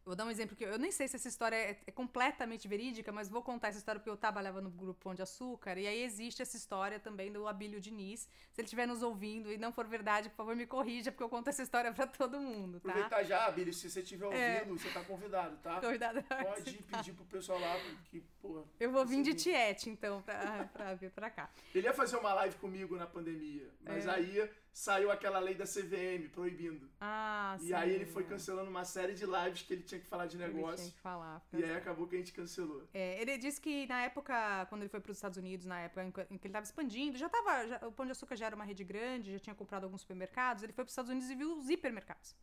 Vou 0.06 0.16
dar 0.16 0.26
um 0.26 0.32
exemplo 0.32 0.56
que 0.56 0.64
eu 0.64 0.80
nem 0.80 0.92
sei 0.92 1.08
se 1.08 1.16
essa 1.16 1.28
história 1.28 1.56
é, 1.56 1.78
é, 1.86 1.92
completamente 1.92 2.68
verídica, 2.68 3.12
mas 3.12 3.30
vou 3.30 3.42
contar 3.44 3.68
essa 3.68 3.78
história 3.78 4.00
porque 4.00 4.10
eu 4.10 4.18
trabalhava 4.18 4.60
no 4.60 4.70
grupo 4.70 5.00
Pão 5.04 5.14
de 5.14 5.22
Açúcar 5.22 5.78
e 5.78 5.86
aí 5.86 6.04
existe 6.04 6.42
essa 6.42 6.58
história 6.58 7.00
também 7.00 7.32
do 7.32 7.48
Abílio 7.48 7.80
Diniz. 7.80 8.22
Se 8.52 8.62
ele 8.62 8.66
estiver 8.66 8.88
nos 8.88 9.04
ouvindo 9.04 9.52
e 9.52 9.58
não 9.58 9.72
for 9.72 9.86
verdade, 9.86 10.30
por 10.30 10.38
favor, 10.38 10.56
me 10.56 10.66
corrija, 10.66 11.12
porque 11.12 11.24
eu 11.24 11.30
conto 11.30 11.50
essa 11.50 11.62
história 11.62 11.94
para 11.94 12.08
todo 12.08 12.40
mundo, 12.40 12.80
tá? 12.80 12.90
Aproveitar 12.90 13.24
já, 13.24 13.46
Abílio, 13.46 13.74
se 13.74 13.90
você 13.90 14.02
estiver 14.02 14.26
é. 14.26 14.58
ouvindo, 14.58 14.76
é... 14.76 14.80
você 14.80 14.90
tá 14.90 15.04
convidado, 15.04 15.58
tá? 15.58 15.80
Convidado. 15.80 16.24
Pode 16.24 16.78
pedir 16.78 17.14
pro 17.14 17.26
pessoal 17.26 17.60
lá 17.60 17.76
que, 18.10 18.22
porra. 18.42 18.64
Eu 18.80 18.92
vou 18.92 19.06
vir 19.06 19.22
de 19.22 19.36
Tiete, 19.36 19.90
então, 19.90 20.22
pra, 20.24 20.70
pra 20.74 20.94
vir 20.96 21.12
pra 21.12 21.30
cá. 21.30 21.50
Ele 21.76 21.88
ia 21.88 21.94
fazer 21.94 22.18
uma 22.18 22.34
live 22.34 22.56
comigo 22.58 22.96
na 22.98 23.06
pandemia, 23.06 23.70
mas 23.84 24.06
é. 24.08 24.10
aí 24.10 24.50
saiu 24.74 25.12
aquela 25.12 25.40
lei 25.40 25.54
da 25.54 25.66
CVM 25.66 26.30
proibindo. 26.32 26.90
Ah, 27.00 27.56
e 27.60 27.64
sim. 27.64 27.70
E 27.70 27.74
aí 27.74 27.92
ele 27.92 28.06
foi 28.06 28.24
cancelando 28.24 28.70
uma 28.70 28.86
série 28.86 29.14
de 29.14 29.26
lives 29.26 29.64
que 29.64 29.74
ele 29.74 29.84
tinha 29.84 30.00
que 30.00 30.08
falar 30.08 30.28
de 30.28 30.38
negócio. 30.38 30.70
Ele 30.70 30.78
tinha 30.78 30.92
que 30.92 31.00
falar. 31.00 31.46
E 31.54 31.64
aí 31.64 31.76
acabou 31.76 32.08
que 32.08 32.16
a 32.16 32.18
gente 32.18 32.32
cancelou. 32.32 32.88
É, 32.94 33.22
ele 33.22 33.38
disse 33.38 33.60
que 33.60 33.86
na 33.88 34.04
época, 34.04 34.66
quando 34.68 34.82
ele 34.82 34.90
foi 34.90 35.00
para 35.00 35.12
os 35.12 35.18
Estados 35.18 35.38
Unidos, 35.38 35.66
na 35.66 35.80
época 35.82 36.28
em 36.30 36.38
que 36.38 36.48
ele 36.48 36.52
estava 36.52 36.66
expandindo, 36.66 37.18
já 37.18 37.30
tava. 37.30 37.68
Já, 37.68 37.88
o 37.88 37.92
Pão 37.92 38.06
de 38.06 38.12
Açúcar 38.14 38.36
já 38.36 38.46
era 38.46 38.56
uma 38.56 38.66
rede 38.66 38.84
grande, 38.84 39.34
já 39.34 39.40
tinha 39.40 39.56
comprado 39.56 39.84
alguns 39.84 40.02
supermercados. 40.02 40.64
Ele 40.64 40.74
foi 40.74 40.84
para 40.84 40.90
os 40.90 40.94
Estados 40.94 41.12
Unidos 41.12 41.30
e 41.30 41.36
viu 41.36 41.58
os 41.58 41.70
hipermercados. 41.70 42.36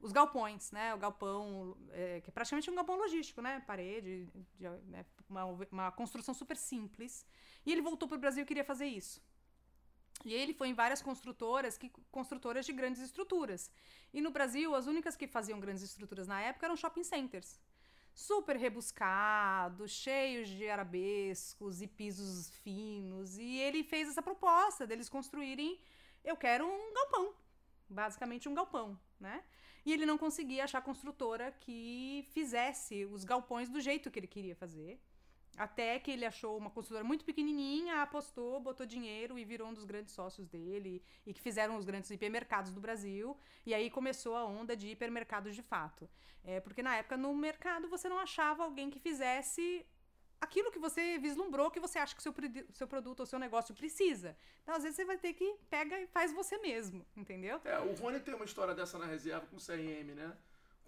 Os 0.00 0.12
galpões, 0.12 0.72
né? 0.72 0.94
O 0.94 0.98
galpão, 0.98 1.76
é, 1.90 2.22
que 2.22 2.30
é 2.30 2.32
praticamente 2.32 2.70
um 2.70 2.74
galpão 2.74 2.96
logístico, 2.96 3.42
né? 3.42 3.62
Parede, 3.66 4.26
de, 4.58 4.68
né? 4.88 5.04
uma, 5.28 5.44
uma 5.70 5.92
construção 5.92 6.32
super 6.32 6.56
simples. 6.56 7.26
E 7.66 7.72
ele 7.72 7.82
voltou 7.82 8.08
para 8.08 8.16
o 8.16 8.20
Brasil 8.20 8.42
e 8.42 8.46
queria 8.46 8.64
fazer 8.64 8.86
isso. 8.86 9.22
E 10.24 10.34
ele 10.34 10.52
foi 10.52 10.68
em 10.68 10.74
várias 10.74 11.00
construtoras, 11.00 11.78
que, 11.78 11.90
construtoras 12.10 12.66
de 12.66 12.72
grandes 12.72 13.00
estruturas. 13.00 13.70
E 14.12 14.20
no 14.20 14.30
Brasil, 14.30 14.74
as 14.74 14.86
únicas 14.86 15.16
que 15.16 15.26
faziam 15.26 15.58
grandes 15.58 15.82
estruturas 15.82 16.26
na 16.26 16.40
época 16.40 16.66
eram 16.66 16.76
shopping 16.76 17.04
centers. 17.04 17.58
Super 18.14 18.56
rebuscados, 18.56 19.92
cheios 19.92 20.48
de 20.48 20.68
arabescos 20.68 21.80
e 21.80 21.86
pisos 21.86 22.50
finos. 22.62 23.38
E 23.38 23.56
ele 23.56 23.82
fez 23.82 24.08
essa 24.08 24.20
proposta 24.20 24.86
deles 24.86 25.08
construírem. 25.08 25.80
Eu 26.22 26.36
quero 26.36 26.66
um 26.66 26.92
galpão. 26.92 27.34
Basicamente 27.88 28.48
um 28.48 28.54
galpão, 28.54 28.98
né? 29.18 29.42
E 29.86 29.92
ele 29.92 30.04
não 30.04 30.18
conseguia 30.18 30.64
achar 30.64 30.82
construtora 30.82 31.50
que 31.60 32.28
fizesse 32.32 33.06
os 33.06 33.24
galpões 33.24 33.68
do 33.68 33.80
jeito 33.80 34.10
que 34.10 34.18
ele 34.18 34.26
queria 34.26 34.54
fazer. 34.54 35.00
Até 35.56 35.98
que 35.98 36.10
ele 36.10 36.24
achou 36.24 36.56
uma 36.56 36.70
consultora 36.70 37.04
muito 37.04 37.24
pequenininha, 37.24 38.02
apostou, 38.02 38.60
botou 38.60 38.86
dinheiro 38.86 39.38
e 39.38 39.44
virou 39.44 39.68
um 39.68 39.74
dos 39.74 39.84
grandes 39.84 40.14
sócios 40.14 40.46
dele 40.46 41.02
e 41.26 41.34
que 41.34 41.40
fizeram 41.40 41.76
os 41.76 41.84
grandes 41.84 42.10
hipermercados 42.10 42.72
do 42.72 42.80
Brasil. 42.80 43.36
E 43.66 43.74
aí 43.74 43.90
começou 43.90 44.36
a 44.36 44.44
onda 44.44 44.76
de 44.76 44.88
hipermercados 44.88 45.54
de 45.54 45.62
fato. 45.62 46.08
É, 46.42 46.60
porque 46.60 46.82
na 46.82 46.96
época 46.96 47.16
no 47.16 47.34
mercado 47.34 47.88
você 47.88 48.08
não 48.08 48.18
achava 48.18 48.62
alguém 48.64 48.88
que 48.90 48.98
fizesse 48.98 49.86
aquilo 50.40 50.70
que 50.70 50.78
você 50.78 51.18
vislumbrou 51.18 51.70
que 51.70 51.78
você 51.78 51.98
acha 51.98 52.16
que 52.16 52.22
seu, 52.22 52.34
seu 52.72 52.88
produto 52.88 53.20
ou 53.20 53.26
seu 53.26 53.38
negócio 53.38 53.74
precisa. 53.74 54.36
Então, 54.62 54.74
às 54.74 54.82
vezes, 54.82 54.96
você 54.96 55.04
vai 55.04 55.18
ter 55.18 55.34
que 55.34 55.56
pega 55.68 56.00
e 56.00 56.06
faz 56.06 56.32
você 56.32 56.56
mesmo, 56.58 57.04
entendeu? 57.14 57.60
É, 57.64 57.78
o 57.78 57.92
Rony 57.94 58.20
tem 58.20 58.34
uma 58.34 58.44
história 58.44 58.74
dessa 58.74 58.98
na 58.98 59.06
reserva 59.06 59.46
com 59.46 59.56
o 59.56 59.60
CRM, 59.60 60.14
né? 60.14 60.34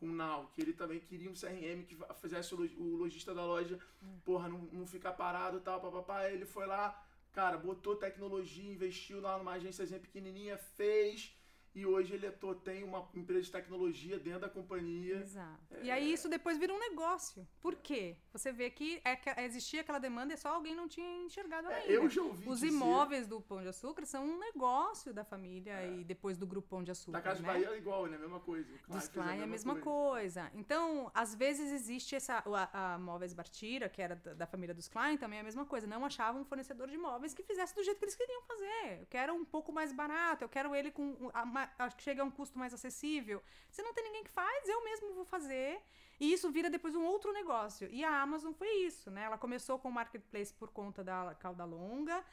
Com 0.02 0.08
o 0.08 0.12
Now, 0.12 0.50
que 0.52 0.60
ele 0.60 0.72
também 0.72 0.98
queria 0.98 1.30
um 1.30 1.34
CRM 1.34 1.84
que 1.86 1.96
fizesse 2.20 2.52
o 2.52 2.96
lojista 2.96 3.32
da 3.32 3.46
loja, 3.46 3.78
hum. 4.02 4.18
porra, 4.24 4.48
não, 4.48 4.58
não 4.72 4.84
ficar 4.84 5.12
parado 5.12 5.58
e 5.58 5.60
tal, 5.60 5.80
papapá. 5.80 6.28
Ele 6.28 6.44
foi 6.44 6.66
lá, 6.66 7.00
cara, 7.32 7.56
botou 7.56 7.94
tecnologia, 7.94 8.72
investiu 8.72 9.20
lá 9.20 9.38
numa 9.38 9.52
agênciazinha 9.52 10.00
pequenininha, 10.00 10.58
fez 10.58 11.32
e 11.74 11.87
hoje 11.87 12.14
ele 12.14 12.26
é, 12.26 12.35
tem 12.62 12.85
uma 12.85 13.08
empresa 13.14 13.42
de 13.42 13.52
tecnologia 13.52 14.18
dentro 14.18 14.40
da 14.40 14.48
companhia. 14.48 15.16
Exato. 15.16 15.74
É... 15.74 15.85
E 15.85 15.90
aí 15.90 16.12
isso 16.12 16.28
depois 16.28 16.58
vira 16.58 16.72
um 16.72 16.78
negócio. 16.78 17.46
Por 17.61 17.76
quê? 17.76 18.16
Você 18.32 18.52
vê 18.52 18.70
que 18.70 19.00
é, 19.04 19.44
existia 19.44 19.80
aquela 19.80 19.98
demanda 19.98 20.35
e 20.35 20.37
só 20.37 20.50
alguém 20.50 20.74
não 20.74 20.87
tinha 20.87 21.24
enxergado 21.24 21.68
é, 21.68 21.76
ainda. 21.76 21.92
Eu 21.92 22.08
já 22.11 22.22
ouvi 22.22 22.46
Os 22.48 22.61
dizer... 22.61 22.74
imóveis 22.74 23.26
do 23.26 23.40
Pão 23.40 23.62
de 23.62 23.68
Açúcar 23.68 24.04
são 24.04 24.24
um 24.24 24.38
negócio 24.38 25.14
da 25.14 25.24
família 25.24 25.72
é. 25.72 26.00
e 26.00 26.04
depois 26.04 26.37
do 26.37 26.46
Grupo 26.46 26.68
Pão 26.68 26.85
de 26.85 26.90
Açúcar. 26.90 27.12
Da 27.12 27.22
Casa 27.22 27.40
né? 27.40 27.48
Bahia 27.48 27.68
é 27.68 27.78
igual, 27.78 28.06
né? 28.06 28.16
A 28.16 28.20
mesma 28.20 28.40
coisa. 28.40 28.68
Dos 28.88 29.08
Klein 29.08 29.40
é 29.40 29.44
a 29.44 29.46
mesma 29.46 29.74
coisa. 29.76 30.42
coisa. 30.42 30.50
Então, 30.54 31.11
às 31.14 31.35
vezes 31.35 31.72
existe 31.72 32.14
essa... 32.14 32.42
A, 32.44 32.94
a 32.94 32.98
Móveis 32.98 33.32
Bartira, 33.32 33.88
que 33.88 34.02
era 34.02 34.14
da, 34.16 34.35
da, 34.35 34.46
família 34.46 34.74
dos 34.74 34.88
Klein, 34.88 35.16
também 35.16 35.38
é 35.38 35.40
a 35.40 35.44
mesma 35.44 35.64
coisa. 35.64 35.87
Não 35.87 36.04
achavam 36.04 36.42
um 36.42 36.44
fornecedor 36.44 36.88
de 36.88 36.98
móveis 36.98 37.32
que 37.32 37.42
fizesse 37.42 37.74
do 37.74 37.82
jeito 37.82 37.98
que 37.98 38.04
eles 38.04 38.14
queriam 38.14 38.42
fazer. 38.42 39.00
Eu 39.00 39.06
quero 39.06 39.35
um 39.35 39.44
pouco 39.44 39.72
mais 39.72 39.92
barato, 39.92 40.44
eu 40.44 40.48
quero 40.50 40.74
ele 40.74 40.90
com... 40.90 41.16
Que 41.16 41.62
chega 41.98 42.22
a 42.22 42.25
um 42.25 42.31
custo 42.31 42.59
mais 42.59 42.72
acessível. 42.72 43.42
Se 43.70 43.83
não 43.83 43.92
tem 43.92 44.05
ninguém 44.05 44.25
que 44.25 44.31
faz, 44.31 44.68
eu 44.68 44.83
mesmo 44.85 45.14
vou 45.14 45.25
fazer. 45.25 45.81
E 46.20 46.33
isso 46.33 46.51
vira 46.51 46.70
depois 46.70 46.94
um 46.94 47.04
outro 47.04 47.33
negócio. 47.33 47.88
E 47.90 48.04
a 48.04 48.23
Amazon 48.23 48.52
foi 48.52 48.69
isso, 48.87 49.10
né? 49.10 49.25
Ela 49.25 49.38
começou 49.38 49.79
com 49.79 49.88
o 49.88 49.92
marketplace 49.92 50.52
por 50.54 50.71
conta 50.71 51.02
da 51.02 51.35
cauda 51.35 51.65
longa, 51.65 52.25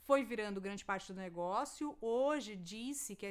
foi 0.00 0.22
virando 0.24 0.60
grande 0.60 0.84
parte 0.84 1.12
do 1.12 1.18
negócio. 1.18 1.96
Hoje 2.00 2.56
disse 2.56 3.16
que 3.16 3.26
a 3.26 3.30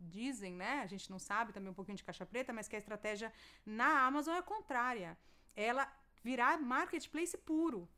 dizem, 0.00 0.54
né? 0.54 0.80
A 0.82 0.86
gente 0.86 1.10
não 1.10 1.18
sabe 1.18 1.52
também 1.52 1.70
um 1.70 1.74
pouquinho 1.74 1.96
de 1.96 2.04
caixa 2.04 2.26
preta, 2.26 2.52
mas 2.52 2.68
que 2.68 2.76
a 2.76 2.78
estratégia 2.78 3.32
na 3.64 4.06
Amazon 4.06 4.36
é 4.36 4.42
contrária. 4.42 5.16
Ela 5.54 5.90
virar 6.22 6.60
marketplace 6.60 7.36
puro. 7.38 7.88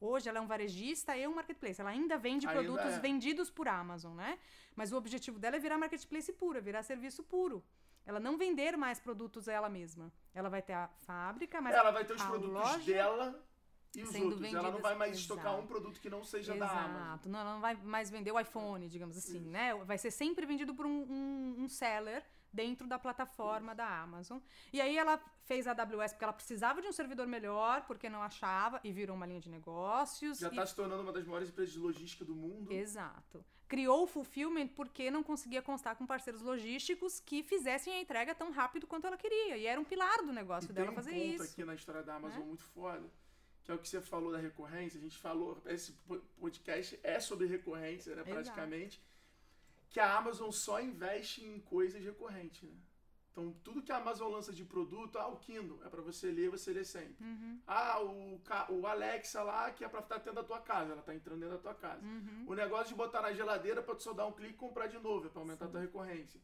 Hoje 0.00 0.28
ela 0.28 0.38
é 0.38 0.40
um 0.40 0.46
varejista 0.46 1.16
e 1.16 1.26
um 1.26 1.34
marketplace. 1.34 1.80
Ela 1.80 1.90
ainda 1.90 2.16
vende 2.16 2.46
Ainda 2.46 2.60
produtos 2.60 2.94
é. 2.94 2.98
vendidos 3.00 3.50
por 3.50 3.66
Amazon, 3.66 4.14
né? 4.14 4.38
Mas 4.76 4.92
o 4.92 4.96
objetivo 4.96 5.38
dela 5.38 5.56
é 5.56 5.58
virar 5.58 5.76
marketplace 5.76 6.32
puro, 6.32 6.58
é 6.58 6.60
virar 6.60 6.82
serviço 6.82 7.22
puro. 7.24 7.64
Ela 8.06 8.20
não 8.20 8.38
vender 8.38 8.76
mais 8.76 9.00
produtos 9.00 9.48
ela 9.48 9.68
mesma. 9.68 10.12
Ela 10.34 10.48
vai 10.48 10.62
ter 10.62 10.72
a 10.72 10.88
fábrica, 11.06 11.60
mas 11.60 11.74
ela 11.74 11.90
vai 11.90 12.04
ter 12.04 12.14
os 12.14 12.22
produtos 12.22 12.84
dela 12.84 13.44
e 13.94 14.02
os 14.02 14.14
outros. 14.14 14.42
Ela 14.54 14.62
não 14.62 14.62
vendidas- 14.62 14.80
vai 14.82 14.94
mais 14.94 15.16
estocar 15.18 15.46
Exato. 15.46 15.62
um 15.62 15.66
produto 15.66 16.00
que 16.00 16.08
não 16.08 16.22
seja 16.24 16.54
da 16.56 16.70
Amazon. 16.70 16.90
Exato. 17.02 17.28
Não, 17.28 17.38
ela 17.40 17.52
não 17.54 17.60
vai 17.60 17.74
mais 17.74 18.08
vender 18.08 18.30
o 18.32 18.38
iPhone, 18.38 18.88
digamos 18.88 19.16
assim, 19.16 19.40
né? 19.40 19.74
Vai 19.84 19.98
ser 19.98 20.10
sempre 20.12 20.46
vendido 20.46 20.74
por 20.74 20.86
um, 20.86 21.02
um- 21.10 21.54
um 21.64 21.68
seller 21.68 22.24
dentro 22.52 22.86
da 22.86 22.98
plataforma 22.98 23.74
da 23.74 23.86
Amazon. 24.02 24.38
E 24.72 24.80
aí 24.80 24.96
ela 24.96 25.18
fez 25.44 25.66
a 25.66 25.72
AWS 25.72 26.12
porque 26.12 26.24
ela 26.24 26.32
precisava 26.32 26.80
de 26.82 26.88
um 26.88 26.92
servidor 26.92 27.26
melhor, 27.26 27.86
porque 27.86 28.08
não 28.08 28.22
achava, 28.22 28.80
e 28.84 28.92
virou 28.92 29.16
uma 29.16 29.26
linha 29.26 29.40
de 29.40 29.48
negócios. 29.48 30.38
Já 30.38 30.48
e- 30.48 30.50
está 30.50 30.66
se 30.66 30.74
tornando 30.74 31.02
uma 31.02 31.12
das 31.12 31.24
maiores 31.24 31.48
empresas 31.48 31.72
de 31.72 31.78
logística 31.78 32.24
do 32.24 32.34
mundo. 32.34 32.72
Exato. 32.72 33.44
Criou 33.66 34.04
o 34.04 34.06
fulfillment 34.06 34.68
porque 34.68 35.10
não 35.10 35.22
conseguia 35.22 35.60
constar 35.60 35.94
com 35.94 36.06
parceiros 36.06 36.40
logísticos 36.40 37.20
que 37.20 37.42
fizessem 37.42 37.92
a 37.92 38.00
entrega 38.00 38.34
tão 38.34 38.50
rápido 38.50 38.86
quanto 38.86 39.06
ela 39.06 39.16
queria. 39.18 39.58
E 39.58 39.66
era 39.66 39.78
um 39.78 39.84
pilar 39.84 40.22
do 40.24 40.30
E 40.32 40.34
negócio 40.34 40.68
tem 40.72 40.76
dela 40.76 40.90
um 40.90 40.94
fazer 40.94 41.12
ponto 41.12 41.24
isso. 41.34 41.42
aqui 41.52 41.64
na 41.64 41.74
história 41.74 42.02
da 42.02 42.14
Amazon 42.14 42.40
né? 42.40 42.46
muito 42.46 42.64
foda, 42.64 43.06
que 43.62 43.70
é 43.70 43.74
o 43.74 43.78
que 43.78 43.86
você 43.86 44.00
falou 44.00 44.32
da 44.32 44.38
recorrência. 44.38 44.98
A 44.98 45.02
gente 45.02 45.18
falou, 45.18 45.60
esse 45.66 45.92
po- 45.92 46.18
podcast 46.40 46.98
é 47.02 47.20
sobre 47.20 47.46
recorrência, 47.46 48.14
né, 48.16 48.22
Exato. 48.22 48.36
Que 49.90 50.00
a 50.00 50.16
Amazon 50.16 50.50
só 50.50 50.80
investe 50.80 51.44
em 51.44 51.60
coisas 51.60 52.02
recorrentes, 52.04 52.62
né? 52.62 52.76
Então, 53.30 53.52
tudo 53.62 53.82
que 53.82 53.92
a 53.92 53.98
Amazon 53.98 54.32
lança 54.32 54.52
de 54.52 54.64
produto, 54.64 55.16
ah, 55.16 55.28
o 55.28 55.36
Kindle, 55.36 55.80
é 55.84 55.88
para 55.88 56.02
você 56.02 56.28
ler, 56.30 56.50
você 56.50 56.72
lê 56.72 56.84
sempre. 56.84 57.24
Uhum, 57.24 57.60
Ah, 57.68 58.00
o, 58.02 58.40
o 58.70 58.86
Alexa 58.86 59.40
lá, 59.44 59.70
que 59.70 59.84
é 59.84 59.88
pra 59.88 60.00
estar 60.00 60.16
dentro 60.16 60.34
da 60.34 60.42
tua 60.42 60.60
casa, 60.60 60.92
ela 60.92 61.02
tá 61.02 61.14
entrando 61.14 61.38
dentro 61.40 61.56
da 61.56 61.62
tua 61.62 61.74
casa. 61.74 62.04
uhum. 62.04 62.46
O 62.48 62.54
negócio 62.54 62.88
de 62.88 62.94
botar 62.96 63.22
na 63.22 63.32
geladeira 63.32 63.80
pra 63.80 63.94
tu 63.94 64.02
só 64.02 64.12
dar 64.12 64.26
um 64.26 64.32
clique 64.32 64.54
e 64.54 64.56
comprar 64.56 64.88
de 64.88 64.98
novo, 64.98 65.26
é 65.26 65.30
pra 65.30 65.40
aumentar 65.40 65.66
a 65.66 65.68
tua 65.68 65.80
recorrência. 65.80 66.40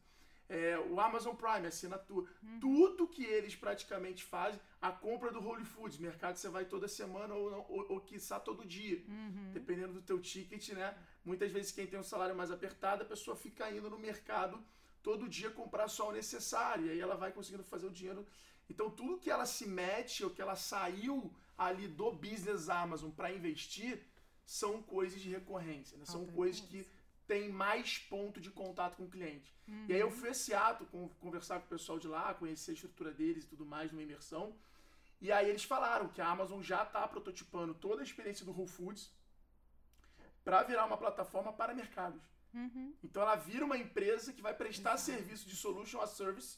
É, 0.47 0.77
o 0.77 0.99
Amazon 0.99 1.35
Prime, 1.35 1.67
assinatura. 1.67 2.29
Uhum. 2.43 2.59
Tudo 2.59 3.07
que 3.07 3.23
eles 3.23 3.55
praticamente 3.55 4.23
fazem, 4.23 4.59
a 4.79 4.91
compra 4.91 5.31
do 5.31 5.43
Whole 5.43 5.65
Foods, 5.65 5.97
mercado 5.97 6.35
que 6.35 6.39
você 6.39 6.49
vai 6.49 6.65
toda 6.65 6.87
semana 6.87 7.33
ou, 7.33 7.65
ou, 7.67 7.93
ou 7.93 8.01
quiçá 8.01 8.39
todo 8.39 8.65
dia. 8.65 9.03
Uhum. 9.07 9.51
Dependendo 9.53 9.93
do 9.93 10.01
teu 10.01 10.19
ticket, 10.19 10.69
né? 10.69 10.95
Muitas 11.23 11.51
vezes 11.51 11.71
quem 11.71 11.87
tem 11.87 11.99
um 11.99 12.03
salário 12.03 12.35
mais 12.35 12.51
apertado, 12.51 13.01
a 13.01 13.05
pessoa 13.05 13.35
fica 13.35 13.69
indo 13.71 13.89
no 13.89 13.97
mercado 13.97 14.63
todo 15.01 15.29
dia 15.29 15.49
comprar 15.51 15.87
só 15.87 16.09
o 16.09 16.11
necessário. 16.11 16.87
E 16.87 16.91
aí 16.91 16.99
ela 16.99 17.15
vai 17.15 17.31
conseguindo 17.31 17.63
fazer 17.63 17.87
o 17.87 17.91
dinheiro. 17.91 18.25
Então 18.69 18.89
tudo 18.89 19.17
que 19.17 19.29
ela 19.29 19.45
se 19.45 19.67
mete 19.67 20.23
ou 20.23 20.29
que 20.29 20.41
ela 20.41 20.55
saiu 20.55 21.33
ali 21.57 21.87
do 21.87 22.11
business 22.11 22.69
Amazon 22.69 23.11
para 23.11 23.31
investir 23.31 24.03
são 24.45 24.81
coisas 24.81 25.19
de 25.21 25.29
recorrência, 25.29 25.97
né? 25.97 26.05
São 26.05 26.25
coisas 26.27 26.61
que 26.61 26.87
têm 27.27 27.49
mais 27.49 27.97
ponto 27.97 28.39
de 28.39 28.51
contato 28.51 28.97
com 28.97 29.03
o 29.03 29.09
cliente. 29.09 29.53
Uhum. 29.67 29.85
E 29.87 29.93
aí 29.93 29.99
eu 29.99 30.11
fui 30.11 30.29
a 30.29 30.33
Seattle 30.33 30.87
com, 30.89 31.09
conversar 31.19 31.59
com 31.59 31.65
o 31.65 31.69
pessoal 31.69 31.99
de 31.99 32.07
lá, 32.07 32.33
conhecer 32.33 32.71
a 32.71 32.73
estrutura 32.73 33.11
deles 33.11 33.43
e 33.43 33.47
tudo 33.47 33.65
mais 33.65 33.91
numa 33.91 34.03
imersão. 34.03 34.55
E 35.21 35.31
aí 35.31 35.49
eles 35.49 35.63
falaram 35.63 36.07
que 36.07 36.21
a 36.21 36.29
Amazon 36.29 36.61
já 36.61 36.83
está 36.83 37.07
prototipando 37.07 37.73
toda 37.73 38.01
a 38.01 38.03
experiência 38.03 38.45
do 38.45 38.51
Whole 38.51 38.67
Foods 38.67 39.11
para 40.43 40.61
virar 40.63 40.85
uma 40.85 40.97
plataforma 40.97 41.51
para 41.51 41.73
mercados. 41.73 42.21
Uhum. 42.53 42.93
Então 43.03 43.21
ela 43.21 43.35
vira 43.35 43.65
uma 43.65 43.77
empresa 43.77 44.31
que 44.31 44.41
vai 44.41 44.53
prestar 44.53 44.93
Exato. 44.93 45.11
serviço 45.11 45.49
de 45.49 45.55
solution 45.55 45.99
as 45.99 46.11
service 46.11 46.57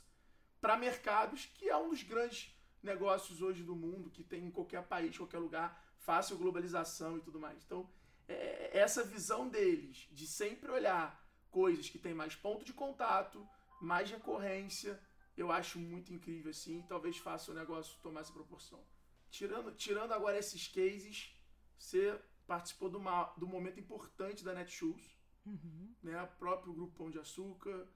para 0.59 0.75
mercados, 0.75 1.45
que 1.45 1.69
é 1.69 1.77
um 1.77 1.89
dos 1.89 2.03
grandes 2.03 2.53
negócios 2.83 3.41
hoje 3.41 3.63
do 3.63 3.75
mundo, 3.75 4.09
que 4.09 4.23
tem 4.23 4.45
em 4.45 4.51
qualquer 4.51 4.83
país, 4.83 5.17
qualquer 5.17 5.39
lugar, 5.39 5.83
fácil 5.99 6.37
globalização 6.37 7.17
e 7.17 7.21
tudo 7.21 7.39
mais. 7.39 7.63
Então, 7.63 7.89
é, 8.27 8.77
essa 8.77 9.03
visão 9.03 9.47
deles 9.47 10.07
de 10.11 10.27
sempre 10.27 10.69
olhar 10.71 11.25
coisas 11.49 11.89
que 11.89 11.97
têm 11.99 12.13
mais 12.13 12.35
ponto 12.35 12.65
de 12.65 12.73
contato, 12.73 13.47
mais 13.81 14.09
recorrência, 14.09 14.99
eu 15.35 15.51
acho 15.51 15.79
muito 15.79 16.13
incrível 16.13 16.49
assim, 16.51 16.81
talvez 16.87 17.17
faça 17.17 17.51
o 17.51 17.55
negócio 17.55 17.99
tomar 18.01 18.21
essa 18.21 18.33
proporção. 18.33 18.83
Tirando, 19.29 19.71
tirando 19.75 20.11
agora 20.13 20.37
esses 20.37 20.67
cases, 20.67 21.35
você 21.77 22.19
participou 22.45 22.89
de, 22.89 22.97
uma, 22.97 23.33
um 23.41 23.45
momento 23.45 23.79
importante 23.79 24.43
da 24.43 24.53
Netshoes, 24.53 25.15
Uhum. 25.45 25.95
né? 26.03 26.21
O 26.23 26.27
próprio 26.27 26.73
Grupo 26.73 26.93
Pão 26.97 27.09
de 27.09 27.17
Açúcar, 27.19 27.87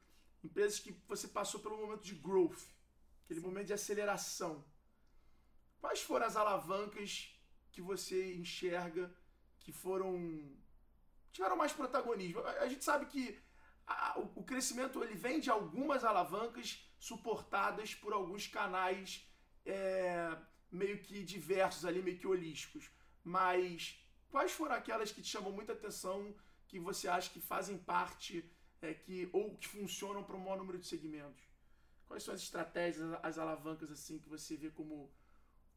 empresas 0.42 0.80
que 0.80 0.92
você 1.06 1.28
passou 1.28 1.60
pelo 1.60 1.78
momento 1.78 2.02
de 2.02 2.16
growth, 2.16 2.62
aquele 3.26 3.42
Sim. 3.42 3.46
momento 3.46 3.68
de 3.68 3.74
aceleração. 3.74 4.64
Quais 5.82 6.02
foram 6.02 6.26
as 6.26 6.38
alavancas 6.38 7.38
que 7.72 7.82
você 7.82 8.36
enxerga 8.36 9.14
que 9.62 9.72
foram 9.72 10.52
tiveram 11.32 11.56
mais 11.56 11.74
protagonismo? 11.74 12.42
A, 12.42 12.52
a 12.64 12.68
gente 12.68 12.84
sabe 12.84 13.06
que 13.06 13.40
a- 13.88 14.20
o, 14.20 14.44
crescimento 14.44 15.04
ele 15.04 15.16
vem 15.16 15.40
de 15.40 15.50
algumas 15.50 16.04
alavancas 16.04 16.84
suportadas 17.00 17.96
por 17.96 18.14
alguns 18.14 18.48
canais 18.48 19.26
é, 19.66 20.36
meio 20.72 21.00
que 21.00 21.24
diversos 21.24 21.86
ali, 21.86 22.02
meio 22.02 22.18
que 22.18 22.28
holísticos. 22.28 22.90
Mas 23.24 24.00
quais 24.30 24.52
foram 24.52 24.76
aquelas 24.76 25.12
que 25.12 25.22
te 25.22 25.30
chamam 25.30 25.52
muita 25.52 25.74
atenção, 25.74 26.34
que 26.68 26.80
você 26.80 27.08
acha 27.08 27.30
que 27.30 27.40
fazem 27.40 27.78
parte, 27.78 28.50
é, 28.82 28.94
que 28.94 29.30
ou 29.34 29.56
que 29.58 29.68
funcionam 29.68 30.24
para 30.24 30.36
o 30.36 30.40
maior 30.40 30.58
número 30.58 30.80
de 30.80 30.88
segmentos? 30.88 31.44
Quais 32.08 32.24
são 32.24 32.34
as 32.34 32.42
estratégias, 32.42 33.06
as 33.24 33.38
alavancas 33.38 33.90
assim 33.92 34.20
que 34.20 34.30
você 34.30 34.56
vê 34.58 34.70
como 34.70 35.12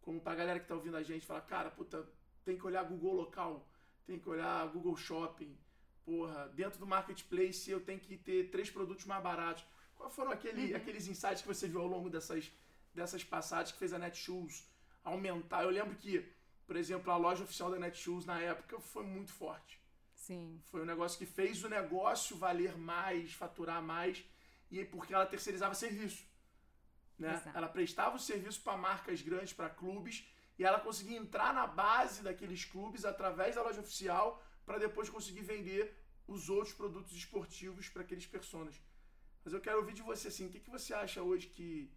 como 0.00 0.20
pra 0.20 0.34
galera 0.34 0.60
que 0.60 0.68
tá 0.68 0.74
ouvindo 0.74 0.96
a 0.98 1.02
gente, 1.02 1.24
falar, 1.26 1.40
cara, 1.42 1.70
puta, 1.70 2.06
tem 2.44 2.58
que 2.58 2.66
olhar 2.66 2.84
Google 2.84 3.14
local, 3.14 3.66
tem 4.06 4.18
que 4.18 4.28
olhar 4.28 4.66
Google 4.68 4.96
Shopping, 4.96 5.56
porra, 6.04 6.48
dentro 6.54 6.78
do 6.78 6.86
marketplace 6.86 7.70
eu 7.70 7.80
tenho 7.80 8.00
que 8.00 8.16
ter 8.16 8.50
três 8.50 8.70
produtos 8.70 9.04
mais 9.06 9.22
baratos. 9.22 9.64
Quais 9.96 10.14
foram 10.14 10.30
aquele, 10.30 10.74
aqueles 10.74 11.06
insights 11.08 11.42
que 11.42 11.48
você 11.48 11.66
viu 11.66 11.80
ao 11.80 11.86
longo 11.86 12.10
dessas, 12.10 12.50
dessas 12.92 13.24
passagens 13.24 13.72
que 13.72 13.78
fez 13.78 13.92
a 13.92 13.98
Netshoes 13.98 14.68
aumentar? 15.02 15.62
Eu 15.62 15.70
lembro 15.70 15.94
que, 15.96 16.26
por 16.66 16.76
exemplo, 16.76 17.10
a 17.10 17.16
loja 17.16 17.44
oficial 17.44 17.70
da 17.70 17.78
Netshoes 17.78 18.26
na 18.26 18.40
época 18.40 18.78
foi 18.80 19.04
muito 19.04 19.32
forte. 19.32 19.80
Sim. 20.14 20.60
Foi 20.64 20.82
um 20.82 20.86
negócio 20.86 21.18
que 21.18 21.26
fez 21.26 21.62
o 21.64 21.68
negócio 21.68 22.36
valer 22.36 22.76
mais, 22.76 23.32
faturar 23.32 23.82
mais, 23.82 24.24
e 24.70 24.84
porque 24.84 25.14
ela 25.14 25.26
terceirizava 25.26 25.74
serviço. 25.74 26.24
Né? 27.18 27.34
Exato. 27.34 27.56
Ela 27.56 27.68
prestava 27.68 28.16
o 28.16 28.18
serviço 28.18 28.60
para 28.62 28.76
marcas 28.76 29.22
grandes, 29.22 29.52
para 29.52 29.68
clubes, 29.68 30.26
e 30.58 30.64
ela 30.64 30.80
conseguia 30.80 31.18
entrar 31.18 31.52
na 31.52 31.66
base 31.66 32.22
daqueles 32.22 32.64
clubes 32.64 33.04
através 33.04 33.54
da 33.54 33.62
loja 33.62 33.80
oficial 33.80 34.42
para 34.64 34.78
depois 34.78 35.08
conseguir 35.08 35.42
vender 35.42 35.96
os 36.26 36.48
outros 36.48 36.74
produtos 36.74 37.12
esportivos 37.12 37.88
para 37.88 38.02
aqueles 38.02 38.26
personas. 38.26 38.80
Mas 39.44 39.52
eu 39.52 39.60
quero 39.60 39.78
ouvir 39.78 39.94
de 39.94 40.02
você 40.02 40.28
assim, 40.28 40.46
o 40.46 40.50
que, 40.50 40.60
que 40.60 40.70
você 40.70 40.94
acha 40.94 41.22
hoje 41.22 41.48
que 41.48 41.90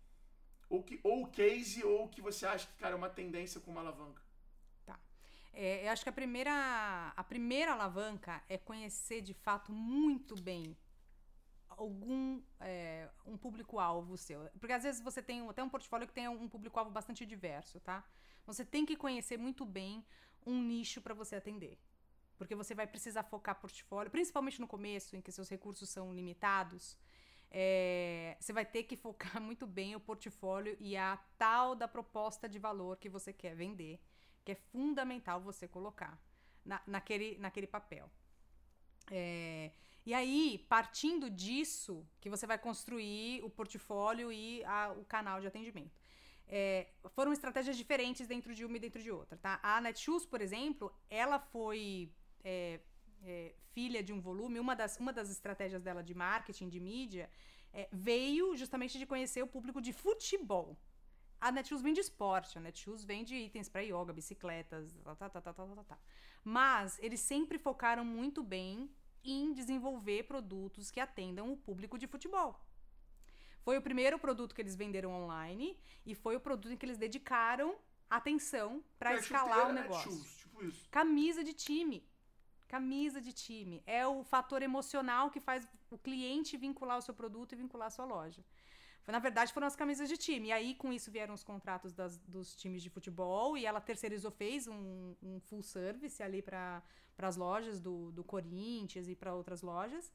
ou 0.70 0.84
que 0.84 1.00
ou 1.04 1.24
o 1.24 1.28
case 1.28 1.84
ou 1.84 2.06
o 2.06 2.10
que 2.10 2.22
você 2.22 2.46
acha 2.46 2.68
que 2.68 2.76
cara 2.76 2.94
é 2.94 2.98
uma 2.98 3.10
tendência 3.10 3.62
com 3.62 3.72
uma 3.72 3.82
alavanca? 3.82 4.22
É, 5.60 5.88
eu 5.88 5.92
acho 5.92 6.04
que 6.04 6.10
a 6.10 6.14
primeira, 6.14 7.12
a 7.18 7.24
primeira 7.24 7.72
alavanca 7.72 8.44
é 8.48 8.60
conhecer 8.60 9.22
de 9.22 9.34
fato 9.34 9.72
muito 9.72 10.40
bem 10.40 10.78
algum 11.68 12.40
é, 12.60 13.10
um 13.26 13.36
público-alvo 13.36 14.16
seu. 14.18 14.48
Porque 14.60 14.74
às 14.74 14.84
vezes 14.84 15.02
você 15.02 15.20
tem 15.20 15.50
até 15.50 15.64
um 15.64 15.70
portfólio 15.70 16.08
que 16.08 16.14
tem 16.14 16.28
um 16.28 16.48
público-alvo 16.48 16.92
bastante 16.92 17.26
diverso, 17.26 17.80
tá? 17.80 18.04
Você 18.48 18.66
tem 18.66 18.86
que 18.86 18.98
conhecer 18.98 19.38
muito 19.38 19.66
bem 19.66 20.06
um 20.46 20.62
nicho 20.64 21.02
para 21.02 21.16
você 21.16 21.38
atender. 21.38 21.80
Porque 22.38 22.56
você 22.56 22.76
vai 22.76 22.88
precisar 22.88 23.24
focar 23.24 23.60
portfólio, 23.60 24.12
principalmente 24.12 24.62
no 24.62 24.68
começo, 24.68 25.16
em 25.16 25.22
que 25.22 25.32
seus 25.32 25.50
recursos 25.50 25.90
são 25.90 26.14
limitados. 26.14 26.98
é, 27.52 28.38
você 28.40 28.54
vai 28.54 28.66
ter 28.66 28.84
que 28.84 28.96
focar 28.98 29.42
muito 29.42 29.66
bem 29.68 29.96
o 29.96 30.00
portfólio 30.00 30.78
e 30.80 30.98
a 30.98 31.18
tal 31.38 31.76
da 31.76 31.88
proposta 31.88 32.48
de 32.50 32.60
valor 32.60 32.98
que 32.98 33.10
você 33.10 33.34
quer 33.34 33.56
vender 33.56 34.00
que 34.46 34.54
é 34.54 34.56
fundamental 34.56 35.42
você 35.42 35.68
colocar 35.68 36.18
na, 36.66 36.82
naquele, 36.88 37.38
naquele 37.38 37.68
papel. 37.68 38.10
É, 39.10 39.72
e 40.06 40.14
aí, 40.14 40.66
partindo 40.70 41.30
disso, 41.30 42.06
que 42.22 42.30
você 42.30 42.46
vai 42.48 42.58
construir 42.58 43.44
o 43.44 43.50
portfólio 43.50 44.32
e 44.32 44.64
a- 44.66 44.94
o 44.98 45.06
canal 45.06 45.40
de 45.42 45.48
atendimento. 45.48 45.92
É, 46.50 46.88
foram 47.10 47.34
estratégias 47.34 47.76
diferentes 47.76 48.26
dentro 48.26 48.56
de 48.56 48.64
uma 48.64 48.78
e 48.78 48.80
dentro 48.80 49.02
de 49.02 49.12
outra, 49.12 49.38
tá? 49.38 49.60
A 49.62 49.82
Netshoes, 49.82 50.26
por 50.26 50.42
exemplo, 50.42 50.94
ela 51.10 51.40
foi 51.40 52.10
é, 52.44 52.80
é, 53.24 53.54
filha 53.74 54.02
de 54.02 54.14
um 54.14 54.22
volume, 54.22 54.60
uma 54.60 54.76
das, 54.76 54.98
uma 54.98 55.12
das 55.12 55.30
estratégias 55.30 55.82
dela 55.82 56.02
de 56.02 56.14
marketing, 56.14 56.70
de 56.70 56.80
mídia, 56.80 57.30
é, 57.74 57.90
veio 57.92 58.56
justamente 58.56 58.98
de 58.98 59.06
conhecer 59.06 59.42
o 59.44 59.48
público 59.48 59.82
de 59.82 59.92
futebol. 59.92 60.78
A 61.40 61.52
Netshoes 61.52 61.82
vende 61.82 62.00
esporte, 62.00 62.58
a 62.58 62.62
Netshoes 62.62 63.04
vende 63.04 63.36
itens 63.36 63.70
para 63.70 63.82
yoga, 63.82 64.12
bicicletas, 64.14 64.94
tá, 65.04 65.16
tá, 65.16 65.30
tá, 65.30 65.42
tá, 65.42 65.54
tá, 65.54 65.66
tá, 65.68 65.84
tá. 65.84 66.00
Mas 66.44 66.98
eles 67.00 67.20
sempre 67.20 67.60
focaram 67.60 68.04
muito 68.04 68.42
bem 68.42 68.90
em 69.24 69.54
desenvolver 69.54 70.24
produtos 70.24 70.90
que 70.90 71.00
atendam 71.00 71.52
o 71.52 71.58
público 71.58 71.98
de 71.98 72.08
futebol. 72.08 72.60
Foi 73.68 73.78
o 73.78 73.82
primeiro 73.82 74.18
produto 74.26 74.56
que 74.56 74.62
eles 74.62 74.76
venderam 74.82 75.12
online 75.22 75.68
e 76.06 76.16
foi 76.16 76.38
o 76.38 76.40
produto 76.48 76.72
em 76.74 76.78
que 76.78 76.86
eles 76.86 76.98
dedicaram 77.06 77.70
atenção 78.10 78.70
para 78.98 79.12
É 79.12 79.18
escalar 79.18 79.58
o 79.58 79.60
chuteira, 79.68 79.82
negócio. 79.82 80.12
Netshoes, 80.12 80.38
tipo 80.38 80.64
isso. 80.64 80.88
Camisa 80.90 81.44
de 81.44 81.54
time. 81.54 81.98
Camisa 82.76 83.20
de 83.20 83.34
time. 83.34 83.84
É 83.86 84.08
o 84.08 84.24
fator 84.24 84.62
emocional 84.62 85.30
que 85.30 85.42
faz 85.42 85.68
o 85.92 85.98
cliente 85.98 86.56
vincular 86.56 86.98
o 86.98 87.02
seu 87.02 87.14
produto 87.14 87.52
e 87.52 87.58
vincular 87.58 87.88
a 87.88 87.96
sua 87.98 88.06
loja. 88.06 88.42
Na 89.06 89.20
verdade, 89.20 89.52
foram 89.52 89.68
as 89.68 89.76
camisas 89.76 90.08
de 90.08 90.16
time. 90.18 90.48
E 90.48 90.52
aí, 90.54 90.74
com 90.74 90.90
isso, 90.94 91.12
vieram 91.12 91.34
os 91.34 91.44
contratos 91.44 91.92
das- 91.94 92.18
dos 92.20 92.56
times 92.56 92.82
de 92.82 92.90
futebol. 92.90 93.58
E 93.58 93.66
ela 93.66 93.82
terceirizou, 93.82 94.32
fez 94.32 94.66
um, 94.68 95.14
um 95.22 95.42
full 95.42 95.62
service 95.62 96.24
ali 96.24 96.42
para 96.42 96.82
as 97.18 97.36
lojas 97.36 97.82
do, 97.82 98.12
do 98.14 98.24
Corinthians 98.24 99.10
e 99.10 99.16
para 99.16 99.34
outras 99.34 99.62
lojas. 99.62 100.12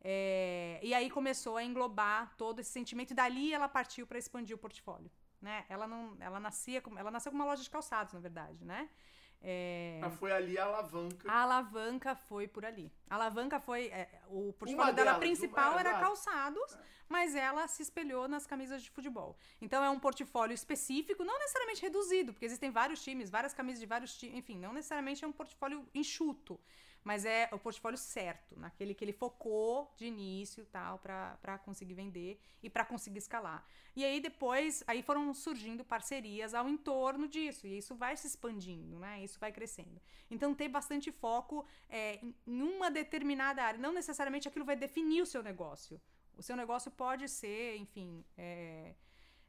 É, 0.00 0.78
e 0.82 0.94
aí 0.94 1.10
começou 1.10 1.56
a 1.56 1.64
englobar 1.64 2.34
todo 2.36 2.60
esse 2.60 2.70
sentimento. 2.70 3.10
E 3.12 3.14
dali 3.14 3.52
ela 3.52 3.68
partiu 3.68 4.06
para 4.06 4.18
expandir 4.18 4.54
o 4.54 4.58
portfólio. 4.58 5.10
Né? 5.40 5.64
Ela, 5.68 5.86
não, 5.86 6.16
ela, 6.20 6.40
nascia, 6.40 6.80
como- 6.80 6.98
ela 6.98 7.10
nasceu 7.10 7.30
como 7.30 7.42
uma 7.42 7.50
loja 7.50 7.62
de 7.62 7.70
calçados, 7.70 8.12
na 8.14 8.20
verdade, 8.20 8.64
né? 8.64 8.88
É, 9.42 9.98
Mas 10.00 10.14
foi 10.14 10.32
ali 10.32 10.58
a 10.58 10.64
alavanca. 10.64 11.30
a 11.30 11.42
alavanca 11.42 12.14
foi 12.16 12.48
por 12.48 12.64
ali. 12.64 12.90
A 13.08 13.16
alavanca 13.16 13.60
foi. 13.60 13.88
é, 13.88 14.08
o 14.28 14.52
portfólio 14.54 14.94
dela 14.94 15.12
delas, 15.12 15.18
principal 15.20 15.72
uma- 15.72 15.80
era 15.80 15.90
exato. 15.90 16.04
calçados, 16.04 16.78
mas 17.06 17.34
ela 17.34 17.68
se 17.68 17.82
espelhou 17.82 18.26
nas 18.26 18.46
camisas 18.46 18.82
de 18.82 18.90
futebol. 18.90 19.36
Então 19.60 19.84
é 19.84 19.90
um 19.90 20.00
portfólio 20.00 20.54
específico, 20.54 21.22
não 21.22 21.38
necessariamente 21.38 21.82
reduzido, 21.82 22.32
porque 22.32 22.46
existem 22.46 22.70
vários 22.70 23.02
times, 23.04 23.28
várias 23.28 23.52
camisas 23.52 23.78
de 23.80 23.86
vários 23.86 24.16
times, 24.16 24.36
enfim, 24.36 24.58
não 24.58 24.72
necessariamente 24.72 25.22
é 25.22 25.28
um 25.28 25.32
portfólio 25.32 25.86
enxuto. 25.94 26.58
Mas 27.06 27.24
é 27.24 27.48
o 27.52 27.58
portfólio 27.58 27.96
certo, 27.96 28.58
naquele 28.58 28.92
que 28.92 29.04
ele 29.04 29.12
focou 29.12 29.94
de 29.96 30.06
início 30.06 30.60
e 30.60 30.66
tal, 30.66 30.98
para 30.98 31.56
conseguir 31.64 31.94
vender 31.94 32.36
e 32.60 32.68
para 32.68 32.84
conseguir 32.84 33.18
escalar. 33.18 33.64
E 33.94 34.04
aí 34.04 34.18
depois, 34.18 34.82
aí 34.88 35.04
foram 35.04 35.32
surgindo 35.32 35.84
parcerias 35.84 36.52
ao 36.52 36.68
entorno 36.68 37.28
disso, 37.28 37.64
e 37.64 37.78
isso 37.78 37.94
vai 37.94 38.16
se 38.16 38.26
expandindo, 38.26 38.98
né? 38.98 39.22
Isso 39.22 39.38
vai 39.38 39.52
crescendo. 39.52 40.02
Então 40.28 40.52
ter 40.52 40.66
bastante 40.68 41.12
foco 41.12 41.64
é, 41.88 42.18
em 42.44 42.60
uma 42.60 42.90
determinada 42.90 43.62
área, 43.62 43.78
não 43.78 43.92
necessariamente 43.92 44.48
aquilo 44.48 44.64
vai 44.64 44.74
definir 44.74 45.22
o 45.22 45.26
seu 45.26 45.44
negócio. 45.44 46.00
O 46.36 46.42
seu 46.42 46.56
negócio 46.56 46.90
pode 46.90 47.28
ser, 47.28 47.76
enfim, 47.76 48.24
é, 48.36 48.96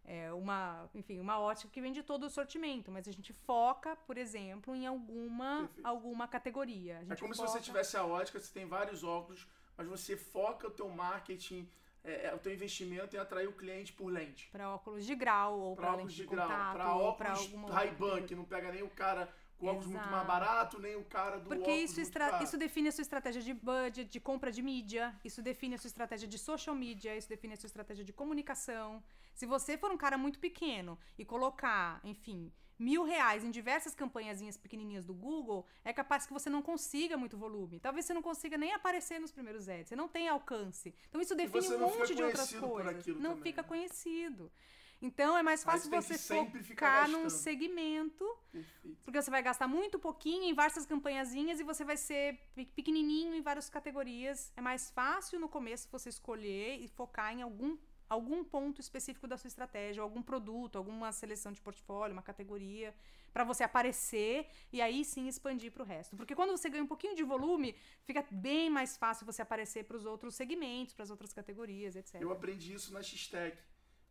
é 0.07 0.31
uma, 0.31 0.89
enfim, 0.95 1.19
uma 1.19 1.37
ótica 1.37 1.69
que 1.69 1.81
vende 1.81 2.01
todo 2.01 2.23
o 2.25 2.29
sortimento, 2.29 2.89
mas 2.89 3.07
a 3.09 3.11
gente 3.11 3.33
foca, 3.33 3.95
por 4.07 4.17
exemplo, 4.17 4.73
em 4.73 4.87
alguma, 4.87 5.59
Perfeito. 5.65 5.85
alguma 5.85 6.27
categoria. 6.29 7.05
É 7.09 7.15
como 7.17 7.33
se 7.35 7.41
foca- 7.41 7.51
você 7.51 7.59
tivesse 7.59 7.97
a 7.97 8.05
ótica, 8.05 8.39
você 8.39 8.51
tem 8.53 8.65
vários 8.65 9.03
óculos, 9.03 9.45
mas 9.75 9.85
você 9.85 10.15
foca 10.15 10.67
o 10.67 10.71
teu 10.71 10.87
marketing, 10.89 11.69
é, 12.05 12.27
é, 12.27 12.33
o 12.33 12.39
teu 12.39 12.53
investimento 12.53 13.17
em 13.17 13.19
atrair 13.19 13.47
o 13.49 13.51
cliente 13.53 13.91
por 13.91 14.07
lente. 14.07 14.47
Para 14.49 14.73
óculos 14.73 15.05
de 15.05 15.13
grau, 15.13 15.59
ou 15.59 15.75
Para 15.75 15.93
lente 15.95 16.15
de 16.15 16.21
de 16.21 16.27
grau, 16.27 16.47
contato, 16.47 16.73
para 16.73 16.95
óculos 16.95 17.53
Ray-Ban, 17.69 18.23
que 18.23 18.33
não 18.33 18.45
pega 18.45 18.71
nem 18.71 18.83
o 18.83 18.89
cara 18.89 19.27
com 19.57 19.65
óculos 19.67 19.87
muito 19.87 19.97
Exato. 20.03 20.11
mais 20.15 20.27
barato, 20.27 20.79
nem 20.79 20.95
o 20.95 21.03
cara 21.03 21.37
do 21.37 21.49
Porque 21.49 21.71
isso, 21.71 21.99
estra- 21.99 22.41
isso 22.43 22.57
define 22.57 22.87
a 22.87 22.91
sua 22.93 23.01
estratégia 23.01 23.41
de 23.41 23.53
budget, 23.53 24.05
de 24.09 24.19
compra 24.21 24.51
de 24.53 24.61
mídia, 24.61 25.13
isso 25.25 25.41
define 25.41 25.75
a 25.75 25.77
sua 25.77 25.87
estratégia 25.89 26.27
de 26.29 26.37
social 26.37 26.73
media, 26.75 27.17
isso 27.17 27.27
define 27.27 27.55
a 27.55 27.57
sua 27.57 27.67
estratégia 27.67 28.05
de 28.05 28.13
comunicação. 28.13 29.03
Se 29.37 29.45
você 29.45 29.77
for 29.77 29.91
um 29.91 29.97
cara 29.97 30.17
muito 30.17 30.39
pequeno 30.39 30.97
e 31.15 31.23
colocar, 31.23 32.01
enfim, 32.03 32.51
mil 32.79 33.03
reais 33.03 33.43
em 33.43 33.51
diversas 33.51 33.93
campanhazinhas 33.93 34.57
pequenininhas 34.57 35.05
do 35.05 35.13
Google, 35.13 35.63
é 35.85 35.93
capaz 35.93 36.25
que 36.25 36.33
você 36.33 36.49
não 36.49 36.63
consiga 36.63 37.15
muito 37.15 37.37
volume. 37.37 37.79
Talvez 37.79 38.05
você 38.05 38.15
não 38.15 38.23
consiga 38.23 38.57
nem 38.57 38.73
aparecer 38.73 39.19
nos 39.19 39.31
primeiros 39.31 39.69
ads, 39.69 39.89
você 39.89 39.95
não 39.95 40.07
tem 40.07 40.27
alcance. 40.27 40.91
Então 41.07 41.21
isso 41.21 41.35
define 41.35 41.67
um 41.75 41.79
monte 41.81 42.15
de 42.15 42.23
outras 42.23 42.51
coisas. 42.51 43.05
Não 43.05 43.35
também, 43.35 43.43
fica 43.43 43.61
né? 43.61 43.67
conhecido. 43.67 44.51
Então 44.99 45.37
é 45.37 45.43
mais 45.43 45.63
fácil 45.63 45.91
você 45.91 46.17
focar 46.17 47.07
num 47.07 47.29
segmento 47.29 48.25
Perfeito. 48.51 48.97
porque 49.05 49.21
você 49.21 49.29
vai 49.29 49.43
gastar 49.43 49.67
muito 49.67 49.99
pouquinho 49.99 50.45
em 50.45 50.55
várias 50.55 50.83
campanhazinhas 50.87 51.59
e 51.59 51.63
você 51.63 51.85
vai 51.85 51.95
ser 51.97 52.39
pe- 52.55 52.65
pequenininho 52.65 53.35
em 53.35 53.41
várias 53.43 53.69
categorias. 53.69 54.51
É 54.57 54.61
mais 54.61 54.89
fácil 54.89 55.39
no 55.39 55.47
começo 55.47 55.87
você 55.91 56.09
escolher 56.09 56.79
e 56.83 56.87
focar 56.87 57.31
em 57.31 57.43
algum, 57.43 57.77
algum 58.09 58.43
ponto 58.43 58.79
específico 58.79 59.27
da 59.27 59.37
sua 59.37 59.47
estratégia, 59.47 60.01
ou 60.01 60.05
algum 60.05 60.21
produto, 60.21 60.77
alguma 60.77 61.11
seleção 61.11 61.51
de 61.51 61.61
portfólio, 61.61 62.13
uma 62.13 62.21
categoria, 62.21 62.93
para 63.33 63.43
você 63.43 63.63
aparecer 63.63 64.47
e 64.71 64.81
aí 64.81 65.05
sim 65.05 65.27
expandir 65.27 65.71
para 65.71 65.83
o 65.83 65.85
resto. 65.85 66.15
Porque 66.15 66.35
quando 66.35 66.51
você 66.51 66.69
ganha 66.69 66.83
um 66.83 66.87
pouquinho 66.87 67.15
de 67.15 67.23
volume, 67.23 67.75
fica 68.03 68.25
bem 68.31 68.69
mais 68.69 68.97
fácil 68.97 69.25
você 69.25 69.41
aparecer 69.41 69.83
para 69.85 69.97
os 69.97 70.05
outros 70.05 70.35
segmentos, 70.35 70.93
para 70.93 71.03
as 71.03 71.11
outras 71.11 71.33
categorias, 71.33 71.95
etc. 71.95 72.21
Eu 72.21 72.31
aprendi 72.31 72.73
isso 72.73 72.93
na 72.93 73.03
X-Tech. 73.03 73.57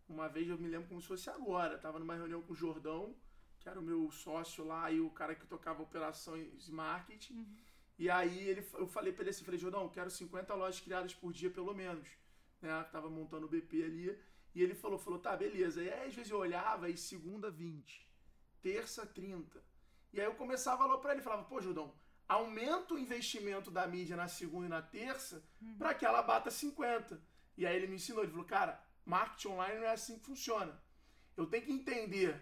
Uma 0.08 0.28
vez 0.28 0.48
eu 0.48 0.56
me 0.58 0.68
lembro 0.68 0.88
como 0.88 1.00
se 1.00 1.08
fosse 1.08 1.28
agora. 1.28 1.76
Tava 1.78 1.98
numa 1.98 2.14
reunião 2.14 2.40
com 2.42 2.52
o 2.52 2.56
Jordão, 2.56 3.16
que 3.58 3.68
era 3.68 3.80
o 3.80 3.82
meu 3.82 4.10
sócio 4.12 4.64
lá 4.64 4.90
e 4.92 5.00
o 5.00 5.10
cara 5.10 5.34
que 5.34 5.46
tocava 5.46 5.82
operações 5.82 6.68
e 6.68 6.72
marketing. 6.72 7.44
E 7.98 8.08
aí 8.10 8.48
ele, 8.48 8.64
eu 8.74 8.86
falei 8.86 9.12
pra 9.12 9.22
ele 9.22 9.30
assim, 9.30 9.44
falei, 9.44 9.58
Jordão, 9.58 9.88
quero 9.88 10.10
50 10.10 10.54
lojas 10.54 10.80
criadas 10.80 11.14
por 11.14 11.32
dia 11.32 11.50
pelo 11.50 11.74
menos. 11.74 12.06
Né? 12.66 12.84
Tava 12.92 13.08
montando 13.08 13.46
o 13.46 13.48
BP 13.48 13.82
ali. 13.84 14.18
E 14.54 14.62
ele 14.62 14.74
falou, 14.74 14.98
falou, 14.98 15.18
tá, 15.18 15.36
beleza. 15.36 15.82
E 15.82 15.90
aí 15.90 16.08
às 16.08 16.14
vezes 16.14 16.30
eu 16.30 16.38
olhava 16.38 16.88
e 16.88 16.96
segunda 16.96 17.50
20, 17.50 18.08
terça 18.62 19.06
30. 19.06 19.62
E 20.12 20.20
aí 20.20 20.26
eu 20.26 20.34
começava 20.34 20.76
a 20.76 20.86
falar 20.86 20.98
pra 20.98 21.12
ele, 21.12 21.22
falava, 21.22 21.44
pô, 21.44 21.60
Jordão, 21.60 21.92
aumenta 22.28 22.94
o 22.94 22.98
investimento 22.98 23.70
da 23.70 23.86
mídia 23.86 24.16
na 24.16 24.28
segunda 24.28 24.66
e 24.66 24.70
na 24.70 24.82
terça 24.82 25.44
pra 25.78 25.94
que 25.94 26.06
ela 26.06 26.22
bata 26.22 26.50
50. 26.50 27.20
E 27.56 27.66
aí 27.66 27.76
ele 27.76 27.86
me 27.86 27.96
ensinou, 27.96 28.22
ele 28.22 28.32
falou, 28.32 28.46
cara, 28.46 28.82
marketing 29.04 29.48
online 29.48 29.80
não 29.80 29.86
é 29.86 29.92
assim 29.92 30.18
que 30.18 30.24
funciona. 30.24 30.80
Eu 31.36 31.46
tenho 31.46 31.64
que 31.64 31.72
entender 31.72 32.40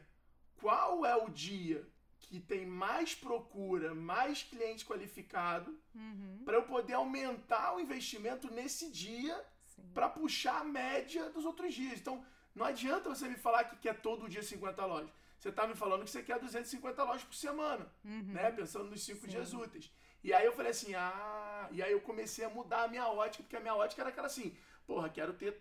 qual 0.57 1.05
é 1.05 1.17
o 1.17 1.29
dia 1.29 1.87
que 2.21 2.41
tem 2.41 2.65
mais 2.67 3.15
procura, 3.15 3.95
mais 3.95 4.43
cliente 4.43 4.85
qualificado, 4.85 5.79
Uhum, 5.95 6.43
para 6.45 6.57
eu 6.57 6.65
poder 6.65 6.95
aumentar 6.95 7.77
o 7.77 7.81
investimento 7.81 8.51
nesse 8.53 8.91
dia. 8.91 9.45
Para 9.93 10.09
puxar 10.09 10.61
a 10.61 10.65
média 10.65 11.31
dos 11.31 11.45
outros 11.45 11.75
dias. 11.75 11.99
Então, 12.01 12.25
não 12.55 12.67
adianta 12.67 13.09
você 13.09 13.29
me 13.29 13.37
falar 13.37 13.65
que 13.65 13.77
quer 13.77 14.01
todo 14.01 14.29
dia 14.29 14.43
50 14.43 14.85
lojas. 14.87 15.11
Você 15.39 15.53
tá 15.53 15.67
me 15.67 15.75
falando 15.75 16.05
que 16.05 16.11
você 16.11 16.23
quer 16.23 16.39
250 16.39 17.03
lojas 17.05 17.25
por 17.25 17.35
semana, 17.35 17.87
Uhum. 18.05 18.23
né? 18.33 18.51
Pensando 18.51 18.89
nos 18.89 19.05
cinco 19.05 19.23
Sim. 19.23 19.29
dias 19.33 19.53
úteis. 19.53 19.91
E 20.23 20.33
aí 20.33 20.45
eu 20.47 20.53
falei 20.53 20.71
assim, 20.71 20.95
ah... 20.95 21.69
E 21.71 21.83
aí 21.83 21.93
eu 21.93 22.01
comecei 22.01 22.45
a 22.45 22.49
mudar 22.51 22.85
a 22.85 22.89
minha 22.89 23.07
ótica, 23.09 23.43
porque 23.43 23.57
a 23.57 23.61
minha 23.61 23.75
ótica 23.75 24.01
era 24.03 24.09
aquela 24.11 24.27
assim, 24.27 24.57
porra, 24.87 25.09
quero 25.11 25.35
ter 25.35 25.61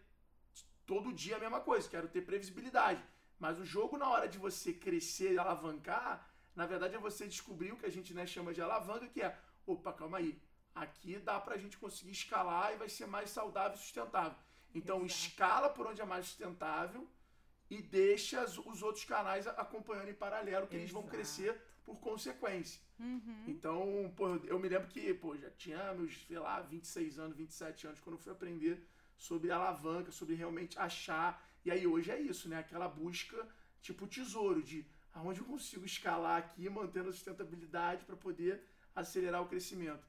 todo 0.86 1.12
dia 1.12 1.36
a 1.36 1.40
mesma 1.40 1.60
coisa, 1.60 1.90
quero 1.90 2.08
ter 2.08 2.22
previsibilidade. 2.22 3.04
Mas 3.40 3.60
o 3.60 3.66
jogo, 3.66 3.98
na 3.98 4.08
hora 4.08 4.28
de 4.28 4.38
você 4.38 4.72
crescer 4.74 5.34
e 5.34 5.38
alavancar, 5.40 6.30
na 6.56 6.66
verdade 6.66 6.96
é 6.96 7.00
você 7.00 7.28
descobrir 7.28 7.72
o 7.74 7.78
que 7.78 7.86
a 7.86 7.92
gente 7.92 8.14
né, 8.14 8.26
chama 8.26 8.54
de 8.54 8.62
alavanca, 8.62 9.08
que 9.08 9.22
é, 9.22 9.38
opa, 9.66 9.92
calma 9.92 10.18
aí, 10.20 10.40
aqui 10.74 11.18
dá 11.20 11.40
pra 11.40 11.58
gente 11.58 11.78
conseguir 11.78 12.12
escalar 12.12 12.74
e 12.74 12.78
vai 12.78 12.90
ser 12.90 13.06
mais 13.06 13.30
saudável 13.30 13.76
e 13.78 13.80
sustentável. 13.82 14.38
Então 14.74 14.98
Exato. 15.06 15.12
escala 15.14 15.70
por 15.70 15.86
onde 15.88 16.02
é 16.02 16.06
mais 16.06 16.26
sustentável 16.26 17.08
e 17.70 17.82
deixa 17.82 18.44
os 18.44 18.82
outros 18.82 19.06
canais 19.06 19.48
a- 19.48 19.52
acompanhando 19.52 20.10
em 20.10 20.14
paralelo, 20.16 20.68
que 20.68 20.76
eles 20.76 20.92
vão 20.92 21.02
Exato. 21.04 21.16
crescer 21.16 21.62
por 21.86 22.00
consequência. 22.00 22.82
Uhum. 23.00 23.44
Então, 23.48 24.14
pô, 24.16 24.36
eu 24.46 24.58
me 24.58 24.70
lembro 24.70 24.88
que, 24.88 25.14
pô, 25.14 25.36
já 25.38 25.50
tinha 25.52 25.94
meus, 25.94 26.26
sei 26.28 26.40
lá, 26.40 26.62
26 26.62 27.20
anos, 27.20 27.36
27 27.36 27.88
anos, 27.88 28.00
quando 28.00 28.16
eu 28.16 28.22
fui 28.22 28.32
aprender 28.32 28.88
sobre 29.18 29.52
alavanca, 29.52 30.12
sobre 30.12 30.34
realmente 30.36 30.78
achar. 30.80 31.44
E 31.66 31.72
aí 31.72 31.86
hoje 31.86 32.10
é 32.12 32.20
isso, 32.20 32.48
né? 32.50 32.58
Aquela 32.60 32.88
busca, 32.88 33.48
tipo 33.82 34.08
tesouro, 34.08 34.62
de 34.64 34.86
aonde 35.14 35.40
eu 35.42 35.46
consigo 35.46 35.86
escalar 35.86 36.38
aqui, 36.40 36.70
mantendo 36.70 37.10
a 37.10 37.12
sustentabilidade 37.12 38.06
para 38.06 38.16
poder 38.16 38.64
acelerar 38.96 39.42
o 39.42 39.48
crescimento. 39.48 40.06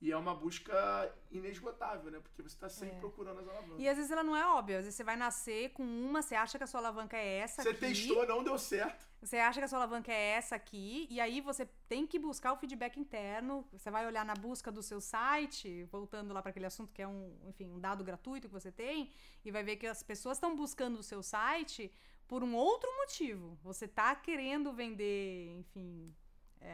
E 0.00 0.12
é 0.12 0.16
uma 0.16 0.34
busca 0.34 1.10
inesgotável, 1.30 2.10
né? 2.10 2.20
Porque 2.20 2.42
você 2.42 2.54
está 2.54 2.68
sempre 2.68 2.96
É. 2.96 3.00
procurando 3.00 3.40
as 3.40 3.48
alavancas. 3.48 3.78
E 3.80 3.88
às 3.88 3.96
vezes 3.96 4.10
ela 4.10 4.22
não 4.22 4.36
é 4.36 4.46
óbvia. 4.46 4.78
Às 4.78 4.84
vezes 4.84 4.96
você 4.96 5.02
vai 5.04 5.16
nascer 5.16 5.70
com 5.72 5.82
uma, 5.82 6.20
você 6.20 6.34
acha 6.34 6.58
que 6.58 6.64
a 6.64 6.66
sua 6.66 6.80
alavanca 6.80 7.16
é 7.16 7.38
essa 7.38 7.62
Você 7.62 7.70
aqui. 7.70 7.80
testou, 7.80 8.26
não 8.26 8.44
deu 8.44 8.58
certo. 8.58 9.06
Você 9.22 9.38
acha 9.38 9.58
que 9.58 9.64
a 9.64 9.68
sua 9.68 9.78
alavanca 9.78 10.12
é 10.12 10.32
essa 10.32 10.54
aqui, 10.54 11.06
e 11.10 11.18
aí 11.18 11.40
você 11.40 11.64
tem 11.88 12.06
que 12.06 12.18
buscar 12.18 12.52
o 12.52 12.56
feedback 12.58 13.00
interno. 13.00 13.66
Você 13.72 13.90
vai 13.90 14.06
olhar 14.06 14.24
na 14.24 14.34
busca 14.34 14.70
do 14.70 14.82
seu 14.82 15.00
site, 15.00 15.84
voltando 15.84 16.34
lá 16.34 16.42
para 16.42 16.50
aquele 16.50 16.66
assunto 16.66 16.92
que 16.92 17.00
é 17.00 17.08
um, 17.08 17.34
enfim, 17.48 17.70
um 17.72 17.80
dado 17.80 18.04
gratuito 18.04 18.46
que 18.48 18.52
você 18.54 18.70
tem, 18.70 19.10
e 19.44 19.50
vai 19.50 19.62
ver 19.64 19.76
que 19.76 19.86
as 19.86 20.02
pessoas 20.02 20.36
estão 20.36 20.54
buscando 20.54 20.98
o 20.98 21.02
seu 21.02 21.22
site 21.22 21.90
por 22.28 22.44
um 22.44 22.54
outro 22.54 22.88
motivo. 22.98 23.58
Você 23.62 23.88
tá 23.88 24.14
querendo 24.14 24.72
vender, 24.72 25.56
enfim, 25.58 26.14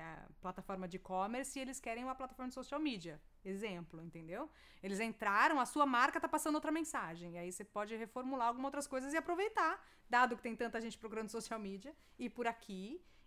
é, 0.01 0.03
plataforma 0.41 0.87
de 0.91 0.97
e-commerce 1.01 1.53
e 1.59 1.63
eles 1.63 1.79
querem 1.87 2.05
uma 2.09 2.15
plataforma 2.21 2.49
de 2.49 2.55
social 2.55 2.81
media. 2.91 3.21
Exemplo, 3.45 4.01
entendeu? 4.09 4.43
Eles 4.83 5.01
entraram, 5.09 5.57
a 5.61 5.67
sua 5.67 5.87
marca 5.97 6.19
tá 6.25 6.29
passando 6.37 6.57
outra 6.61 6.73
mensagem. 6.81 7.29
E 7.35 7.39
aí 7.39 7.51
você 7.53 7.65
pode 7.65 7.95
reformular 8.05 8.49
algumas 8.49 8.69
outras 8.71 8.87
coisas 8.87 9.13
e 9.13 9.19
aproveitar, 9.23 9.75
dado 10.09 10.37
que 10.37 10.43
tem 10.43 10.57
tanta 10.57 10.81
gente 10.81 10.97
procurando 11.03 11.29
social 11.39 11.61
media, 11.69 11.93
ir 12.19 12.31
por 12.31 12.47
aqui 12.47 12.85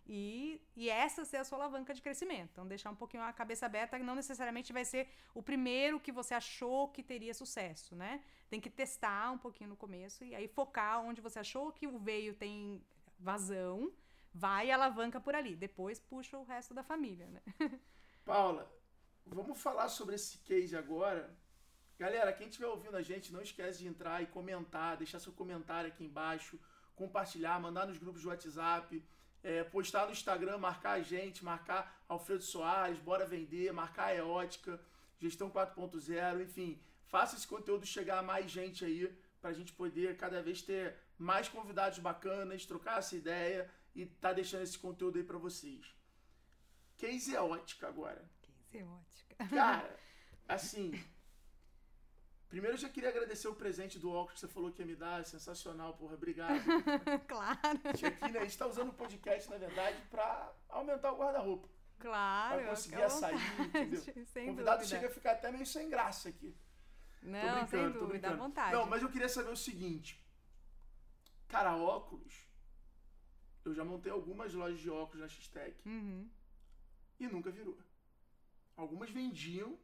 E, 0.08 0.62
e 0.76 0.88
essa 0.88 1.26
ser 1.26 1.38
a 1.38 1.44
sua 1.44 1.58
alavanca 1.58 1.92
de 1.98 2.02
crescimento. 2.02 2.50
Então, 2.52 2.68
deixar 2.68 2.92
um 2.92 2.96
pouquinho 2.96 3.24
a 3.24 3.34
cabeça 3.34 3.66
aberta, 3.66 3.98
que 3.98 4.04
não 4.04 4.14
necessariamente 4.16 4.72
vai 4.72 4.86
ser 4.86 5.10
o 5.34 5.42
primeiro 5.42 6.00
que 6.00 6.12
você 6.12 6.34
achou 6.36 6.90
que 6.90 7.02
teria 7.02 7.34
sucesso, 7.34 7.96
né? 7.96 8.22
Tem 8.48 8.60
que 8.62 8.70
testar 8.70 9.32
um 9.32 9.40
pouquinho 9.46 9.72
no 9.72 9.76
começo 9.76 10.24
e 10.24 10.36
aí 10.36 10.48
focar 10.48 11.02
onde 11.04 11.22
você 11.22 11.40
achou 11.40 11.72
que 11.72 11.88
o 11.88 11.98
veio 11.98 12.36
tem 12.36 12.84
vazão, 13.18 13.92
vai 14.36 14.68
e 14.68 14.72
alavanca 14.72 15.20
por 15.20 15.34
ali. 15.34 15.56
Depois 15.56 15.98
puxa 15.98 16.38
o 16.38 16.44
resto 16.44 16.74
da 16.74 16.84
família, 16.84 17.26
né? 17.28 17.42
Paula, 18.26 18.70
vamos 19.26 19.62
falar 19.62 19.88
sobre 19.88 20.16
esse 20.16 20.40
case 20.40 20.76
agora. 20.76 21.34
Galera, 21.98 22.34
quem 22.34 22.48
estiver 22.50 22.68
ouvindo 22.68 22.98
a 22.98 23.02
gente, 23.02 23.32
não 23.32 23.42
esquece 23.42 23.80
de 23.80 23.88
entrar 23.88 24.22
e 24.22 24.26
comentar, 24.26 24.98
deixar 24.98 25.20
seu 25.20 25.32
comentário 25.32 25.88
aqui 25.88 26.04
embaixo, 26.04 26.60
compartilhar, 26.94 27.58
mandar 27.62 27.88
nos 27.88 27.98
grupos 27.98 28.20
de 28.20 28.28
WhatsApp, 28.28 29.02
é, 29.42 29.64
postar 29.64 30.06
no 30.06 30.12
Instagram, 30.12 30.58
marcar 30.58 30.92
a 30.92 31.02
gente, 31.02 31.46
marcar 31.46 32.04
Alfredo 32.10 32.44
Soares, 32.44 33.00
bora 33.00 33.26
vender, 33.26 33.72
marcar 33.72 34.08
a 34.08 34.16
Eótica, 34.16 34.78
Gestão 35.18 35.50
4.0, 35.50 36.44
enfim, 36.44 36.78
faça 37.06 37.38
esse 37.38 37.48
conteúdo 37.48 37.86
chegar 37.86 38.20
a 38.20 38.22
mais 38.22 38.52
gente 38.52 38.84
aí, 38.84 39.08
para 39.40 39.52
a 39.52 39.54
gente 39.54 39.72
poder 39.72 40.18
cada 40.18 40.42
vez 40.42 40.62
ter 40.62 40.98
mais 41.18 41.48
convidados 41.48 42.00
bacanas, 42.00 42.66
trocar 42.66 43.00
essa 43.00 43.16
ideia 43.16 43.72
e 43.96 44.06
tá 44.06 44.34
deixando 44.34 44.64
esse 44.64 44.78
conteúdo 44.78 45.18
aí 45.18 45.24
para 45.24 45.38
vocês. 45.38 45.96
Case 46.98 47.34
Eótica 47.34 47.88
agora. 47.88 48.30
Case 48.42 48.78
Eótica. 48.78 49.48
Cara, 49.48 50.00
assim, 50.48 50.92
Primeiro 52.56 52.76
eu 52.76 52.80
já 52.80 52.88
queria 52.88 53.10
agradecer 53.10 53.48
o 53.48 53.56
presente 53.56 54.00
do 54.00 54.10
óculos 54.10 54.36
que 54.36 54.40
você 54.40 54.48
falou 54.48 54.72
que 54.72 54.82
ia 54.82 54.86
me 54.86 54.96
dar, 54.96 55.20
é 55.20 55.24
sensacional, 55.24 55.94
porra, 55.96 56.14
obrigado. 56.14 56.58
claro. 57.28 57.60
Aqui, 57.84 58.32
né, 58.32 58.40
a 58.40 58.44
gente 58.44 58.58
tá 58.58 58.68
usando 58.68 58.90
o 58.90 58.94
podcast, 58.94 59.50
na 59.50 59.58
verdade, 59.58 60.02
pra 60.10 60.54
aumentar 60.70 61.12
o 61.12 61.18
guarda-roupa. 61.18 61.68
Claro. 62.00 62.60
Pra 62.62 62.70
conseguir 62.70 63.02
açaí, 63.02 63.36
entendeu? 63.60 64.02
Sem 64.28 64.44
o 64.46 64.48
convidado 64.52 64.78
dúvida. 64.78 64.96
chega 64.96 65.08
a 65.08 65.14
ficar 65.14 65.32
até 65.32 65.52
meio 65.52 65.66
sem 65.66 65.90
graça 65.90 66.30
aqui. 66.30 66.56
Não, 67.22 67.68
sem 67.68 67.82
dúvida, 67.82 68.00
tô 68.00 68.08
brincando. 68.08 68.38
vontade. 68.38 68.74
Não, 68.74 68.86
mas 68.86 69.02
eu 69.02 69.10
queria 69.10 69.28
saber 69.28 69.50
o 69.50 69.58
seguinte. 69.58 70.24
Cara, 71.48 71.76
óculos, 71.76 72.48
eu 73.66 73.74
já 73.74 73.84
montei 73.84 74.12
algumas 74.12 74.54
lojas 74.54 74.80
de 74.80 74.90
óculos 74.90 75.22
na 75.22 75.28
X-Tech 75.28 75.76
uhum. 75.86 76.30
e 77.20 77.28
nunca 77.28 77.50
virou. 77.50 77.78
Algumas 78.78 79.10
vendiam, 79.10 79.78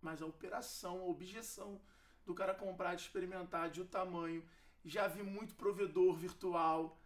mas 0.00 0.22
a 0.22 0.26
operação, 0.26 1.00
a 1.00 1.04
objeção 1.06 1.80
do 2.24 2.34
cara 2.34 2.54
comprar, 2.54 2.94
de 2.94 3.02
experimentar, 3.02 3.70
de 3.70 3.80
o 3.80 3.84
tamanho. 3.84 4.44
Já 4.84 5.08
vi 5.08 5.22
muito 5.22 5.54
provedor 5.56 6.14
virtual. 6.14 7.00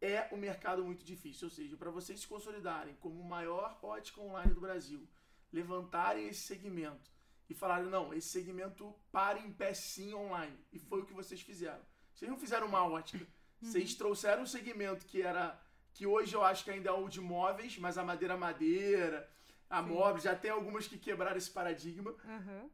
É 0.00 0.32
um 0.32 0.38
mercado 0.38 0.84
muito 0.84 1.04
difícil. 1.04 1.48
Ou 1.48 1.50
seja, 1.50 1.76
para 1.76 1.90
vocês 1.90 2.20
se 2.20 2.26
consolidarem 2.26 2.94
como 2.96 3.20
o 3.20 3.24
maior 3.24 3.78
ótica 3.82 4.20
online 4.20 4.54
do 4.54 4.60
Brasil, 4.60 5.06
levantarem 5.52 6.28
esse 6.28 6.42
segmento 6.42 7.10
e 7.48 7.54
falarem, 7.54 7.88
não, 7.88 8.14
esse 8.14 8.28
segmento 8.28 8.94
para 9.10 9.38
em 9.38 9.52
pé 9.52 9.74
sim 9.74 10.14
online. 10.14 10.56
E 10.72 10.78
foi 10.78 11.00
o 11.00 11.06
que 11.06 11.12
vocês 11.12 11.40
fizeram. 11.40 11.84
Vocês 12.14 12.30
não 12.30 12.38
fizeram 12.38 12.66
uma 12.66 12.86
ótica. 12.86 13.26
Uhum. 13.60 13.70
Vocês 13.70 13.94
trouxeram 13.94 14.42
um 14.42 14.46
segmento 14.46 15.06
que 15.06 15.22
era. 15.22 15.60
que 15.92 16.06
hoje 16.06 16.34
eu 16.34 16.44
acho 16.44 16.64
que 16.64 16.70
ainda 16.70 16.90
é 16.90 16.92
o 16.92 17.08
de 17.08 17.20
móveis, 17.20 17.78
mas 17.78 17.98
a 17.98 18.04
madeira 18.04 18.36
madeira, 18.36 19.28
a 19.68 19.82
móveis, 19.82 20.24
já 20.24 20.34
tem 20.34 20.50
algumas 20.50 20.86
que 20.86 20.98
quebraram 20.98 21.36
esse 21.36 21.50
paradigma. 21.50 22.10
Uhum 22.24 22.70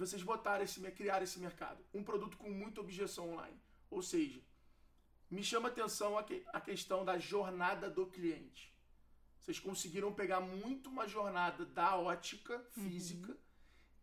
vocês 0.00 0.22
botaram 0.22 0.64
esse, 0.64 0.80
criar 0.92 1.22
esse 1.22 1.38
mercado. 1.38 1.84
Um 1.92 2.02
produto 2.02 2.38
com 2.38 2.50
muita 2.50 2.80
objeção 2.80 3.32
online. 3.32 3.60
Ou 3.90 4.02
seja, 4.02 4.40
me 5.30 5.42
chama 5.42 5.68
atenção 5.68 6.16
a, 6.16 6.24
que, 6.24 6.42
a 6.46 6.60
questão 6.60 7.04
da 7.04 7.18
jornada 7.18 7.90
do 7.90 8.06
cliente. 8.06 8.74
Vocês 9.38 9.58
conseguiram 9.58 10.12
pegar 10.12 10.40
muito 10.40 10.88
uma 10.88 11.06
jornada 11.06 11.66
da 11.66 11.96
ótica 11.96 12.58
física 12.70 13.32
uhum. 13.32 13.38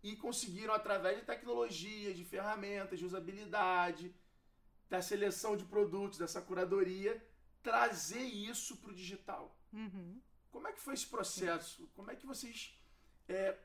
e 0.03 0.15
conseguiram, 0.15 0.73
através 0.73 1.19
de 1.19 1.25
tecnologia, 1.25 2.13
de 2.13 2.23
ferramentas, 2.23 2.99
de 2.99 3.05
usabilidade, 3.05 4.13
da 4.89 5.01
seleção 5.01 5.57
de 5.57 5.65
produtos, 5.65 6.17
dessa 6.17 6.41
curadoria, 6.41 7.23
trazer 7.61 8.23
isso 8.23 8.77
para 8.77 8.91
o 8.91 8.95
digital. 8.95 9.57
Uhum. 9.73 10.21
Como 10.49 10.67
é 10.67 10.73
que 10.73 10.79
foi 10.79 10.93
esse 10.93 11.07
processo? 11.07 11.87
Como 11.93 12.09
é 12.09 12.15
que 12.15 12.25
vocês. 12.25 12.79
É, 13.27 13.57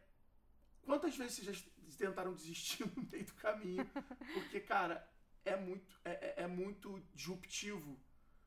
quantas 0.83 1.17
vezes 1.17 1.39
vocês 1.39 1.57
já 1.57 1.97
tentaram 1.97 2.35
desistir 2.35 2.85
no 2.97 3.03
meio 3.11 3.25
do 3.25 3.35
caminho. 3.35 3.89
Porque, 4.35 4.61
cara, 4.61 5.09
é 5.45 5.57
muito, 5.57 6.01
é, 6.05 6.11
é, 6.11 6.43
é 6.43 6.47
muito 6.47 7.01
disruptivo 7.15 7.99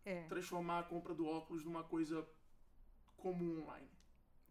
é. 0.04 0.24
transformar 0.28 0.80
a 0.80 0.84
compra 0.84 1.14
do 1.14 1.26
óculos 1.26 1.64
numa 1.64 1.84
coisa 1.84 2.28
comum 3.18 3.64
online. 3.64 3.90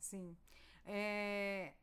Sim. 0.01 0.37
É... 0.85 1.75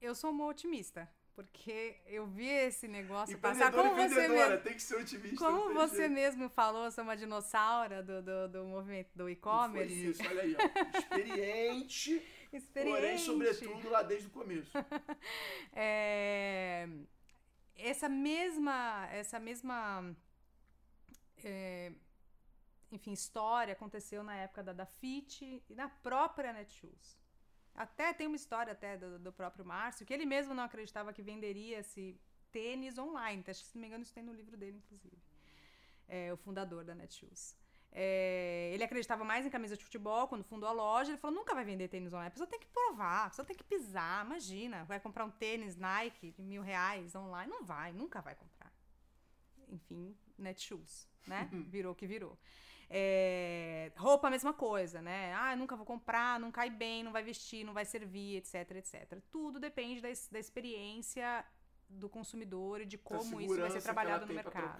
Eu 0.00 0.14
sou 0.14 0.30
uma 0.30 0.46
otimista. 0.46 1.10
Porque 1.34 1.96
eu 2.06 2.26
vi 2.26 2.48
esse 2.48 2.86
negócio 2.86 3.38
passar. 3.38 3.72
Como 3.72 3.94
você 3.94 4.28
mesmo, 4.28 4.58
tem 4.58 4.74
que 4.74 4.82
ser 4.82 4.96
otimista. 4.96 5.36
Como 5.36 5.72
você 5.72 5.96
jeito. 5.96 6.12
mesmo 6.12 6.48
falou, 6.48 6.90
sou 6.90 7.04
uma 7.04 7.16
dinossauro 7.16 8.02
do, 8.02 8.22
do, 8.22 8.48
do 8.48 8.64
movimento 8.64 9.10
do 9.14 9.28
e-commerce. 9.28 10.10
Isso, 10.10 10.22
olha 10.26 10.42
aí, 10.42 10.56
ó. 10.56 10.98
Experiente. 10.98 12.22
Experiente. 12.52 12.96
Porém, 12.96 13.18
sobretudo, 13.18 13.88
lá 13.88 14.02
desde 14.02 14.26
o 14.26 14.30
começo. 14.30 14.70
é, 15.72 16.88
essa 17.76 18.08
mesma, 18.08 19.08
essa 19.12 19.38
mesma 19.38 20.14
é, 21.44 21.92
enfim, 22.90 23.12
história 23.12 23.72
aconteceu 23.72 24.22
na 24.22 24.34
época 24.36 24.62
da, 24.62 24.72
da 24.72 24.86
FIT 24.86 25.62
e 25.68 25.74
na 25.74 25.88
própria 25.88 26.52
Netshoes. 26.52 27.18
Até 27.74 28.12
tem 28.12 28.26
uma 28.26 28.36
história 28.36 28.72
até 28.72 28.96
do, 28.96 29.18
do 29.18 29.32
próprio 29.32 29.64
Márcio, 29.64 30.04
que 30.04 30.12
ele 30.12 30.26
mesmo 30.26 30.52
não 30.52 30.64
acreditava 30.64 31.12
que 31.12 31.22
venderia-se 31.22 32.20
tênis 32.52 32.98
online. 32.98 33.44
Acho 33.46 33.62
que, 33.62 33.68
se 33.68 33.74
não 33.76 33.80
me 33.80 33.86
engano, 33.86 34.02
isso 34.02 34.14
tem 34.14 34.22
no 34.22 34.32
livro 34.32 34.56
dele, 34.56 34.78
inclusive. 34.78 35.16
É, 36.08 36.32
o 36.32 36.36
fundador 36.36 36.84
da 36.84 36.94
Netshoes. 36.94 37.56
É, 37.92 38.70
ele 38.72 38.84
acreditava 38.84 39.24
mais 39.24 39.44
em 39.44 39.50
camisa 39.50 39.76
de 39.76 39.84
futebol 39.84 40.28
quando 40.28 40.44
fundou 40.44 40.68
a 40.68 40.72
loja. 40.72 41.10
Ele 41.10 41.18
falou: 41.18 41.36
nunca 41.36 41.54
vai 41.54 41.64
vender 41.64 41.88
tênis 41.88 42.12
online. 42.12 42.28
A 42.28 42.30
pessoa 42.30 42.46
tem 42.46 42.58
que 42.58 42.68
provar, 42.68 43.26
a 43.26 43.30
pessoa 43.30 43.46
tem 43.46 43.56
que 43.56 43.64
pisar. 43.64 44.24
Imagina, 44.24 44.84
vai 44.84 45.00
comprar 45.00 45.24
um 45.24 45.30
tênis 45.30 45.76
Nike 45.76 46.32
de 46.32 46.42
mil 46.42 46.62
reais 46.62 47.14
online? 47.14 47.50
Não 47.50 47.64
vai, 47.64 47.92
nunca 47.92 48.20
vai 48.20 48.34
comprar. 48.34 48.72
Enfim, 49.68 50.16
Netshoes, 50.36 51.08
né? 51.26 51.48
Virou 51.68 51.92
o 51.92 51.96
que 51.96 52.06
virou. 52.06 52.38
É, 52.92 53.92
roupa, 53.96 54.26
a 54.26 54.30
mesma 54.30 54.52
coisa, 54.52 55.00
né? 55.00 55.32
Ah, 55.34 55.54
nunca 55.54 55.76
vou 55.76 55.86
comprar, 55.86 56.40
não 56.40 56.50
cai 56.50 56.68
bem, 56.68 57.04
não 57.04 57.12
vai 57.12 57.22
vestir, 57.22 57.64
não 57.64 57.72
vai 57.72 57.84
servir, 57.84 58.38
etc, 58.38 58.72
etc. 58.72 59.20
Tudo 59.30 59.60
depende 59.60 60.00
da, 60.00 60.08
da 60.32 60.38
experiência 60.40 61.44
do 61.90 62.08
consumidor 62.08 62.80
e 62.80 62.86
de 62.86 62.96
como 62.96 63.40
isso 63.40 63.56
vai 63.56 63.70
ser 63.70 63.82
trabalhado 63.82 64.26
no 64.26 64.34
mercado. 64.34 64.78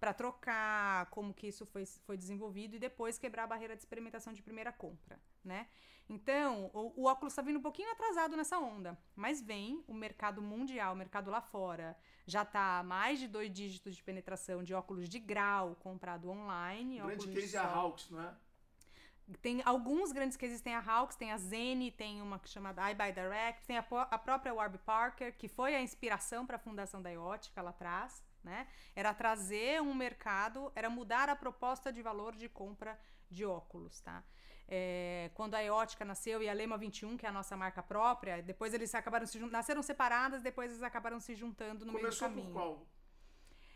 Para 0.00 0.12
trocar. 0.12 0.14
trocar, 0.14 1.06
como 1.10 1.32
que 1.34 1.46
isso 1.48 1.66
foi, 1.66 1.84
foi 1.86 2.16
desenvolvido 2.16 2.76
e 2.76 2.78
depois 2.78 3.18
quebrar 3.18 3.44
a 3.44 3.46
barreira 3.46 3.74
de 3.74 3.82
experimentação 3.82 4.32
de 4.32 4.42
primeira 4.42 4.72
compra, 4.72 5.20
né? 5.44 5.68
Então, 6.08 6.70
o, 6.72 7.02
o 7.02 7.04
óculos 7.06 7.32
está 7.32 7.42
vindo 7.42 7.58
um 7.58 7.62
pouquinho 7.62 7.90
atrasado 7.90 8.36
nessa 8.36 8.58
onda, 8.58 8.96
mas 9.14 9.42
vem 9.42 9.82
o 9.88 9.94
mercado 9.94 10.40
mundial, 10.40 10.94
o 10.94 10.96
mercado 10.96 11.30
lá 11.30 11.40
fora, 11.40 11.96
já 12.24 12.42
está 12.42 12.82
mais 12.84 13.18
de 13.18 13.26
dois 13.26 13.52
dígitos 13.52 13.96
de 13.96 14.02
penetração 14.02 14.62
de 14.62 14.72
óculos 14.72 15.08
de 15.08 15.18
grau 15.18 15.74
comprado 15.76 16.30
online. 16.30 17.02
O 17.02 17.06
grande 17.06 17.28
case 17.28 17.56
é 17.56 17.58
a 17.58 17.66
Hawks, 17.66 18.10
não 18.10 18.22
é? 18.22 18.34
Tem 19.42 19.60
alguns 19.64 20.12
grandes 20.12 20.36
cases, 20.36 20.60
tem 20.60 20.74
a 20.74 20.80
Hawks, 20.80 21.16
tem 21.16 21.32
a 21.32 21.38
Zene, 21.38 21.90
tem 21.90 22.22
uma 22.22 22.40
chamada 22.44 22.88
iBuy 22.92 23.12
Direct, 23.12 23.66
tem 23.66 23.76
a, 23.76 23.84
a 24.10 24.18
própria 24.18 24.54
Warby 24.54 24.78
Parker, 24.78 25.36
que 25.36 25.48
foi 25.48 25.74
a 25.74 25.82
inspiração 25.82 26.46
para 26.46 26.56
a 26.56 26.58
fundação 26.60 27.02
da 27.02 27.10
Iótica 27.10 27.60
lá 27.60 27.70
atrás, 27.70 28.22
né? 28.44 28.68
Era 28.94 29.12
trazer 29.12 29.82
um 29.82 29.92
mercado, 29.92 30.70
era 30.76 30.88
mudar 30.88 31.28
a 31.28 31.34
proposta 31.34 31.92
de 31.92 32.02
valor 32.02 32.36
de 32.36 32.48
compra 32.48 32.98
de 33.28 33.44
óculos, 33.44 34.00
tá? 34.00 34.22
É, 34.68 35.30
quando 35.34 35.54
a 35.54 35.60
Iótica 35.60 36.04
nasceu 36.04 36.40
e 36.42 36.48
a 36.48 36.52
Lema 36.52 36.76
21, 36.78 37.16
que 37.16 37.26
é 37.26 37.28
a 37.28 37.32
nossa 37.32 37.56
marca 37.56 37.82
própria, 37.82 38.40
depois 38.42 38.74
eles 38.74 38.94
acabaram 38.94 39.26
se 39.26 39.38
nasceram 39.40 39.82
separadas, 39.82 40.40
depois 40.42 40.70
eles 40.70 40.82
acabaram 40.82 41.18
se 41.18 41.34
juntando 41.34 41.84
no 41.84 41.92
Começou 41.92 42.28
meio 42.28 42.42
do 42.42 42.52
caminho. 42.52 42.52
Por 42.52 42.52
qual? 42.52 42.86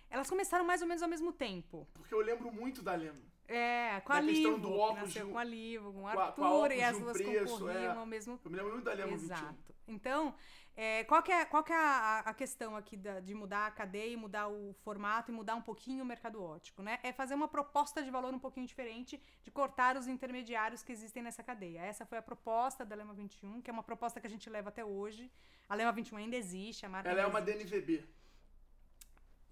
Elas 0.08 0.28
começaram 0.28 0.64
mais 0.64 0.82
ou 0.82 0.88
menos 0.88 1.02
ao 1.02 1.08
mesmo 1.08 1.32
tempo. 1.32 1.88
Porque 1.94 2.12
eu 2.12 2.20
lembro 2.20 2.52
muito 2.52 2.82
da 2.82 2.94
Lema. 2.94 3.29
É, 3.52 4.00
com 4.00 4.12
a 4.12 4.20
Livo. 4.20 4.58
Do 4.58 4.72
óculos 4.72 5.02
nasceu 5.08 5.28
com 5.28 5.38
a 5.38 5.42
Livo, 5.42 5.92
com 5.92 6.02
o 6.02 6.06
Arthur, 6.06 6.70
e 6.70 6.82
as 6.84 6.96
duas 6.96 7.16
preço, 7.16 7.58
concorriam 7.58 7.94
é. 7.94 7.96
ao 7.96 8.06
mesmo 8.06 8.40
Eu 8.44 8.50
me 8.50 8.56
lembro 8.56 8.72
muito 8.72 8.84
da 8.84 8.92
Lema 8.92 9.12
Exato. 9.12 9.42
21. 9.42 9.94
Então, 9.94 10.34
é, 10.76 11.02
qual 11.02 11.20
que 11.20 11.32
é, 11.32 11.44
qual 11.44 11.64
que 11.64 11.72
é 11.72 11.76
a, 11.76 12.20
a 12.20 12.32
questão 12.32 12.76
aqui 12.76 12.96
da, 12.96 13.18
de 13.18 13.34
mudar 13.34 13.66
a 13.66 13.70
cadeia, 13.72 14.16
mudar 14.16 14.46
o 14.46 14.72
formato 14.84 15.32
e 15.32 15.34
mudar 15.34 15.56
um 15.56 15.60
pouquinho 15.60 16.04
o 16.04 16.06
mercado 16.06 16.40
ótico, 16.40 16.80
né? 16.80 17.00
É 17.02 17.12
fazer 17.12 17.34
uma 17.34 17.48
proposta 17.48 18.04
de 18.04 18.10
valor 18.10 18.32
um 18.32 18.38
pouquinho 18.38 18.68
diferente, 18.68 19.20
de 19.42 19.50
cortar 19.50 19.96
os 19.96 20.06
intermediários 20.06 20.84
que 20.84 20.92
existem 20.92 21.20
nessa 21.20 21.42
cadeia. 21.42 21.80
Essa 21.80 22.06
foi 22.06 22.18
a 22.18 22.22
proposta 22.22 22.84
da 22.84 22.94
Lema 22.94 23.14
21, 23.14 23.60
que 23.62 23.68
é 23.68 23.72
uma 23.72 23.82
proposta 23.82 24.20
que 24.20 24.28
a 24.28 24.30
gente 24.30 24.48
leva 24.48 24.68
até 24.68 24.84
hoje. 24.84 25.28
A 25.68 25.74
Lema 25.74 25.90
21 25.90 26.18
ainda 26.18 26.36
existe, 26.36 26.86
a 26.86 26.88
marca 26.88 27.10
Ela 27.10 27.22
é 27.22 27.26
uma 27.26 27.42
DNVB. 27.42 28.04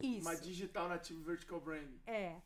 Isso. 0.00 0.20
Uma 0.20 0.36
Digital 0.36 0.88
Native 0.88 1.20
Vertical 1.20 1.60
Brand. 1.60 1.90
É. 2.06 2.36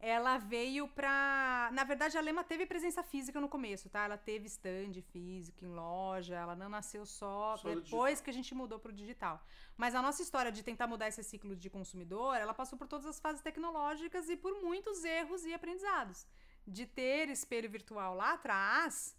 ela 0.00 0.38
veio 0.38 0.86
pra. 0.88 1.70
Na 1.72 1.82
verdade, 1.82 2.16
a 2.16 2.20
Lema 2.20 2.44
teve 2.44 2.64
presença 2.66 3.02
física 3.02 3.40
no 3.40 3.48
começo, 3.48 3.88
tá? 3.88 4.04
Ela 4.04 4.16
teve 4.16 4.46
stand 4.46 5.02
físico 5.12 5.64
em 5.64 5.68
loja, 5.68 6.36
ela 6.36 6.54
não 6.54 6.68
nasceu 6.68 7.04
só, 7.04 7.56
Só 7.56 7.68
depois 7.68 8.20
que 8.20 8.30
a 8.30 8.32
gente 8.32 8.54
mudou 8.54 8.78
pro 8.78 8.92
digital. 8.92 9.44
Mas 9.76 9.94
a 9.94 10.02
nossa 10.02 10.22
história 10.22 10.52
de 10.52 10.62
tentar 10.62 10.86
mudar 10.86 11.08
esse 11.08 11.24
ciclo 11.24 11.56
de 11.56 11.68
consumidor, 11.68 12.36
ela 12.36 12.54
passou 12.54 12.78
por 12.78 12.86
todas 12.86 13.06
as 13.06 13.18
fases 13.18 13.42
tecnológicas 13.42 14.28
e 14.28 14.36
por 14.36 14.62
muitos 14.62 15.04
erros 15.04 15.44
e 15.44 15.52
aprendizados. 15.52 16.26
De 16.66 16.86
ter 16.86 17.28
espelho 17.28 17.68
virtual 17.68 18.14
lá 18.14 18.34
atrás, 18.34 19.16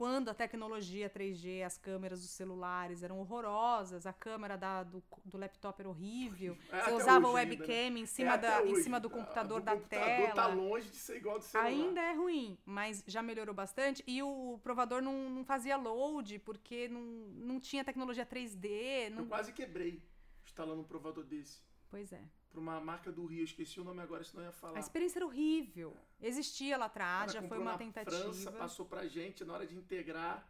quando 0.00 0.30
a 0.30 0.34
tecnologia 0.34 1.10
3G, 1.10 1.62
as 1.62 1.76
câmeras 1.76 2.22
dos 2.22 2.30
celulares 2.30 3.02
eram 3.02 3.20
horrorosas, 3.20 4.06
a 4.06 4.14
câmera 4.14 4.56
da- 4.56 4.82
do, 4.82 5.02
do 5.26 5.36
laptop 5.36 5.78
era 5.78 5.90
horrível, 5.90 6.56
É, 6.72 6.84
você 6.84 6.90
usava 6.92 7.26
o 7.26 7.32
hoje 7.32 7.40
ainda, 7.40 7.54
webcam 7.66 7.98
em 7.98 8.02
É 8.04 8.06
cima, 8.06 8.32
até 8.32 8.48
da, 8.48 8.64
em 8.64 8.72
hoje. 8.72 8.82
cima 8.84 8.98
do 8.98 9.10
computador 9.10 9.60
do 9.60 9.64
da 9.66 9.72
computador 9.74 10.06
tela. 10.06 10.34
tá 10.34 10.46
longe 10.46 10.88
de 10.88 10.96
ser 10.96 11.18
igual 11.18 11.38
do 11.38 11.44
celular. 11.44 11.68
Ainda 11.68 12.00
é 12.00 12.14
ruim, 12.14 12.56
mas 12.64 13.04
já 13.06 13.22
melhorou 13.22 13.54
bastante. 13.54 14.02
E 14.06 14.22
o 14.22 14.58
provador 14.62 15.02
não, 15.02 15.28
não 15.28 15.44
fazia 15.44 15.76
load, 15.76 16.38
porque 16.38 16.88
não, 16.88 17.02
não 17.02 17.60
tinha 17.60 17.84
tecnologia 17.84 18.24
3D. 18.24 19.10
Não... 19.10 19.24
Eu 19.24 19.26
quase 19.28 19.52
quebrei 19.52 20.02
instalando 20.46 20.80
um 20.80 20.84
provador 20.84 21.24
desse. 21.24 21.60
Pois 21.90 22.10
é. 22.10 22.22
Pra 22.48 22.58
uma 22.58 22.80
marca 22.80 23.12
do 23.12 23.26
Rio, 23.26 23.44
esqueci 23.44 23.78
o 23.78 23.84
nome 23.84 24.00
agora, 24.00 24.24
senão 24.24 24.44
eu 24.44 24.46
ia 24.46 24.52
falar. 24.52 24.78
A 24.78 24.80
experiência 24.80 25.18
era 25.18 25.26
horrível. 25.26 25.94
Existia 26.20 26.76
lá 26.76 26.86
atrás, 26.86 27.32
já 27.32 27.42
foi 27.42 27.58
uma 27.58 27.76
tentativa. 27.78 28.16
França, 28.16 28.52
passou 28.52 28.86
pra 28.86 29.06
gente 29.06 29.44
na 29.44 29.54
hora 29.54 29.66
de 29.66 29.74
integrar. 29.74 30.46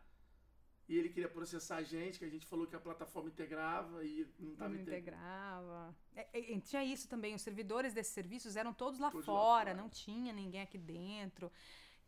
E 0.89 0.99
ele 0.99 1.09
queria 1.09 1.29
processar 1.29 1.77
a 1.77 1.83
gente, 1.85 2.19
que 2.19 2.25
a 2.25 2.29
gente 2.29 2.45
falou 2.45 2.67
que 2.67 2.75
a 2.75 2.81
plataforma 2.81 3.29
integrava 3.29 4.05
e 4.05 4.27
não 4.41 4.57
tava 4.57 4.71
não 4.71 4.81
integrando. 4.81 5.03
integrava. 5.03 5.97
É, 6.17 6.53
é, 6.57 6.59
tinha 6.59 6.83
isso 6.83 7.09
também, 7.09 7.33
os 7.33 7.43
servidores 7.43 7.95
desses 7.95 8.13
serviços 8.13 8.57
eram 8.57 8.73
todos 8.73 8.99
lá, 8.99 9.09
Todos 9.09 9.25
lá 9.25 9.33
fora, 9.33 9.71
fora. 9.71 9.75
não 9.81 9.89
tinha 9.89 10.33
ninguém 10.33 10.63
aqui 10.63 10.77
dentro. 10.77 11.53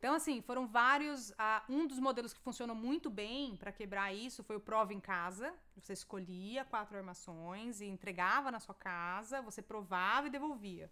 Então, 0.02 0.14
assim, 0.16 0.42
foram 0.42 0.66
vários. 0.66 1.32
um 1.68 1.86
dos 1.86 2.00
modelos 2.00 2.32
que 2.32 2.40
funcionou 2.40 2.74
muito 2.74 3.08
bem 3.08 3.56
para 3.56 3.70
quebrar 3.70 4.12
isso 4.12 4.42
foi 4.42 4.56
o 4.56 4.60
prova 4.60 4.92
em 4.92 4.98
casa. 4.98 5.54
Você 5.76 5.92
escolhia 5.92 6.64
quatro 6.64 6.96
armações 6.96 7.80
e 7.80 7.84
entregava 7.86 8.50
na 8.50 8.58
sua 8.58 8.74
casa, 8.74 9.40
você 9.40 9.62
provava 9.62 10.26
e 10.26 10.30
devolvia. 10.30 10.90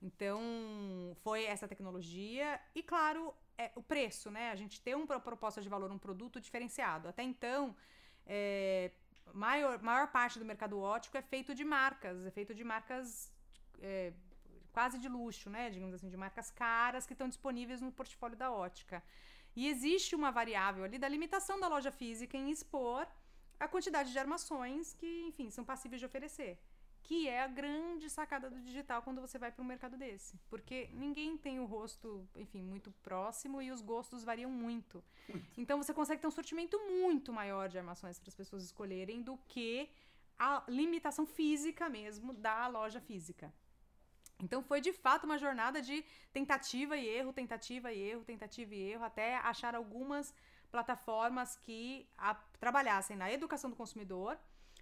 Então, 0.00 0.40
foi 1.22 1.44
essa 1.44 1.66
tecnologia. 1.66 2.60
E, 2.74 2.82
claro, 2.82 3.34
é, 3.56 3.72
o 3.74 3.82
preço, 3.82 4.30
né? 4.30 4.50
A 4.50 4.56
gente 4.56 4.80
ter 4.80 4.94
uma 4.94 5.20
proposta 5.20 5.60
de 5.60 5.68
valor, 5.68 5.90
um 5.90 5.98
produto 5.98 6.40
diferenciado. 6.40 7.08
Até 7.08 7.22
então, 7.22 7.74
é, 8.24 8.92
maior, 9.32 9.82
maior 9.82 10.08
parte 10.08 10.38
do 10.38 10.44
mercado 10.44 10.78
ótico 10.78 11.16
é 11.16 11.22
feito 11.22 11.54
de 11.54 11.64
marcas, 11.64 12.24
é 12.24 12.30
feito 12.30 12.54
de 12.54 12.62
marcas 12.62 13.32
é, 13.80 14.12
quase 14.72 14.98
de 14.98 15.08
luxo, 15.08 15.50
né? 15.50 15.70
Digamos 15.70 15.94
assim, 15.94 16.08
de 16.08 16.16
marcas 16.16 16.50
caras 16.50 17.06
que 17.06 17.14
estão 17.14 17.28
disponíveis 17.28 17.80
no 17.80 17.90
portfólio 17.90 18.36
da 18.36 18.50
ótica. 18.52 19.02
E 19.56 19.68
existe 19.68 20.14
uma 20.14 20.30
variável 20.30 20.84
ali 20.84 20.98
da 20.98 21.08
limitação 21.08 21.58
da 21.58 21.66
loja 21.66 21.90
física 21.90 22.36
em 22.36 22.50
expor 22.50 23.06
a 23.58 23.66
quantidade 23.66 24.12
de 24.12 24.18
armações 24.18 24.94
que, 24.94 25.24
enfim, 25.26 25.50
são 25.50 25.64
passíveis 25.64 26.00
de 26.00 26.06
oferecer. 26.06 26.60
Que 27.08 27.18
é 27.26 27.40
a 27.42 27.46
grande 27.60 28.06
sacada 28.10 28.50
do 28.50 28.60
digital 28.60 29.00
quando 29.02 29.20
você 29.24 29.38
vai 29.38 29.50
para 29.50 29.62
um 29.62 29.66
mercado 29.74 29.96
desse. 29.96 30.38
Porque 30.50 30.78
ninguém 30.92 31.38
tem 31.44 31.58
o 31.58 31.64
rosto, 31.64 32.28
enfim, 32.36 32.62
muito 32.62 32.90
próximo 33.02 33.62
e 33.62 33.70
os 33.76 33.80
gostos 33.92 34.22
variam 34.30 34.50
muito. 34.50 35.02
Então 35.56 35.78
você 35.82 35.92
consegue 35.94 36.20
ter 36.20 36.28
um 36.28 36.36
sortimento 36.38 36.78
muito 37.02 37.32
maior 37.32 37.66
de 37.70 37.78
armações 37.78 38.18
para 38.18 38.28
as 38.28 38.34
pessoas 38.34 38.62
escolherem 38.62 39.22
do 39.22 39.38
que 39.48 39.88
a 40.38 40.62
limitação 40.68 41.24
física 41.26 41.88
mesmo 41.88 42.34
da 42.34 42.66
loja 42.68 43.00
física. 43.00 43.50
Então 44.44 44.62
foi 44.62 44.80
de 44.80 44.92
fato 44.92 45.24
uma 45.24 45.38
jornada 45.38 45.80
de 45.80 46.04
tentativa 46.32 46.94
e 46.96 47.06
erro, 47.08 47.32
tentativa 47.32 47.90
e 47.90 47.98
erro, 48.10 48.22
tentativa 48.22 48.74
e 48.74 48.82
erro, 48.92 49.04
até 49.04 49.36
achar 49.38 49.74
algumas 49.74 50.34
plataformas 50.70 51.56
que 51.56 52.06
a- 52.18 52.34
trabalhassem 52.60 53.16
na 53.16 53.32
educação 53.32 53.70
do 53.70 53.76
consumidor. 53.76 54.38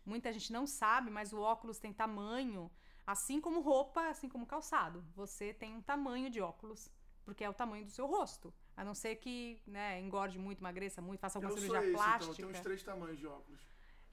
Muita 0.06 0.32
gente 0.32 0.52
não 0.52 0.66
sabe, 0.68 1.10
mas 1.10 1.32
o 1.32 1.40
óculos 1.40 1.78
tem 1.78 1.92
tamanho, 1.92 2.70
assim 3.04 3.40
como 3.40 3.60
roupa, 3.60 4.08
assim 4.08 4.28
como 4.28 4.46
calçado. 4.46 5.04
Você 5.16 5.52
tem 5.52 5.74
um 5.76 5.82
tamanho 5.82 6.30
de 6.30 6.40
óculos, 6.40 6.88
porque 7.24 7.42
é 7.42 7.50
o 7.50 7.52
tamanho 7.52 7.84
do 7.84 7.90
seu 7.90 8.06
rosto. 8.06 8.54
A 8.76 8.84
não 8.84 8.94
ser 8.94 9.16
que 9.16 9.60
né, 9.66 10.00
engorde 10.00 10.38
muito, 10.38 10.60
emagreça 10.60 11.02
muito, 11.02 11.18
faça 11.18 11.38
alguma 11.38 11.52
Eu 11.52 11.58
cirurgia 11.58 11.80
esse, 11.80 11.90
então, 11.90 12.04
plástica. 12.04 12.30
eu 12.30 12.36
tenho 12.36 12.48
uns 12.50 12.60
três 12.60 12.82
tamanhos 12.84 13.18
de 13.18 13.26
óculos. 13.26 13.60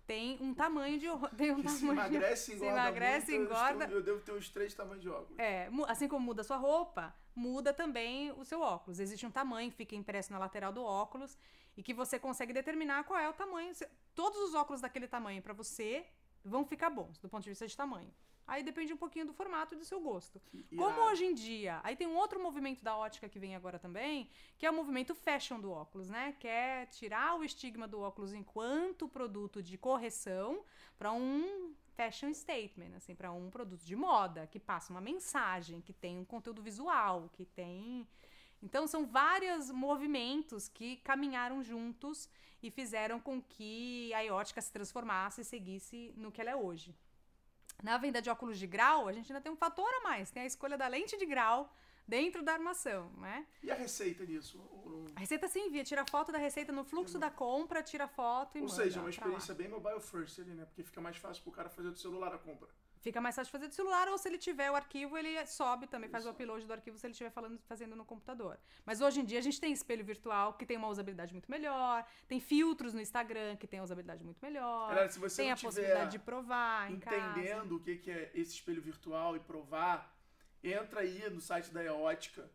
tem 0.07 0.37
um 0.41 0.53
tamanho 0.53 0.97
de 0.99 1.07
tem 1.37 1.51
um 1.51 1.61
Que 1.61 1.69
se 1.69 1.79
tamanho 1.87 1.99
emagrece, 1.99 2.43
se 2.45 2.53
engorda 2.55 2.79
emagrece, 2.79 3.31
muito, 3.37 3.51
engorda. 3.51 3.85
Eu 3.85 4.01
devo 4.01 4.21
ter 4.21 4.31
uns 4.31 4.49
três 4.49 4.73
tamanhos 4.73 5.01
de 5.01 5.09
óculos. 5.09 5.37
É, 5.37 5.69
assim 5.87 6.07
como 6.07 6.25
muda 6.25 6.41
a 6.41 6.43
sua 6.43 6.57
roupa, 6.57 7.15
muda 7.35 7.71
também 7.71 8.31
o 8.31 8.43
seu 8.43 8.61
óculos. 8.61 8.99
Existe 8.99 9.25
um 9.27 9.31
tamanho 9.31 9.71
fica 9.71 9.95
impresso 9.95 10.33
na 10.33 10.39
lateral 10.39 10.73
do 10.73 10.83
óculos 10.83 11.37
e 11.75 11.83
que 11.83 11.93
você 11.93 12.19
consegue 12.19 12.53
determinar 12.53 13.03
qual 13.03 13.19
é 13.19 13.29
o 13.29 13.33
tamanho. 13.33 13.73
Todos 14.15 14.39
os 14.39 14.53
óculos 14.53 14.81
daquele 14.81 15.07
tamanho 15.07 15.41
para 15.41 15.53
você 15.53 16.05
vão 16.43 16.65
ficar 16.65 16.89
bons 16.89 17.17
do 17.19 17.29
ponto 17.29 17.43
de 17.43 17.49
vista 17.49 17.67
de 17.67 17.75
tamanho. 17.75 18.13
Aí 18.45 18.61
depende 18.61 18.91
um 18.91 18.97
pouquinho 18.97 19.25
do 19.25 19.33
formato 19.33 19.73
e 19.73 19.77
do 19.77 19.85
seu 19.85 20.01
gosto. 20.01 20.41
Como 20.75 21.01
hoje 21.03 21.25
em 21.25 21.33
dia, 21.33 21.79
aí 21.81 21.95
tem 21.95 22.07
um 22.07 22.17
outro 22.17 22.41
movimento 22.41 22.83
da 22.83 22.95
ótica 22.95 23.29
que 23.29 23.39
vem 23.39 23.55
agora 23.55 23.79
também, 23.79 24.29
que 24.57 24.65
é 24.65 24.69
o 24.69 24.73
movimento 24.73 25.15
fashion 25.15 25.61
do 25.61 25.71
óculos, 25.71 26.09
né? 26.09 26.35
Que 26.39 26.47
é 26.47 26.85
tirar 26.87 27.35
o 27.35 27.43
estigma 27.43 27.87
do 27.87 28.01
óculos 28.01 28.33
enquanto 28.33 29.07
produto 29.07 29.63
de 29.63 29.77
correção 29.77 30.65
para 30.97 31.13
um 31.13 31.73
fashion 31.95 32.33
statement, 32.33 32.95
assim, 32.97 33.15
para 33.15 33.31
um 33.31 33.49
produto 33.49 33.83
de 33.85 33.95
moda 33.95 34.45
que 34.47 34.59
passa 34.59 34.91
uma 34.91 35.01
mensagem, 35.01 35.79
que 35.79 35.93
tem 35.93 36.17
um 36.17 36.25
conteúdo 36.25 36.61
visual, 36.61 37.29
que 37.31 37.45
tem 37.45 38.05
então 38.63 38.87
são 38.87 39.05
vários 39.05 39.69
movimentos 39.69 40.67
que 40.69 40.97
caminharam 40.97 41.61
juntos 41.61 42.29
e 42.61 42.71
fizeram 42.71 43.19
com 43.19 43.41
que 43.41 44.13
a 44.13 44.33
ótica 44.33 44.61
se 44.61 44.71
transformasse 44.71 45.41
e 45.41 45.43
seguisse 45.43 46.13
no 46.15 46.31
que 46.31 46.39
ela 46.41 46.51
é 46.51 46.55
hoje. 46.55 46.95
Na 47.83 47.97
venda 47.97 48.21
de 48.21 48.29
óculos 48.29 48.57
de 48.57 48.65
grau, 48.65 49.07
a 49.07 49.13
gente 49.13 49.31
ainda 49.31 49.41
tem 49.41 49.51
um 49.51 49.55
fator 49.57 49.89
a 49.95 50.01
mais, 50.01 50.31
tem 50.31 50.43
a 50.43 50.45
escolha 50.45 50.77
da 50.77 50.87
lente 50.87 51.17
de 51.17 51.25
grau 51.25 51.73
dentro 52.07 52.41
da 52.43 52.53
armação, 52.53 53.09
né? 53.17 53.45
E 53.61 53.69
a 53.71 53.75
receita 53.75 54.25
disso? 54.25 54.57
Ou, 54.71 54.89
não- 54.89 55.05
A 55.15 55.19
receita 55.19 55.47
se 55.47 55.59
envia, 55.59 55.83
tira 55.83 56.05
foto 56.09 56.31
da 56.31 56.37
receita 56.37 56.71
no 56.71 56.83
fluxo 56.85 57.17
da 57.19 57.29
compra, 57.29 57.83
tira 57.83 58.07
foto 58.07 58.57
e 58.57 58.61
ou 58.61 58.67
manda 58.67 58.81
seja, 58.83 58.99
é 58.99 59.01
uma 59.03 59.09
experiência 59.09 59.53
bem 59.53 59.67
mobile 59.67 59.99
first 59.99 60.39
ali, 60.39 60.53
né? 60.53 60.65
Porque 60.65 60.83
fica 60.83 61.01
mais 61.01 61.17
fácil 61.17 61.43
pro 61.43 61.51
cara 61.51 61.69
fazer 61.69 61.89
do 61.91 61.97
celular 61.97 62.33
a 62.33 62.37
compra. 62.37 62.69
Fica 63.03 63.19
mais 63.19 63.35
fácil 63.35 63.51
fazer 63.51 63.67
do 63.67 63.73
celular, 63.75 64.07
ou 64.07 64.17
se 64.17 64.29
ele 64.29 64.37
tiver 64.37 64.71
o 64.71 64.75
arquivo, 64.77 65.17
ele 65.17 65.45
sobe 65.45 65.87
também, 65.87 66.09
faz 66.09 66.23
o 66.25 66.29
Isso. 66.29 66.35
upload 66.35 66.65
do 66.65 66.71
arquivo 66.71 66.97
se 66.97 67.05
ele 67.05 67.11
estiver 67.11 67.29
falando, 67.31 67.59
fazendo 67.67 67.97
no 67.97 68.05
computador. 68.05 68.57
Mas 68.85 69.01
hoje 69.01 69.19
em 69.19 69.25
dia 69.25 69.39
a 69.39 69.41
gente 69.41 69.59
tem 69.59 69.73
espelho 69.73 70.05
virtual 70.05 70.53
que 70.53 70.65
tem 70.65 70.77
uma 70.77 70.87
usabilidade 70.87 71.33
muito 71.33 71.51
melhor, 71.51 72.05
tem 72.29 72.39
filtros 72.39 72.93
no 72.93 73.01
Instagram 73.01 73.57
que 73.57 73.67
tem 73.67 73.81
uma 73.81 73.83
usabilidade 73.83 74.23
muito 74.23 74.39
melhor, 74.41 74.87
Galera, 74.87 75.09
se 75.09 75.19
você 75.19 75.41
tem 75.41 75.47
não 75.47 75.53
a 75.53 75.57
tiver 75.57 75.67
possibilidade 75.67 76.11
de 76.11 76.19
provar 76.19 76.89
entendendo 76.93 77.75
o 77.75 77.79
que 77.81 77.97
que 77.97 78.09
é 78.09 78.31
esse 78.33 78.53
espelho 78.53 78.81
virtual 78.81 79.35
e 79.35 79.39
provar, 79.41 80.15
entra 80.63 81.01
aí 81.01 81.29
no 81.29 81.41
site 81.41 81.71
da 81.73 81.83
Eótica, 81.83 82.49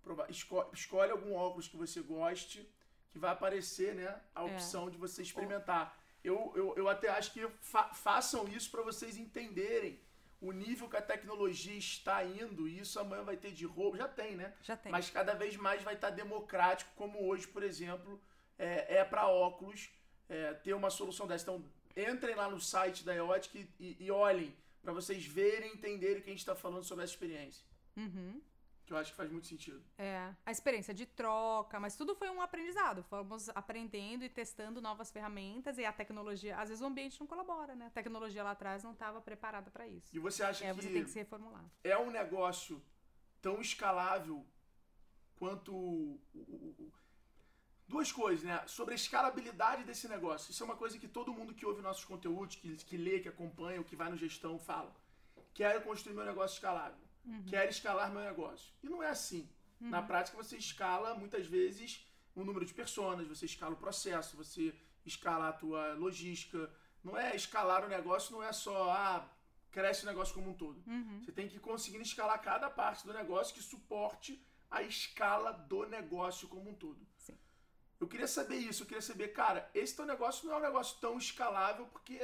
provar, 0.00 0.30
esco- 0.30 0.70
escolhe 0.72 1.10
algum 1.10 1.34
óculos 1.34 1.66
que 1.66 1.76
você 1.76 2.00
goste, 2.00 2.72
que 3.10 3.18
vai 3.18 3.32
aparecer, 3.32 3.96
né, 3.96 4.16
a 4.32 4.42
É. 4.42 4.44
opção 4.44 4.88
de 4.88 4.96
você 4.96 5.22
experimentar. 5.22 5.98
Eu, 6.24 6.52
eu, 6.56 6.74
eu 6.76 6.88
até 6.88 7.08
acho 7.08 7.32
que 7.32 7.46
fa- 7.60 7.92
façam 7.94 8.46
isso 8.48 8.70
para 8.70 8.82
vocês 8.82 9.16
entenderem 9.16 10.00
o 10.40 10.52
nível 10.52 10.88
que 10.88 10.96
a 10.96 11.02
tecnologia 11.02 11.74
está 11.76 12.24
indo, 12.24 12.68
e 12.68 12.78
isso 12.78 13.00
amanhã 13.00 13.22
vai 13.24 13.36
ter 13.36 13.50
de 13.50 13.64
roubo, 13.64 13.96
já 13.96 14.06
tem, 14.06 14.36
né? 14.36 14.54
Já 14.62 14.76
tem. 14.76 14.92
Mas 14.92 15.10
cada 15.10 15.34
vez 15.34 15.56
mais 15.56 15.82
vai 15.82 15.94
estar 15.94 16.10
democrático, 16.10 16.90
como 16.94 17.26
hoje, 17.26 17.46
por 17.48 17.62
exemplo, 17.62 18.20
é, 18.58 18.98
é 18.98 19.04
para 19.04 19.26
óculos 19.28 19.90
é, 20.28 20.54
ter 20.54 20.74
uma 20.74 20.90
solução 20.90 21.26
dessa. 21.26 21.42
Então, 21.44 21.64
entrem 21.96 22.36
lá 22.36 22.48
no 22.48 22.60
site 22.60 23.04
da 23.04 23.14
Eotic 23.14 23.54
e, 23.56 23.68
e, 23.80 23.96
e 24.04 24.10
olhem 24.10 24.54
para 24.80 24.92
vocês 24.92 25.24
verem 25.26 25.70
e 25.72 25.74
entenderem 25.74 26.18
o 26.18 26.22
que 26.22 26.30
a 26.30 26.32
gente 26.32 26.40
está 26.40 26.54
falando 26.54 26.84
sobre 26.84 27.02
essa 27.04 27.12
experiência. 27.12 27.64
Uhum. 27.96 28.40
Que 28.88 28.94
eu 28.94 28.96
acho 28.96 29.10
que 29.10 29.18
faz 29.18 29.30
muito 29.30 29.46
sentido. 29.46 29.82
É, 29.98 30.32
a 30.46 30.50
experiência 30.50 30.94
de 30.94 31.04
troca, 31.04 31.78
mas 31.78 31.94
tudo 31.94 32.14
foi 32.14 32.30
um 32.30 32.40
aprendizado. 32.40 33.02
Fomos 33.02 33.50
aprendendo 33.50 34.24
e 34.24 34.30
testando 34.30 34.80
novas 34.80 35.10
ferramentas 35.10 35.76
e 35.76 35.84
a 35.84 35.92
tecnologia, 35.92 36.56
às 36.56 36.70
vezes 36.70 36.82
o 36.82 36.86
ambiente 36.86 37.20
não 37.20 37.26
colabora, 37.26 37.74
né? 37.74 37.88
A 37.88 37.90
tecnologia 37.90 38.42
lá 38.42 38.52
atrás 38.52 38.82
não 38.82 38.92
estava 38.92 39.20
preparada 39.20 39.70
para 39.70 39.86
isso. 39.86 40.08
E 40.16 40.18
você 40.18 40.42
acha 40.42 40.64
aí 40.64 40.74
que 40.74 40.80
você 40.82 40.88
tem 40.88 41.04
que 41.04 41.10
se 41.10 41.18
reformular. 41.18 41.62
é 41.84 41.98
um 41.98 42.10
negócio 42.10 42.82
tão 43.42 43.60
escalável 43.60 44.42
quanto 45.38 45.70
o- 45.74 46.18
o- 46.34 46.74
o- 46.84 46.92
duas 47.86 48.10
coisas, 48.10 48.42
né? 48.42 48.66
Sobre 48.66 48.94
a 48.94 48.96
escalabilidade 48.96 49.84
desse 49.84 50.08
negócio. 50.08 50.50
Isso 50.50 50.62
é 50.62 50.66
uma 50.66 50.76
coisa 50.76 50.98
que 50.98 51.06
todo 51.08 51.30
mundo 51.34 51.52
que 51.54 51.66
ouve 51.66 51.82
nossos 51.82 52.06
conteúdos, 52.06 52.56
que, 52.56 52.74
que 52.76 52.96
lê, 52.96 53.20
que 53.20 53.28
acompanha, 53.28 53.82
o 53.82 53.84
que 53.84 53.94
vai 53.94 54.10
no 54.10 54.16
gestão, 54.16 54.58
fala. 54.58 54.96
Quero 55.52 55.82
construir 55.82 56.14
meu 56.14 56.24
negócio 56.24 56.54
escalável. 56.54 57.06
Quero 57.48 57.70
escalar 57.70 58.10
meu 58.10 58.22
negócio. 58.22 58.72
E 58.82 58.88
não 58.88 59.02
é 59.02 59.08
assim. 59.08 59.48
Na 59.80 60.02
prática, 60.02 60.36
você 60.36 60.56
escala 60.56 61.14
muitas 61.14 61.46
vezes 61.46 62.04
o 62.34 62.44
número 62.44 62.64
de 62.64 62.74
pessoas, 62.74 63.26
você 63.26 63.46
escala 63.46 63.74
o 63.74 63.78
processo, 63.78 64.36
você 64.36 64.74
escala 65.04 65.48
a 65.48 65.52
tua 65.52 65.94
logística. 65.94 66.70
Não 67.02 67.16
é 67.16 67.34
escalar 67.34 67.84
o 67.84 67.88
negócio, 67.88 68.32
não 68.32 68.42
é 68.42 68.52
só 68.52 68.90
ah, 68.90 69.28
cresce 69.70 70.02
o 70.02 70.06
negócio 70.06 70.34
como 70.34 70.50
um 70.50 70.54
todo. 70.54 70.82
Uhum. 70.86 71.20
Você 71.22 71.32
tem 71.32 71.48
que 71.48 71.58
conseguir 71.58 72.00
escalar 72.00 72.40
cada 72.42 72.68
parte 72.68 73.06
do 73.06 73.12
negócio 73.12 73.54
que 73.54 73.62
suporte 73.62 74.42
a 74.70 74.82
escala 74.82 75.52
do 75.52 75.86
negócio 75.86 76.48
como 76.48 76.70
um 76.70 76.74
todo. 76.74 77.06
Sim. 77.16 77.38
Eu 78.00 78.06
queria 78.06 78.28
saber 78.28 78.56
isso, 78.56 78.82
eu 78.82 78.86
queria 78.86 79.02
saber, 79.02 79.28
cara, 79.28 79.68
esse 79.74 79.96
teu 79.96 80.06
negócio 80.06 80.46
não 80.46 80.54
é 80.54 80.58
um 80.58 80.62
negócio 80.62 80.98
tão 81.00 81.18
escalável 81.18 81.86
porque 81.86 82.18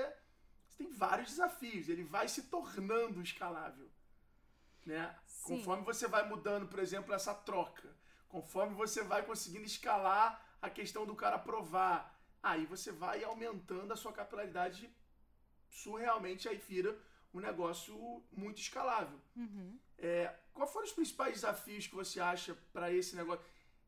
você 0.69 0.79
tem 0.79 0.89
vários 0.93 1.31
desafios, 1.31 1.89
ele 1.89 2.05
vai 2.05 2.29
se 2.29 2.45
tornando 2.45 3.23
escalável. 3.23 3.84
Né? 4.85 5.15
Sim. 5.27 5.57
Conforme 5.57 5.85
você 5.85 6.07
vai 6.07 6.29
mudando, 6.29 6.69
por 6.69 6.79
exemplo, 6.79 7.15
essa 7.15 7.35
troca, 7.35 7.95
conforme 8.29 8.75
você 8.75 9.03
vai 9.03 9.25
conseguindo 9.25 9.65
escalar 9.65 10.43
a 10.61 10.69
questão 10.69 11.07
do 11.07 11.15
cara 11.15 11.39
provar, 11.39 12.19
aí 12.43 12.67
você 12.67 12.93
vai 12.93 13.23
aumentando 13.25 13.93
a 13.93 13.97
sua 13.97 14.13
capilaridade 14.13 14.91
surrealmente, 15.71 16.49
aí 16.49 16.57
vira 16.57 16.97
um 17.33 17.41
negócio 17.41 18.23
muito 18.33 18.61
escalável. 18.61 19.19
Uhum. 19.37 19.79
É, 19.99 20.35
qual 20.53 20.69
foram 20.69 20.87
os 20.87 20.93
principais 20.93 21.35
desafios 21.35 21.87
que 21.87 21.95
você 21.95 22.21
acha 22.21 22.57
para 22.73 22.93
esse 22.93 23.17
negócio, 23.17 23.45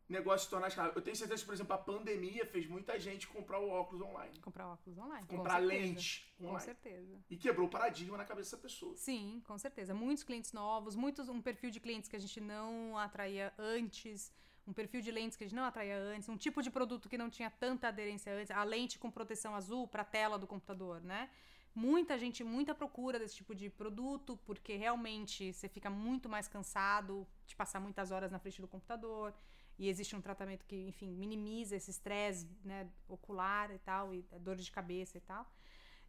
negócio 0.08 0.44
se 0.44 0.50
tornar 0.50 0.68
escalável? 0.68 0.96
Eu 0.96 1.02
tenho 1.02 1.16
certeza 1.16 1.40
que, 1.40 1.46
por 1.46 1.54
exemplo, 1.54 1.74
a 1.74 1.78
pandemia 1.78 2.46
fez 2.46 2.66
muita 2.66 2.98
gente 2.98 3.26
comprar 3.26 3.58
o 3.58 3.68
óculos 3.68 4.02
online, 4.02 4.38
Comprar 4.40 4.68
óculos 4.68 4.98
online. 4.98 5.26
com 5.26 5.36
comprar 5.36 5.60
certeza. 5.60 5.82
lente 5.84 6.34
Com 6.38 6.44
online. 6.46 6.64
certeza. 6.64 7.18
E 7.28 7.36
quebrou 7.36 7.66
o 7.66 7.70
paradigma 7.70 8.16
na 8.16 8.24
cabeça 8.24 8.56
dessa 8.56 8.62
pessoa. 8.62 8.94
Sim, 8.96 9.42
com 9.46 9.58
certeza. 9.58 9.92
Muitos 9.94 10.22
clientes 10.24 10.52
novos, 10.52 10.94
muitos 10.94 11.28
um 11.28 11.40
perfil 11.42 11.70
de 11.70 11.80
clientes 11.80 12.08
que 12.08 12.16
a 12.16 12.20
gente 12.20 12.40
não 12.40 12.96
atraía 12.98 13.52
antes, 13.58 14.32
um 14.66 14.72
perfil 14.72 15.00
de 15.00 15.10
lentes 15.10 15.36
que 15.36 15.44
a 15.44 15.46
gente 15.46 15.56
não 15.56 15.64
atraía 15.64 15.98
antes, 15.98 16.28
um 16.28 16.36
tipo 16.36 16.62
de 16.62 16.70
produto 16.70 17.08
que 17.08 17.18
não 17.18 17.30
tinha 17.30 17.50
tanta 17.50 17.88
aderência 17.88 18.32
antes, 18.32 18.50
a 18.50 18.62
lente 18.64 18.98
com 18.98 19.10
proteção 19.10 19.54
azul 19.54 19.86
para 19.86 20.02
a 20.02 20.04
tela 20.04 20.38
do 20.38 20.46
computador, 20.46 21.00
né? 21.02 21.30
Muita 21.74 22.16
gente, 22.18 22.42
muita 22.42 22.74
procura 22.74 23.18
desse 23.18 23.36
tipo 23.36 23.54
de 23.54 23.68
produto, 23.68 24.38
porque 24.46 24.76
realmente 24.76 25.52
você 25.52 25.68
fica 25.68 25.90
muito 25.90 26.26
mais 26.26 26.48
cansado 26.48 27.26
de 27.46 27.54
passar 27.54 27.80
muitas 27.80 28.10
horas 28.10 28.32
na 28.32 28.38
frente 28.38 28.62
do 28.62 28.66
computador. 28.66 29.34
E 29.78 29.88
existe 29.88 30.16
um 30.16 30.20
tratamento 30.20 30.64
que, 30.64 30.76
enfim, 30.88 31.10
minimiza 31.14 31.76
esse 31.76 31.90
estresse 31.90 32.48
né, 32.64 32.88
ocular 33.08 33.70
e 33.70 33.78
tal, 33.78 34.14
e 34.14 34.22
dor 34.40 34.56
de 34.56 34.70
cabeça 34.70 35.18
e 35.18 35.20
tal. 35.20 35.46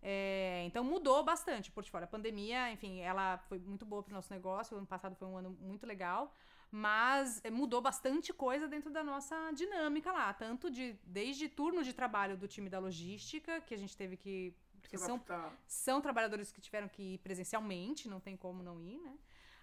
É, 0.01 0.63
então 0.65 0.83
mudou 0.83 1.23
bastante 1.23 1.69
o 1.69 1.73
portfólio. 1.73 2.05
A 2.05 2.07
pandemia, 2.07 2.71
enfim, 2.71 2.99
ela 2.99 3.37
foi 3.49 3.59
muito 3.59 3.85
boa 3.85 4.03
para 4.03 4.11
o 4.11 4.15
nosso 4.15 4.31
negócio. 4.31 4.75
O 4.75 4.77
ano 4.77 4.87
passado 4.87 5.15
foi 5.15 5.27
um 5.27 5.37
ano 5.37 5.49
muito 5.59 5.85
legal, 5.85 6.33
mas 6.71 7.41
é, 7.43 7.49
mudou 7.49 7.81
bastante 7.81 8.31
coisa 8.31 8.67
dentro 8.67 8.91
da 8.91 9.03
nossa 9.03 9.51
dinâmica 9.51 10.11
lá, 10.11 10.33
tanto 10.33 10.69
de 10.69 10.93
desde 11.03 11.49
turno 11.49 11.83
de 11.83 11.93
trabalho 11.93 12.37
do 12.37 12.47
time 12.47 12.69
da 12.69 12.79
logística, 12.79 13.59
que 13.61 13.73
a 13.73 13.77
gente 13.77 13.97
teve 13.97 14.15
que 14.15 14.53
porque 14.81 14.97
são 14.97 15.21
são 15.67 15.99
trabalhadores 15.99 16.51
que 16.51 16.61
tiveram 16.61 16.87
que 16.87 17.15
ir 17.15 17.17
presencialmente, 17.17 18.07
não 18.07 18.21
tem 18.21 18.37
como 18.37 18.63
não 18.63 18.79
ir, 18.79 18.99
né? 18.99 19.17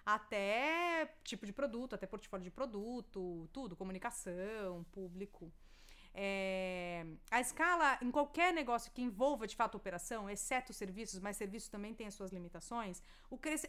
Até 0.06 1.14
tipo 1.24 1.46
de 1.46 1.52
produto, 1.52 1.94
até 1.94 2.06
portfólio 2.06 2.44
de 2.44 2.50
produto, 2.50 3.48
tudo, 3.52 3.76
comunicação, 3.76 4.84
público. 4.92 5.50
É, 6.16 7.04
a 7.28 7.40
escala, 7.40 7.98
em 8.00 8.08
qualquer 8.08 8.52
negócio 8.52 8.92
que 8.92 9.02
envolva 9.02 9.48
de 9.48 9.56
fato 9.56 9.76
operação, 9.76 10.30
exceto 10.30 10.72
serviços, 10.72 11.18
mas 11.18 11.36
serviços 11.36 11.68
também 11.68 11.92
têm 11.92 12.06
as 12.06 12.14
suas 12.14 12.30
limitações, 12.30 13.02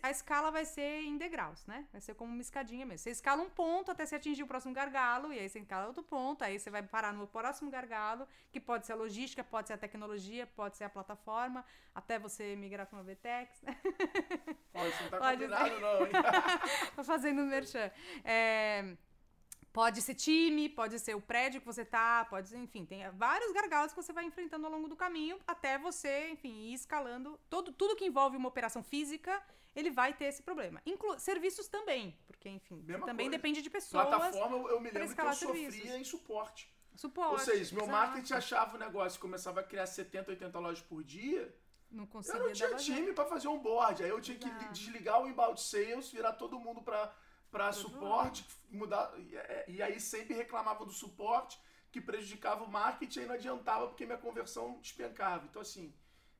a 0.04 0.12
escala 0.12 0.52
vai 0.52 0.64
ser 0.64 1.02
em 1.02 1.18
degraus, 1.18 1.66
né? 1.66 1.88
Vai 1.92 2.00
ser 2.00 2.14
como 2.14 2.32
uma 2.32 2.42
escadinha 2.42 2.86
mesmo. 2.86 3.00
Você 3.00 3.10
escala 3.10 3.42
um 3.42 3.50
ponto 3.50 3.90
até 3.90 4.06
você 4.06 4.16
atingir 4.16 4.44
o 4.44 4.48
próximo 4.48 4.76
gargalo, 4.76 5.34
e 5.34 5.40
aí 5.40 5.50
você 5.50 5.58
escala 5.58 5.88
outro 5.88 6.04
ponto, 6.04 6.44
aí 6.44 6.60
você 6.60 6.70
vai 6.70 6.84
parar 6.84 7.12
no 7.14 7.26
próximo 7.26 7.72
gargalo, 7.72 8.28
que 8.52 8.60
pode 8.60 8.86
ser 8.86 8.94
a 8.94 8.96
logística, 8.96 9.44
pode 9.44 9.68
ser 9.68 9.74
a 9.74 9.78
tecnologia, 9.78 10.46
pode 10.46 10.78
ser 10.78 10.84
a 10.84 10.90
plataforma, 10.90 11.66
até 11.96 12.20
você 12.20 12.56
migrar 12.56 12.86
para 12.86 13.00
uma 13.00 13.04
VTEX, 13.04 13.62
né? 13.64 13.76
Isso 14.88 15.04
não 15.04 15.10
tá 15.10 15.18
Pode 15.26 15.38
combinado, 15.38 15.80
não, 15.80 16.06
hein? 16.06 16.12
Tô 16.96 17.04
fazendo 17.04 17.42
merchan. 17.42 17.90
É, 18.24 18.96
pode 19.76 20.02
ser 20.02 20.16
time, 20.16 20.70
pode 20.70 20.98
ser 21.00 21.16
o 21.16 21.22
prédio 21.22 21.60
que 21.60 21.68
você 21.68 21.84
tá, 21.84 22.26
pode 22.30 22.48
ser, 22.48 22.58
enfim, 22.58 22.86
tem 22.86 23.02
vários 23.12 23.52
gargalos 23.52 23.92
que 23.92 24.02
você 24.02 24.14
vai 24.14 24.24
enfrentando 24.24 24.66
ao 24.66 24.72
longo 24.72 24.88
do 24.88 24.96
caminho 24.96 25.38
até 25.46 25.78
você, 25.78 26.30
enfim, 26.30 26.54
ir 26.70 26.74
escalando. 26.74 27.38
Todo, 27.50 27.74
tudo 27.74 27.94
que 27.94 28.06
envolve 28.06 28.38
uma 28.38 28.48
operação 28.48 28.82
física, 28.82 29.44
ele 29.76 29.92
vai 29.92 30.14
ter 30.14 30.26
esse 30.26 30.42
problema. 30.42 30.82
Inclu 30.86 31.20
serviços 31.20 31.68
também, 31.68 32.18
porque, 32.26 32.48
enfim, 32.48 32.82
também 33.06 33.26
coisa. 33.26 33.32
depende 33.32 33.62
de 33.62 33.70
pessoas. 33.70 34.08
Plataforma, 34.08 34.56
eu, 34.56 34.70
eu 34.70 34.80
me 34.80 34.86
lembro 34.86 34.92
que 34.92 34.98
eu 34.98 35.04
escalar 35.04 35.36
sofria 35.36 35.70
serviços. 35.70 35.98
em 36.00 36.04
suporte. 36.06 36.74
Suporte. 36.96 37.34
Ou 37.34 37.40
seja, 37.40 37.76
meu 37.76 37.84
exato. 37.84 38.00
marketing 38.00 38.34
achava 38.34 38.78
o 38.78 38.80
negócio 38.80 39.18
e 39.18 39.20
começava 39.20 39.60
a 39.60 39.64
criar 39.64 39.86
70, 39.86 40.32
80 40.32 40.58
lojas 40.58 40.82
por 40.82 41.04
dia. 41.04 41.54
Não 41.92 42.04
Eu 42.04 42.08
conseguia 42.08 42.42
não 42.42 42.54
tinha 42.54 42.76
time 42.76 43.12
pra 43.12 43.26
fazer 43.26 43.50
um 43.50 43.60
board. 43.60 44.02
Aí 44.02 44.10
eu 44.10 44.22
tinha 44.22 44.38
que 44.38 44.48
Exato. 44.48 44.74
desligar 44.74 45.22
o 45.22 45.28
inbound 45.28 45.60
sales, 45.62 46.10
virar 46.10 46.32
todo 46.34 46.58
mundo 46.58 46.82
pra, 46.82 47.14
pra 47.56 47.72
suporte, 47.72 48.46
mudar. 48.70 49.14
E, 49.18 49.36
é, 49.38 49.66
e 49.70 49.82
aí 49.82 49.98
sempre 50.00 50.34
reclamavam 50.36 50.86
do 50.86 50.92
suporte, 50.92 51.58
que 51.92 52.02
prejudicava 52.02 52.66
o 52.66 52.70
marketing 52.70 53.22
e 53.22 53.26
não 53.26 53.36
adiantava 53.36 53.88
porque 53.88 54.06
minha 54.06 54.18
conversão 54.18 54.78
despencava. 54.82 55.46
Então, 55.46 55.62
assim, 55.62 55.94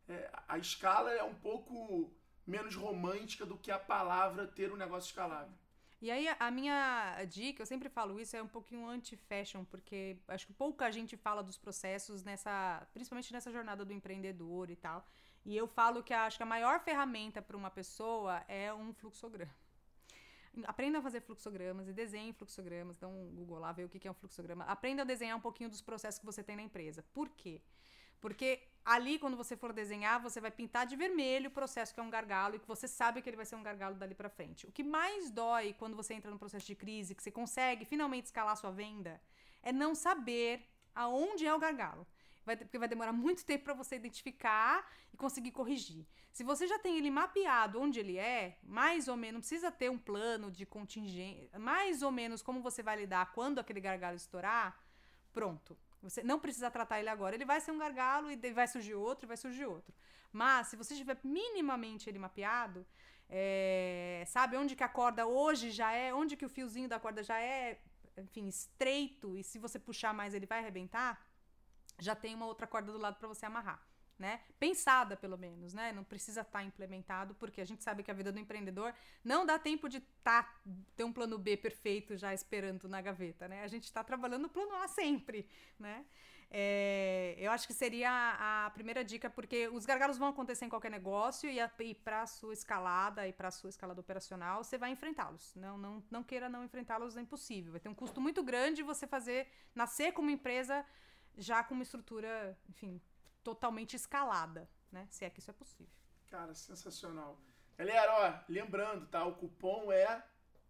é, 0.10 0.30
a 0.48 0.58
escala 0.58 1.12
é 1.12 1.24
um 1.24 1.34
pouco 1.36 2.14
menos 2.46 2.76
romântica 2.76 3.46
do 3.46 3.58
que 3.58 3.72
a 3.72 3.80
palavra 3.80 4.46
ter 4.46 4.72
um 4.74 4.76
negócio 4.76 5.08
escalável. 5.08 5.54
E 6.02 6.12
aí, 6.12 6.28
a 6.38 6.52
minha 6.52 7.24
dica, 7.26 7.62
eu 7.62 7.66
sempre 7.66 7.88
falo 7.88 8.20
isso, 8.20 8.36
é 8.36 8.44
um 8.44 8.48
pouquinho 8.48 8.88
anti-fashion, 8.90 9.64
porque 9.64 10.18
acho 10.28 10.46
que 10.46 10.54
pouca 10.54 10.92
gente 10.92 11.16
fala 11.16 11.42
dos 11.42 11.58
processos 11.58 12.22
nessa, 12.24 12.86
principalmente 12.94 13.32
nessa 13.32 13.50
jornada 13.52 13.86
do 13.86 13.94
empreendedor 13.94 14.70
e 14.70 14.76
tal. 14.76 15.08
E 15.46 15.56
eu 15.56 15.66
falo 15.68 16.04
que 16.04 16.14
a- 16.14 16.26
acho 16.26 16.38
que 16.38 16.44
a 16.44 16.46
maior 16.46 16.82
ferramenta 16.82 17.42
para 17.42 17.56
uma 17.56 17.72
pessoa 17.72 18.44
é 18.50 18.74
um 18.74 18.94
fluxograma. 18.94 19.54
Aprenda 20.64 21.00
a 21.00 21.02
fazer 21.02 21.22
fluxogramas 21.22 21.88
e 21.88 21.94
desenhe 21.94 22.34
fluxogramas. 22.34 22.96
Então, 22.98 23.12
um 23.12 23.36
Google 23.36 23.60
lá, 23.60 23.72
ver 23.72 23.86
o 23.86 23.90
que 23.90 24.08
é 24.08 24.12
um 24.12 24.14
fluxograma. 24.14 24.64
Aprenda 24.66 25.02
a 25.02 25.06
desenhar 25.06 25.38
um 25.38 25.42
pouquinho 25.42 25.70
dos 25.70 25.82
processos 25.82 26.20
que 26.20 26.26
você 26.26 26.44
tem 26.44 26.56
na 26.56 26.62
empresa. 26.62 27.04
Por 27.14 27.30
quê? 27.30 27.62
Porque 28.22 28.64
ali, 28.84 29.20
quando 29.20 29.38
você 29.38 29.56
for 29.56 29.72
desenhar, 29.74 30.22
você 30.22 30.40
vai 30.40 30.52
pintar 30.52 30.86
de 30.86 30.96
vermelho 30.96 31.50
o 31.50 31.52
processo 31.52 31.94
que 31.94 32.00
é 32.00 32.04
um 32.04 32.10
gargalo 32.10 32.56
e 32.56 32.60
que 32.60 32.68
você 32.68 32.88
sabe 32.88 33.22
que 33.22 33.30
ele 33.30 33.38
vai 33.38 33.46
ser 33.46 33.56
um 33.56 33.64
gargalo 33.64 33.96
dali 33.96 34.16
pra 34.16 34.30
frente. 34.30 34.66
O 34.66 34.72
que 34.72 34.84
mais 34.84 35.30
dói 35.30 35.74
quando 35.74 35.96
você 35.96 36.14
entra 36.14 36.32
num 36.32 36.38
processo 36.38 36.66
de 36.66 36.76
crise, 36.76 37.14
que 37.14 37.22
você 37.22 37.32
consegue 37.32 37.86
finalmente 37.86 38.26
escalar 38.26 38.56
sua 38.58 38.72
venda, 38.72 39.22
é 39.62 39.72
não 39.72 39.94
saber 39.94 40.66
aonde 40.94 41.46
é 41.46 41.54
o 41.54 41.60
gargalo. 41.60 42.08
Vai, 42.46 42.56
porque 42.56 42.78
vai 42.78 42.88
demorar 42.88 43.12
muito 43.12 43.44
tempo 43.44 43.64
para 43.64 43.74
você 43.74 43.96
identificar 43.96 44.88
e 45.14 45.18
conseguir 45.18 45.52
corrigir. 45.52 46.06
Se 46.32 46.44
você 46.44 46.68
já 46.68 46.78
tem 46.78 46.98
ele 46.98 47.10
mapeado 47.10 47.82
onde 47.82 48.00
ele 48.00 48.18
é, 48.18 48.58
mais 48.62 49.08
ou 49.08 49.18
menos, 49.18 49.34
não 49.34 49.40
precisa 49.40 49.72
ter 49.72 49.90
um 49.90 49.98
plano 49.98 50.52
de 50.52 50.66
contingência, 50.66 51.58
mais 51.58 52.04
ou 52.04 52.12
menos 52.12 52.42
como 52.42 52.62
você 52.62 52.84
vai 52.84 52.98
lidar 52.98 53.32
quando 53.34 53.60
aquele 53.60 53.82
gargalo 53.82 54.16
estourar, 54.16 54.80
pronto. 55.34 55.78
Você 56.04 56.22
não 56.24 56.40
precisa 56.40 56.70
tratar 56.70 57.00
ele 57.00 57.10
agora. 57.10 57.34
Ele 57.36 57.46
vai 57.46 57.60
ser 57.60 57.72
um 57.72 57.80
gargalo 57.80 58.32
e 58.32 58.36
vai 58.52 58.68
surgir 58.68 58.94
outro 58.94 59.28
vai 59.28 59.38
surgir 59.38 59.66
outro. 59.66 59.94
Mas 60.32 60.68
se 60.68 60.76
você 60.76 60.94
tiver 60.96 61.18
minimamente 61.24 62.08
ele 62.10 62.20
mapeado, 62.20 62.86
é, 63.30 64.24
sabe 64.28 64.56
onde 64.56 64.76
que 64.76 64.84
a 64.84 64.90
corda 64.90 65.26
hoje 65.26 65.72
já 65.72 65.92
é, 65.92 66.14
onde 66.14 66.38
que 66.38 66.46
o 66.46 66.50
fiozinho 66.50 66.88
da 66.88 67.00
corda 67.00 67.24
já 67.24 67.40
é, 67.40 67.80
enfim, 68.18 68.48
estreito 68.48 69.36
e 69.38 69.44
se 69.44 69.58
você 69.58 69.80
puxar 69.80 70.14
mais 70.14 70.34
ele 70.34 70.46
vai 70.46 70.60
arrebentar, 70.60 71.26
já 72.00 72.16
tem 72.16 72.36
uma 72.36 72.46
outra 72.46 72.68
corda 72.68 72.92
do 72.92 72.98
lado 72.98 73.18
para 73.18 73.28
você 73.28 73.46
amarrar. 73.46 73.82
Né? 74.18 74.40
Pensada, 74.58 75.18
pelo 75.18 75.38
menos, 75.38 75.74
né? 75.74 75.92
Não 75.92 76.02
precisa 76.02 76.40
estar 76.40 76.64
implementado, 76.64 77.36
porque 77.36 77.60
a 77.60 77.66
gente 77.66 77.84
sabe 77.84 78.02
que 78.02 78.10
a 78.10 78.14
vida 78.14 78.32
do 78.32 78.40
empreendedor 78.40 78.94
não 79.22 79.46
dá 79.46 79.60
tempo 79.60 79.90
de 79.90 80.00
tá, 80.24 80.56
ter 80.96 81.04
um 81.04 81.12
plano 81.12 81.38
B 81.38 81.58
perfeito 81.58 82.16
já 82.16 82.34
esperando 82.34 82.88
na 82.88 83.02
gaveta, 83.02 83.46
né? 83.50 83.62
A 83.62 83.68
gente 83.68 83.84
está 83.84 84.06
trabalhando 84.06 84.44
no 84.44 84.50
plano 84.50 84.74
A 84.76 84.88
sempre, 84.88 85.50
né? 85.78 86.06
É, 86.50 87.36
eu 87.38 87.52
acho 87.52 87.68
que 87.68 87.74
seria 87.74 88.10
a, 88.10 88.68
a 88.68 88.70
primeira 88.70 89.04
dica, 89.04 89.30
porque 89.30 89.68
os 89.68 89.86
gargalos 89.86 90.18
vão 90.18 90.30
acontecer 90.30 90.66
em 90.66 90.70
qualquer 90.70 90.92
negócio 90.92 91.50
e, 91.50 91.60
e 91.60 91.96
para 91.96 92.22
a 92.22 92.28
sua 92.28 92.54
escalada 92.54 93.28
e 93.28 93.34
para 93.34 93.52
sua 93.52 93.70
escalada 93.70 94.00
operacional, 94.00 94.64
você 94.64 94.78
vai 94.78 94.92
enfrentá-los. 94.92 95.54
Não, 95.56 95.78
não, 95.78 96.04
não 96.10 96.24
queira 96.24 96.48
não 96.48 96.64
enfrentá-los, 96.64 97.18
é 97.18 97.22
impossível. 97.22 97.74
Vai 97.74 97.82
ter 97.82 97.90
um 97.90 97.94
custo 97.96 98.22
muito 98.22 98.44
grande 98.44 98.84
você 98.84 99.06
fazer 99.06 99.48
nascer 99.74 100.14
como 100.14 100.30
empresa 100.30 100.86
já 101.38 101.64
com 101.64 101.74
uma 101.74 101.84
estrutura, 101.84 102.58
enfim, 102.70 103.02
totalmente 103.44 103.96
escalada, 103.96 104.70
né? 104.92 105.08
Se 105.10 105.26
é 105.26 105.30
que 105.30 105.40
isso 105.40 105.52
é 105.52 105.54
possível. 105.54 105.94
Cara, 106.28 106.54
sensacional. 106.54 107.40
Galera, 107.78 108.14
ó, 108.14 108.52
lembrando, 108.52 109.08
tá? 109.08 109.26
O 109.26 109.36
cupom 109.36 109.92
é 109.92 110.24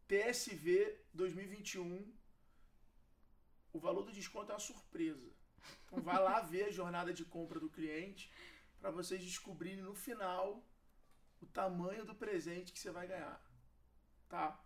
TSV 0.08 1.00
2021. 1.14 2.14
O 3.74 3.80
valor 3.80 4.04
do 4.04 4.12
desconto 4.12 4.52
é 4.52 4.56
uma 4.56 4.60
surpresa. 4.60 5.30
Então 5.86 6.02
vai 6.02 6.22
lá 6.22 6.42
ver 6.42 6.66
a 6.66 6.72
jornada 6.72 7.14
de 7.14 7.26
compra 7.26 7.60
do 7.60 7.70
cliente 7.70 8.32
para 8.80 8.92
vocês 8.92 9.24
descobrirem 9.24 9.84
no 9.84 9.96
final 9.96 10.64
o 11.42 11.46
tamanho 11.46 12.06
do 12.06 12.16
presente 12.16 12.72
que 12.72 12.80
você 12.80 12.92
vai 12.92 13.08
ganhar. 13.08 13.42
Tá? 14.30 14.60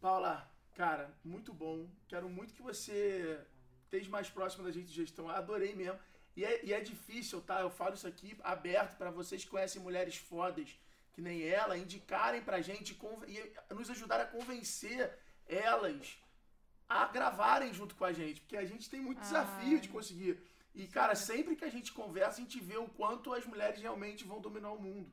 Paula, 0.00 0.50
cara, 0.74 1.16
muito 1.24 1.52
bom. 1.52 1.88
Quero 2.08 2.28
muito 2.28 2.54
que 2.54 2.62
você 2.62 3.46
esteja 3.94 4.10
mais 4.10 4.28
próximo 4.28 4.64
da 4.64 4.72
gente 4.72 4.88
de 4.88 4.94
gestão. 4.94 5.28
Adorei 5.28 5.74
mesmo. 5.74 5.98
E 6.36 6.44
é, 6.44 6.64
e 6.64 6.72
é 6.72 6.80
difícil, 6.80 7.40
tá? 7.40 7.60
Eu 7.60 7.70
falo 7.70 7.94
isso 7.94 8.06
aqui 8.06 8.36
aberto 8.42 8.96
para 8.96 9.10
vocês 9.10 9.44
que 9.44 9.50
conhecem 9.50 9.80
mulheres 9.80 10.16
fodas, 10.16 10.68
que 11.12 11.20
nem 11.20 11.42
ela, 11.42 11.78
indicarem 11.78 12.42
pra 12.42 12.60
gente 12.60 12.98
e 13.28 13.74
nos 13.74 13.88
ajudar 13.90 14.20
a 14.20 14.26
convencer 14.26 15.16
elas 15.46 16.18
a 16.88 17.06
gravarem 17.06 17.72
junto 17.72 17.94
com 17.94 18.04
a 18.04 18.12
gente, 18.12 18.40
porque 18.40 18.56
a 18.56 18.64
gente 18.64 18.90
tem 18.90 19.00
muito 19.00 19.20
desafio 19.20 19.80
de 19.80 19.88
conseguir. 19.88 20.38
E, 20.74 20.88
cara, 20.88 21.14
sempre 21.14 21.54
que 21.54 21.64
a 21.64 21.70
gente 21.70 21.92
conversa, 21.92 22.40
a 22.40 22.44
gente 22.44 22.58
vê 22.60 22.76
o 22.76 22.88
quanto 22.88 23.32
as 23.32 23.46
mulheres 23.46 23.80
realmente 23.80 24.24
vão 24.24 24.40
dominar 24.40 24.72
o 24.72 24.82
mundo. 24.82 25.10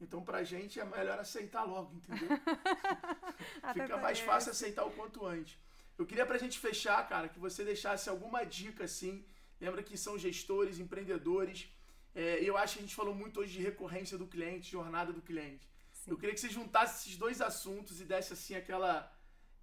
Então, 0.00 0.22
pra 0.22 0.44
gente 0.44 0.80
é 0.80 0.84
melhor 0.84 1.18
aceitar 1.18 1.64
logo, 1.64 1.94
entendeu? 1.96 2.28
Fica 3.74 3.96
mais 3.96 4.20
fácil 4.20 4.52
aceitar 4.52 4.84
o 4.84 4.92
quanto 4.92 5.26
antes. 5.26 5.58
Eu 5.98 6.06
queria 6.06 6.26
pra 6.26 6.38
gente 6.38 6.58
fechar, 6.58 7.06
cara, 7.08 7.28
que 7.28 7.38
você 7.38 7.64
deixasse 7.64 8.08
alguma 8.08 8.44
dica 8.44 8.84
assim. 8.84 9.24
Lembra 9.60 9.82
que 9.82 9.96
são 9.96 10.18
gestores, 10.18 10.78
empreendedores. 10.78 11.68
É, 12.14 12.38
eu 12.42 12.56
acho 12.56 12.74
que 12.74 12.80
a 12.80 12.82
gente 12.82 12.94
falou 12.94 13.14
muito 13.14 13.40
hoje 13.40 13.52
de 13.52 13.62
recorrência 13.62 14.18
do 14.18 14.26
cliente, 14.26 14.70
jornada 14.70 15.12
do 15.12 15.22
cliente. 15.22 15.68
Sim. 15.92 16.10
Eu 16.10 16.16
queria 16.18 16.34
que 16.34 16.40
você 16.40 16.50
juntasse 16.50 17.00
esses 17.00 17.16
dois 17.16 17.40
assuntos 17.40 18.00
e 18.00 18.04
desse 18.04 18.32
assim 18.32 18.54
aquela 18.54 19.12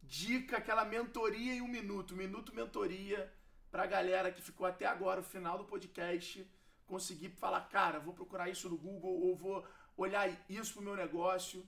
dica, 0.02 0.58
aquela 0.58 0.86
mentoria 0.86 1.54
em 1.54 1.62
um 1.62 1.68
minuto, 1.68 2.16
minuto 2.16 2.56
mentoria 2.56 3.32
pra 3.70 3.86
galera 3.86 4.32
que 4.32 4.42
ficou 4.42 4.66
até 4.66 4.86
agora, 4.86 5.20
o 5.20 5.24
final 5.24 5.58
do 5.58 5.66
podcast, 5.66 6.46
conseguir 6.88 7.30
falar, 7.30 7.62
cara, 7.62 8.00
vou 8.00 8.14
procurar 8.14 8.50
isso 8.50 8.68
no 8.70 8.78
Google 8.78 9.22
ou 9.26 9.36
vou 9.36 9.68
olhar 9.96 10.28
isso 10.50 10.74
pro 10.74 10.82
meu 10.82 10.96
negócio, 10.96 11.64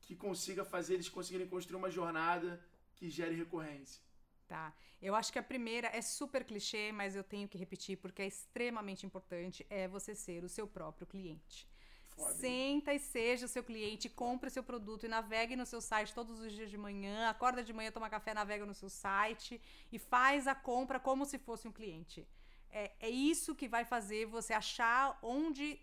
que 0.00 0.16
consiga 0.16 0.64
fazer 0.64 0.94
eles 0.94 1.08
conseguirem 1.08 1.46
construir 1.46 1.76
uma 1.76 1.90
jornada 1.90 2.60
que 3.00 3.08
gere 3.08 3.34
recorrência. 3.34 4.02
Tá. 4.46 4.74
Eu 5.00 5.14
acho 5.14 5.32
que 5.32 5.38
a 5.38 5.42
primeira 5.42 5.88
é 5.88 6.02
super 6.02 6.44
clichê, 6.44 6.92
mas 6.92 7.16
eu 7.16 7.24
tenho 7.24 7.48
que 7.48 7.56
repetir 7.56 7.96
porque 7.96 8.20
é 8.20 8.26
extremamente 8.26 9.06
importante, 9.06 9.66
é 9.70 9.88
você 9.88 10.14
ser 10.14 10.44
o 10.44 10.48
seu 10.48 10.66
próprio 10.66 11.06
cliente. 11.06 11.66
Foda. 12.08 12.34
Senta 12.34 12.92
e 12.92 12.98
seja 12.98 13.46
o 13.46 13.48
seu 13.48 13.64
cliente, 13.64 14.10
compre 14.10 14.48
o 14.48 14.50
seu 14.50 14.62
produto 14.62 15.06
e 15.06 15.08
navegue 15.08 15.56
no 15.56 15.64
seu 15.64 15.80
site 15.80 16.12
todos 16.12 16.38
os 16.40 16.52
dias 16.52 16.68
de 16.68 16.76
manhã, 16.76 17.30
acorda 17.30 17.64
de 17.64 17.72
manhã, 17.72 17.90
toma 17.90 18.10
café, 18.10 18.34
navega 18.34 18.66
no 18.66 18.74
seu 18.74 18.90
site 18.90 19.62
e 19.90 19.98
faz 19.98 20.46
a 20.46 20.54
compra 20.54 21.00
como 21.00 21.24
se 21.24 21.38
fosse 21.38 21.66
um 21.66 21.72
cliente. 21.72 22.28
É, 22.70 22.92
é 23.00 23.08
isso 23.08 23.54
que 23.54 23.68
vai 23.68 23.84
fazer 23.84 24.26
você 24.26 24.52
achar 24.52 25.18
onde 25.22 25.80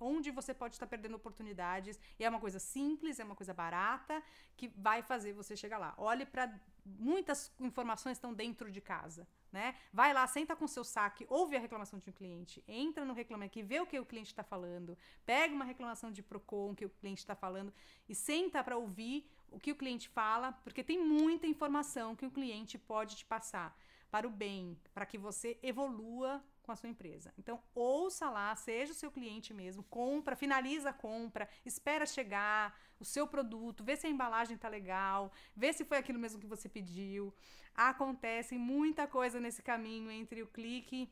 onde 0.00 0.30
você 0.30 0.52
pode 0.54 0.74
estar 0.74 0.86
perdendo 0.86 1.16
oportunidades. 1.16 1.98
E 2.18 2.24
é 2.24 2.28
uma 2.28 2.40
coisa 2.40 2.58
simples, 2.58 3.18
é 3.18 3.24
uma 3.24 3.36
coisa 3.36 3.54
barata, 3.54 4.22
que 4.56 4.68
vai 4.68 5.02
fazer 5.02 5.32
você 5.32 5.56
chegar 5.56 5.78
lá. 5.78 5.94
Olhe 5.96 6.24
para 6.26 6.52
muitas 6.84 7.52
informações 7.58 8.16
estão 8.16 8.32
dentro 8.32 8.70
de 8.70 8.80
casa. 8.80 9.26
Né? 9.52 9.74
Vai 9.92 10.12
lá, 10.12 10.26
senta 10.26 10.54
com 10.54 10.66
seu 10.66 10.84
saque, 10.84 11.26
ouve 11.30 11.56
a 11.56 11.60
reclamação 11.60 11.98
de 11.98 12.10
um 12.10 12.12
cliente, 12.12 12.62
entra 12.68 13.04
no 13.04 13.14
Reclame 13.14 13.46
Aqui, 13.46 13.62
vê 13.62 13.80
o 13.80 13.86
que 13.86 13.98
o 13.98 14.04
cliente 14.04 14.30
está 14.30 14.42
falando, 14.42 14.98
pega 15.24 15.54
uma 15.54 15.64
reclamação 15.64 16.10
de 16.10 16.22
Procon 16.22 16.74
que 16.74 16.84
o 16.84 16.90
cliente 16.90 17.20
está 17.20 17.34
falando 17.34 17.72
e 18.08 18.14
senta 18.14 18.62
para 18.62 18.76
ouvir 18.76 19.26
o 19.50 19.58
que 19.58 19.72
o 19.72 19.76
cliente 19.76 20.08
fala, 20.08 20.52
porque 20.52 20.84
tem 20.84 21.02
muita 21.02 21.46
informação 21.46 22.14
que 22.14 22.26
o 22.26 22.30
cliente 22.30 22.76
pode 22.76 23.16
te 23.16 23.24
passar 23.24 23.74
para 24.10 24.26
o 24.26 24.30
bem, 24.30 24.78
para 24.92 25.06
que 25.06 25.16
você 25.16 25.58
evolua 25.62 26.44
com 26.66 26.72
a 26.72 26.76
sua 26.76 26.90
empresa. 26.90 27.32
Então, 27.38 27.62
ouça 27.74 28.28
lá, 28.28 28.54
seja 28.56 28.92
o 28.92 28.94
seu 28.94 29.10
cliente 29.10 29.54
mesmo, 29.54 29.82
compra, 29.84 30.36
finaliza 30.36 30.90
a 30.90 30.92
compra, 30.92 31.48
espera 31.64 32.04
chegar 32.04 32.78
o 33.00 33.04
seu 33.04 33.26
produto, 33.26 33.84
vê 33.84 33.96
se 33.96 34.06
a 34.06 34.10
embalagem 34.10 34.56
tá 34.58 34.68
legal, 34.68 35.32
vê 35.54 35.72
se 35.72 35.84
foi 35.84 35.98
aquilo 35.98 36.18
mesmo 36.18 36.40
que 36.40 36.46
você 36.46 36.68
pediu. 36.68 37.32
Acontece 37.74 38.58
muita 38.58 39.06
coisa 39.06 39.38
nesse 39.38 39.62
caminho 39.62 40.10
entre 40.10 40.42
o 40.42 40.46
clique 40.46 41.10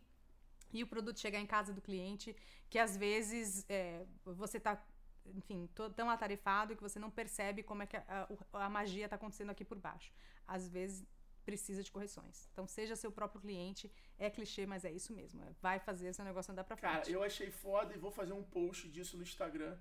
e 0.73 0.83
o 0.83 0.87
produto 0.87 1.21
chegar 1.21 1.39
em 1.39 1.47
casa 1.47 1.73
do 1.73 1.81
cliente, 1.81 2.37
que 2.69 2.79
às 2.79 2.97
vezes 2.97 3.65
é, 3.69 4.05
você 4.25 4.59
tá 4.59 4.83
enfim, 5.27 5.69
tão 5.97 6.11
atarefado 6.11 6.77
que 6.77 6.83
você 6.83 6.99
não 6.99 7.11
percebe 7.11 7.63
como 7.63 7.83
é 7.83 7.87
que 7.87 7.97
a, 7.97 8.29
a, 8.53 8.67
a 8.67 8.69
magia 8.69 9.07
está 9.07 9.17
acontecendo 9.17 9.51
aqui 9.51 9.65
por 9.65 9.79
baixo. 9.79 10.13
Às 10.47 10.69
vezes 10.69 11.07
precisa 11.45 11.83
de 11.83 11.93
correções. 11.93 12.49
Então, 12.53 12.67
seja 12.67 12.97
seu 12.97 13.13
próprio 13.13 13.41
cliente. 13.41 13.93
É 14.19 14.31
clichê, 14.31 14.67
mas 14.67 14.85
é 14.85 14.91
isso 14.91 15.13
mesmo. 15.13 15.43
É, 15.43 15.53
vai 15.61 15.79
fazer 15.79 16.13
seu 16.13 16.25
negócio 16.25 16.51
andar 16.53 16.65
pra 16.65 16.77
frente. 16.77 16.93
Cara, 16.93 17.11
eu 17.11 17.23
achei 17.23 17.51
foda 17.51 17.95
e 17.95 17.99
vou 17.99 18.11
fazer 18.11 18.33
um 18.33 18.43
post 18.43 18.89
disso 18.89 19.17
no 19.17 19.23
Instagram. 19.23 19.77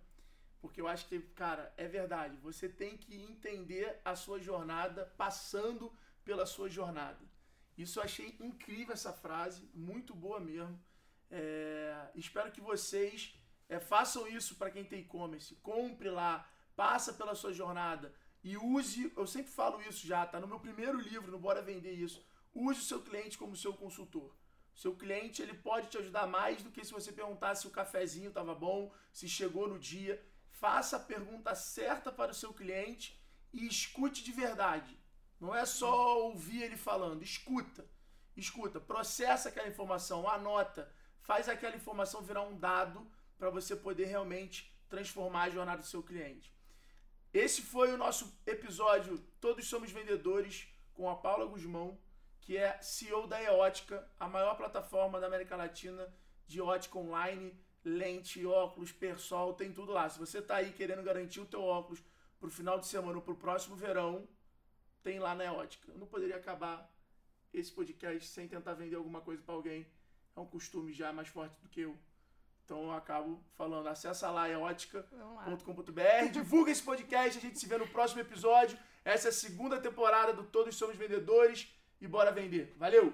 Porque 0.62 0.80
eu 0.80 0.88
acho 0.88 1.08
que, 1.08 1.20
cara, 1.20 1.74
é 1.78 1.88
verdade. 1.88 2.38
Você 2.38 2.70
tem 2.70 2.98
que 2.98 3.16
entender 3.16 4.00
a 4.04 4.16
sua 4.16 4.40
jornada 4.40 5.06
passando 5.18 5.92
pela 6.24 6.46
sua 6.46 6.70
jornada. 6.70 7.20
Isso 7.78 8.00
eu 8.00 8.04
achei 8.04 8.38
incrível 8.40 8.94
essa 8.94 9.12
frase, 9.12 9.68
muito 9.74 10.14
boa 10.14 10.40
mesmo. 10.40 10.80
É, 11.30 12.10
espero 12.16 12.52
que 12.52 12.62
vocês 12.62 13.36
é, 13.68 13.80
façam 13.80 14.28
isso 14.28 14.56
para 14.56 14.70
quem 14.70 14.86
tem 14.86 15.02
e-commerce. 15.02 15.56
Compre 15.56 16.10
lá, 16.10 16.48
passa 16.76 17.14
pela 17.14 17.36
sua 17.36 17.52
jornada 17.52 18.14
e 18.44 18.58
use, 18.58 19.12
eu 19.16 19.26
sempre 19.26 19.52
falo 19.52 19.82
isso 19.82 20.06
já, 20.06 20.26
tá 20.26 20.40
no 20.40 20.48
meu 20.48 20.60
primeiro 20.60 21.00
livro, 21.00 21.32
no 21.32 21.40
Bora 21.40 21.62
Vender 21.62 21.94
Isso. 21.94 22.22
Use 22.54 22.82
o 22.82 22.84
seu 22.84 23.02
cliente 23.02 23.38
como 23.38 23.56
seu 23.56 23.74
consultor. 23.74 24.36
Seu 24.76 24.96
cliente 24.96 25.42
ele 25.42 25.54
pode 25.54 25.88
te 25.88 25.98
ajudar 25.98 26.28
mais 26.28 26.62
do 26.62 26.70
que 26.70 26.84
se 26.84 26.92
você 26.92 27.12
perguntar 27.12 27.56
se 27.56 27.68
o 27.68 27.72
cafezinho 27.72 28.30
estava 28.30 28.54
bom, 28.54 28.92
se 29.14 29.30
chegou 29.30 29.68
no 29.68 29.80
dia. 29.80 30.22
Faça 30.50 30.98
a 30.98 31.00
pergunta 31.00 31.56
certa 31.56 32.12
para 32.12 32.32
o 32.32 32.36
seu 32.36 32.54
cliente 32.54 33.18
e 33.54 33.66
escute 33.66 34.24
de 34.24 34.32
verdade. 34.32 35.00
Não 35.40 35.56
é 35.56 35.66
só 35.66 36.20
ouvir 36.24 36.64
ele 36.64 36.78
falando, 36.78 37.24
escuta. 37.24 37.86
Escuta, 38.36 38.80
processa 38.80 39.50
aquela 39.50 39.68
informação, 39.68 40.28
anota, 40.28 40.92
faz 41.22 41.48
aquela 41.48 41.76
informação 41.76 42.22
virar 42.22 42.42
um 42.42 42.58
dado 42.58 43.08
para 43.38 43.50
você 43.50 43.76
poder 43.76 44.06
realmente 44.06 44.74
transformar 44.90 45.44
a 45.44 45.50
jornada 45.50 45.82
do 45.82 45.88
seu 45.88 46.04
cliente. 46.04 46.53
Esse 47.34 47.64
foi 47.64 47.92
o 47.92 47.98
nosso 47.98 48.32
episódio 48.46 49.18
Todos 49.42 49.68
Somos 49.68 49.92
Vendedores 49.92 50.68
com 50.94 51.10
a 51.10 51.16
Paula 51.16 51.48
Guzmão, 51.48 51.98
que 52.40 52.56
é 52.56 52.80
CEO 52.80 53.26
da 53.26 53.42
Eótica, 53.42 54.08
a 54.20 54.30
maior 54.30 54.56
plataforma 54.56 55.20
da 55.20 55.26
América 55.26 55.56
Latina 55.56 56.14
de 56.46 56.62
ótica 56.62 57.00
online, 57.00 57.60
lente, 57.84 58.46
óculos, 58.46 58.92
persol, 58.92 59.56
tem 59.56 59.74
tudo 59.74 59.92
lá. 59.92 60.08
Se 60.08 60.20
você 60.20 60.38
está 60.38 60.58
aí 60.58 60.74
querendo 60.74 61.02
garantir 61.02 61.40
o 61.40 61.46
teu 61.48 61.64
óculos 61.64 62.04
para 62.40 62.50
o 62.50 62.52
final 62.52 62.78
de 62.78 62.86
semana 62.86 63.16
ou 63.16 63.24
para 63.24 63.34
o 63.34 63.38
próximo 63.38 63.76
verão, 63.76 64.28
tem 65.02 65.18
lá 65.18 65.34
na 65.34 65.46
Eótica. 65.46 65.92
Eu 65.92 65.98
não 65.98 66.06
poderia 66.06 66.36
acabar 66.36 66.88
esse 67.52 67.72
podcast 67.72 68.30
sem 68.30 68.48
tentar 68.48 68.76
vender 68.76 68.98
alguma 68.98 69.22
coisa 69.22 69.42
para 69.42 69.56
alguém. 69.56 69.88
É 70.36 70.40
um 70.40 70.46
costume 70.46 70.94
já 70.94 71.12
mais 71.12 71.30
forte 71.30 71.60
do 71.62 71.68
que 71.68 71.82
eu. 71.82 71.98
Então 72.66 72.84
eu 72.84 72.92
acabo 72.92 73.44
falando, 73.56 73.88
acessa 73.88 74.30
lá 74.32 74.50
eótica.com.br, 74.50 76.32
divulga 76.32 76.72
esse 76.72 76.82
podcast, 76.82 77.38
a 77.38 77.42
gente 77.42 77.60
se 77.60 77.68
vê 77.68 77.78
no 77.78 77.88
próximo 77.88 78.22
episódio. 78.22 78.78
Essa 79.04 79.28
é 79.28 79.30
a 79.30 79.34
segunda 79.34 79.80
temporada 79.80 80.34
do 80.34 80.44
Todos 80.44 80.76
Somos 80.76 80.96
Vendedores 80.96 81.68
e 82.00 82.08
bora 82.08 82.32
vender. 82.32 82.74
Valeu! 82.78 83.14